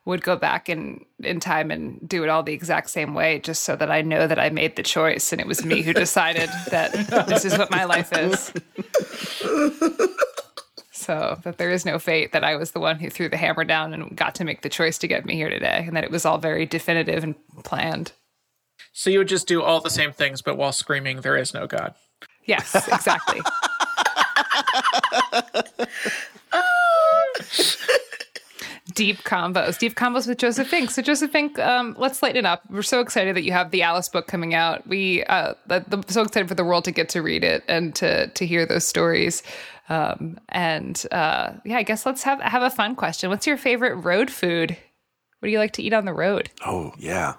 would 0.06 0.22
go 0.22 0.36
back 0.36 0.68
in 0.68 1.04
in 1.20 1.40
time 1.40 1.70
and 1.70 2.06
do 2.06 2.22
it 2.24 2.28
all 2.28 2.42
the 2.42 2.52
exact 2.52 2.90
same 2.90 3.14
way 3.14 3.38
just 3.38 3.64
so 3.64 3.74
that 3.76 3.90
I 3.90 4.02
know 4.02 4.26
that 4.26 4.38
I 4.38 4.50
made 4.50 4.76
the 4.76 4.82
choice 4.82 5.32
and 5.32 5.40
it 5.40 5.46
was 5.46 5.64
me 5.64 5.82
who 5.82 5.92
decided 5.94 6.50
that 6.70 6.92
this 7.26 7.44
is 7.44 7.56
what 7.56 7.70
my 7.70 7.84
life 7.84 8.12
is. 8.12 8.52
so 10.92 11.38
that 11.42 11.58
there 11.58 11.70
is 11.70 11.86
no 11.86 11.98
fate 11.98 12.32
that 12.32 12.44
I 12.44 12.56
was 12.56 12.72
the 12.72 12.80
one 12.80 12.98
who 12.98 13.08
threw 13.08 13.28
the 13.28 13.36
hammer 13.36 13.64
down 13.64 13.94
and 13.94 14.14
got 14.16 14.34
to 14.36 14.44
make 14.44 14.62
the 14.62 14.68
choice 14.68 14.98
to 14.98 15.08
get 15.08 15.24
me 15.24 15.36
here 15.36 15.48
today 15.48 15.84
and 15.86 15.96
that 15.96 16.04
it 16.04 16.10
was 16.10 16.26
all 16.26 16.38
very 16.38 16.66
definitive 16.66 17.24
and 17.24 17.34
planned. 17.62 18.12
So 18.92 19.10
you 19.10 19.18
would 19.18 19.28
just 19.28 19.46
do 19.46 19.62
all 19.62 19.80
the 19.80 19.90
same 19.90 20.12
things 20.12 20.42
but 20.42 20.58
while 20.58 20.72
screaming 20.72 21.22
there 21.22 21.36
is 21.36 21.54
no 21.54 21.66
god. 21.66 21.94
Yes, 22.47 22.74
exactly. 22.88 23.40
deep 28.95 29.18
combos, 29.24 29.78
deep 29.78 29.95
combos 29.95 30.26
with 30.26 30.38
Joseph 30.38 30.68
Fink. 30.68 30.90
So 30.90 31.03
Joseph 31.03 31.30
Fink, 31.30 31.59
um, 31.59 31.95
let's 31.99 32.22
lighten 32.22 32.38
it 32.38 32.47
up. 32.47 32.62
We're 32.70 32.82
so 32.82 33.01
excited 33.01 33.36
that 33.36 33.42
you 33.42 33.53
have 33.53 33.70
the 33.70 33.82
Alice 33.82 34.09
book 34.09 34.26
coming 34.26 34.55
out. 34.55 34.86
We 34.86 35.24
uh, 35.24 35.55
the, 35.66 36.05
so 36.09 36.22
excited 36.22 36.49
for 36.49 36.55
the 36.55 36.64
world 36.64 36.84
to 36.84 36.90
get 36.90 37.09
to 37.11 37.22
read 37.22 37.45
it 37.45 37.64
and 37.68 37.95
to 37.97 38.28
to 38.28 38.47
hear 38.47 38.66
those 38.66 38.86
stories. 38.86 39.42
Um, 39.88 40.38
and 40.49 41.03
uh, 41.12 41.53
yeah, 41.64 41.78
I 41.78 41.82
guess 41.82 42.07
let's 42.07 42.22
have 42.22 42.40
have 42.40 42.62
a 42.62 42.70
fun 42.70 42.97
question. 42.97 43.30
What's 43.30 43.47
your 43.47 43.57
favorite 43.57 43.97
road 43.97 44.30
food? 44.30 44.76
What 45.40 45.47
do 45.49 45.53
you 45.53 45.59
like 45.59 45.72
to 45.72 45.82
eat 45.82 45.92
on 45.92 46.05
the 46.05 46.14
road? 46.14 46.51
Oh 46.64 46.95
yeah. 46.99 47.34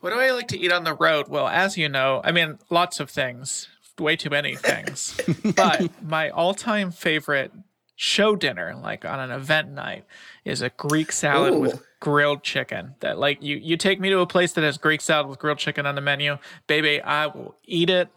What 0.00 0.10
do 0.10 0.20
I 0.20 0.32
like 0.32 0.48
to 0.48 0.58
eat 0.58 0.70
on 0.70 0.84
the 0.84 0.94
road? 0.94 1.28
Well, 1.28 1.48
as 1.48 1.78
you 1.78 1.88
know, 1.88 2.20
I 2.22 2.30
mean, 2.30 2.58
lots 2.68 3.00
of 3.00 3.08
things 3.08 3.68
way 3.98 4.16
too 4.16 4.30
many 4.30 4.56
things. 4.56 5.20
but 5.56 5.90
my 6.02 6.30
all-time 6.30 6.90
favorite 6.90 7.52
show 7.96 8.34
dinner, 8.36 8.74
like 8.82 9.04
on 9.04 9.20
an 9.20 9.30
event 9.30 9.70
night, 9.70 10.04
is 10.44 10.62
a 10.62 10.70
Greek 10.70 11.12
salad 11.12 11.54
Ooh. 11.54 11.60
with 11.60 11.82
grilled 12.00 12.42
chicken. 12.42 12.94
That 13.00 13.18
like 13.18 13.42
you 13.42 13.56
you 13.56 13.76
take 13.76 14.00
me 14.00 14.10
to 14.10 14.18
a 14.20 14.26
place 14.26 14.52
that 14.52 14.64
has 14.64 14.78
Greek 14.78 15.00
salad 15.00 15.28
with 15.28 15.38
grilled 15.38 15.58
chicken 15.58 15.86
on 15.86 15.94
the 15.94 16.00
menu, 16.00 16.38
baby, 16.66 17.00
I 17.00 17.26
will 17.26 17.54
eat 17.64 17.90
it. 17.90 18.08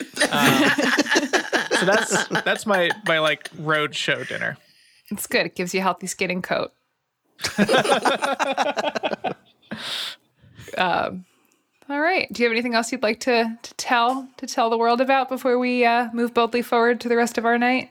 Um, 0.00 0.70
so 1.78 1.86
that's 1.86 2.28
that's 2.44 2.66
my 2.66 2.90
my 3.06 3.18
like 3.18 3.48
road 3.58 3.94
show 3.94 4.24
dinner. 4.24 4.56
It's 5.10 5.26
good. 5.26 5.46
It 5.46 5.54
gives 5.54 5.74
you 5.74 5.80
a 5.80 5.82
healthy 5.82 6.06
skin 6.06 6.30
and 6.30 6.42
coat. 6.42 6.72
um, 10.78 11.24
all 11.90 12.00
right. 12.00 12.32
Do 12.32 12.42
you 12.42 12.48
have 12.48 12.52
anything 12.54 12.74
else 12.74 12.92
you'd 12.92 13.02
like 13.02 13.20
to 13.20 13.58
to 13.62 13.74
tell 13.74 14.28
to 14.36 14.46
tell 14.46 14.70
the 14.70 14.78
world 14.78 15.00
about 15.00 15.28
before 15.28 15.58
we 15.58 15.84
uh, 15.84 16.08
move 16.12 16.32
boldly 16.32 16.62
forward 16.62 17.00
to 17.00 17.08
the 17.08 17.16
rest 17.16 17.38
of 17.38 17.44
our 17.44 17.58
night? 17.58 17.90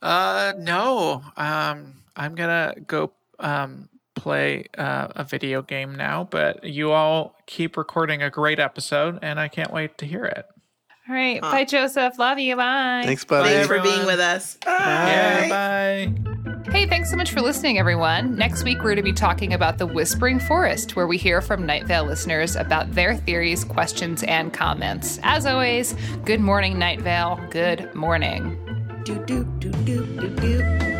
Uh, 0.00 0.52
no. 0.58 1.22
Um, 1.36 1.94
I'm 2.16 2.34
gonna 2.34 2.74
go 2.86 3.12
um, 3.38 3.88
play 4.14 4.66
uh, 4.78 5.08
a 5.16 5.24
video 5.24 5.62
game 5.62 5.94
now. 5.94 6.28
But 6.30 6.64
you 6.64 6.92
all 6.92 7.36
keep 7.46 7.76
recording 7.76 8.22
a 8.22 8.30
great 8.30 8.58
episode, 8.58 9.18
and 9.22 9.40
I 9.40 9.48
can't 9.48 9.72
wait 9.72 9.98
to 9.98 10.06
hear 10.06 10.24
it. 10.24 10.46
All 11.08 11.14
right. 11.14 11.40
Huh. 11.42 11.50
Bye, 11.50 11.64
Joseph. 11.64 12.18
Love 12.18 12.38
you. 12.38 12.56
Bye. 12.56 13.02
Thanks, 13.04 13.24
buddy. 13.24 13.48
Thanks 13.48 13.66
for 13.66 13.80
being 13.80 14.06
with 14.06 14.20
us. 14.20 14.56
Bye. 14.64 14.76
Yeah, 14.78 15.48
bye. 15.48 16.32
Hey, 16.70 16.86
thanks 16.86 17.10
so 17.10 17.16
much 17.16 17.32
for 17.32 17.40
listening, 17.40 17.78
everyone. 17.78 18.36
Next 18.36 18.62
week, 18.62 18.78
we're 18.78 18.94
going 18.94 18.96
to 18.96 19.02
be 19.02 19.12
talking 19.12 19.52
about 19.52 19.78
the 19.78 19.86
Whispering 19.86 20.38
Forest, 20.38 20.94
where 20.94 21.06
we 21.06 21.18
hear 21.18 21.40
from 21.40 21.66
Night 21.66 21.86
Vale 21.86 22.04
listeners 22.04 22.56
about 22.56 22.92
their 22.92 23.16
theories, 23.16 23.64
questions, 23.64 24.22
and 24.22 24.52
comments. 24.52 25.18
As 25.22 25.44
always, 25.44 25.94
good 26.24 26.40
morning, 26.40 26.78
Night 26.78 27.00
Vale. 27.00 27.40
Good 27.50 27.94
morning. 27.94 28.56
Do, 29.04 29.22
do, 29.24 29.44
do, 29.58 29.70
do, 29.70 30.06
do, 30.06 30.28
do. 30.36 30.91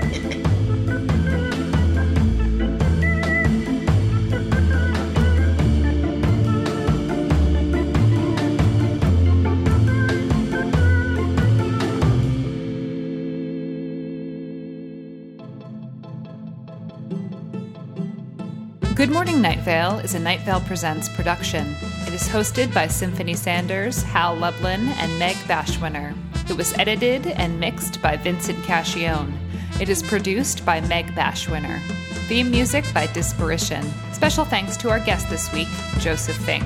Good 19.02 19.10
Morning 19.10 19.42
Night 19.42 19.58
Vale 19.58 19.98
is 19.98 20.14
a 20.14 20.18
Night 20.20 20.42
Vale 20.42 20.60
Presents 20.60 21.08
production. 21.08 21.74
It 22.06 22.14
is 22.14 22.28
hosted 22.28 22.72
by 22.72 22.86
Symphony 22.86 23.34
Sanders, 23.34 24.00
Hal 24.00 24.36
Lublin, 24.36 24.90
and 24.90 25.18
Meg 25.18 25.34
Bashwiner. 25.48 26.16
It 26.48 26.56
was 26.56 26.72
edited 26.74 27.26
and 27.26 27.58
mixed 27.58 28.00
by 28.00 28.16
Vincent 28.16 28.60
Cacchione. 28.60 29.36
It 29.80 29.88
is 29.88 30.04
produced 30.04 30.64
by 30.64 30.82
Meg 30.82 31.06
Bashwiner. 31.16 31.84
Theme 32.28 32.52
music 32.52 32.84
by 32.94 33.08
Disparition. 33.08 33.84
Special 34.14 34.44
thanks 34.44 34.76
to 34.76 34.88
our 34.88 35.00
guest 35.00 35.28
this 35.28 35.52
week, 35.52 35.66
Joseph 35.98 36.36
Fink. 36.36 36.64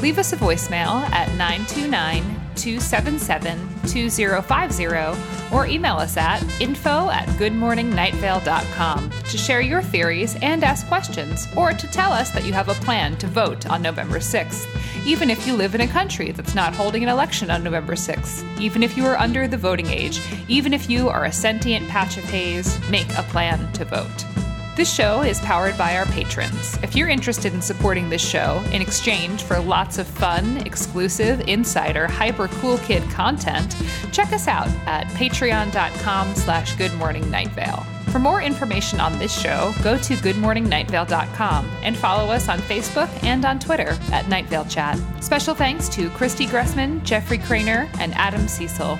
Leave 0.00 0.18
us 0.18 0.32
a 0.32 0.36
voicemail 0.38 1.06
at 1.10 1.28
929 1.36 2.35
277 2.56 3.58
2050 3.86 5.54
or 5.54 5.66
email 5.66 5.96
us 5.96 6.16
at 6.16 6.42
info 6.60 7.10
at 7.10 7.28
goodmorningnightVale.com 7.38 9.10
to 9.10 9.38
share 9.38 9.60
your 9.60 9.82
theories 9.82 10.36
and 10.42 10.64
ask 10.64 10.86
questions, 10.88 11.46
or 11.56 11.72
to 11.72 11.86
tell 11.88 12.12
us 12.12 12.30
that 12.30 12.44
you 12.44 12.52
have 12.52 12.68
a 12.68 12.74
plan 12.74 13.16
to 13.18 13.26
vote 13.26 13.66
on 13.66 13.82
November 13.82 14.18
6th, 14.18 14.66
even 15.06 15.30
if 15.30 15.46
you 15.46 15.54
live 15.54 15.74
in 15.74 15.82
a 15.82 15.88
country 15.88 16.32
that's 16.32 16.54
not 16.54 16.74
holding 16.74 17.02
an 17.02 17.08
election 17.08 17.50
on 17.50 17.62
November 17.62 17.94
6th, 17.94 18.44
even 18.60 18.82
if 18.82 18.96
you 18.96 19.04
are 19.04 19.16
under 19.16 19.46
the 19.46 19.56
voting 19.56 19.86
age, 19.86 20.20
even 20.48 20.72
if 20.72 20.90
you 20.90 21.08
are 21.08 21.24
a 21.24 21.32
sentient 21.32 21.86
patch 21.88 22.16
of 22.16 22.24
haze, 22.24 22.78
make 22.90 23.08
a 23.16 23.22
plan 23.24 23.72
to 23.72 23.84
vote. 23.84 24.35
This 24.76 24.92
show 24.92 25.22
is 25.22 25.40
powered 25.40 25.78
by 25.78 25.96
our 25.96 26.04
patrons. 26.04 26.78
If 26.82 26.94
you're 26.94 27.08
interested 27.08 27.54
in 27.54 27.62
supporting 27.62 28.10
this 28.10 28.20
show 28.20 28.62
in 28.72 28.82
exchange 28.82 29.42
for 29.42 29.58
lots 29.58 29.96
of 29.96 30.06
fun, 30.06 30.58
exclusive, 30.66 31.40
insider, 31.48 32.06
hyper 32.06 32.48
cool 32.48 32.76
kid 32.78 33.02
content, 33.04 33.74
check 34.12 34.34
us 34.34 34.46
out 34.46 34.68
at 34.86 35.06
patreon.com 35.14 36.34
slash 36.34 36.74
goodmorningnightVale. 36.74 37.86
For 38.10 38.18
more 38.18 38.42
information 38.42 39.00
on 39.00 39.18
this 39.18 39.34
show, 39.34 39.72
go 39.82 39.96
to 39.96 40.14
goodmorningnightVale.com 40.16 41.70
and 41.82 41.96
follow 41.96 42.30
us 42.30 42.50
on 42.50 42.58
Facebook 42.58 43.08
and 43.24 43.46
on 43.46 43.58
Twitter 43.58 43.96
at 44.12 44.28
Night 44.28 44.44
Vale 44.46 44.66
Chat. 44.66 45.00
Special 45.24 45.54
thanks 45.54 45.88
to 45.88 46.10
Christy 46.10 46.44
Gressman, 46.46 47.02
Jeffrey 47.02 47.38
Cranor, 47.38 47.88
and 47.98 48.12
Adam 48.12 48.46
Cecil. 48.46 48.98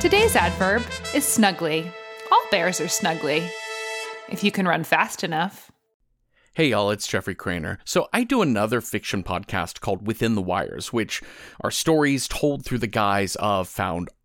Today's 0.00 0.36
adverb 0.36 0.80
is 1.14 1.26
snuggly. 1.26 1.92
All 2.32 2.46
bears 2.50 2.80
are 2.80 2.84
snuggly 2.84 3.46
if 4.28 4.44
you 4.44 4.50
can 4.50 4.68
run 4.68 4.84
fast 4.84 5.24
enough. 5.24 5.70
Hey 6.54 6.70
y'all, 6.70 6.90
it's 6.90 7.06
Jeffrey 7.06 7.36
Cranor. 7.36 7.78
So 7.84 8.08
I 8.12 8.24
do 8.24 8.42
another 8.42 8.80
fiction 8.80 9.22
podcast 9.22 9.80
called 9.80 10.06
Within 10.06 10.34
the 10.34 10.42
Wires, 10.42 10.92
which 10.92 11.22
are 11.60 11.70
stories 11.70 12.26
told 12.26 12.64
through 12.64 12.78
the 12.78 12.88
guise 12.88 13.36
of 13.36 13.68
found 13.68 14.08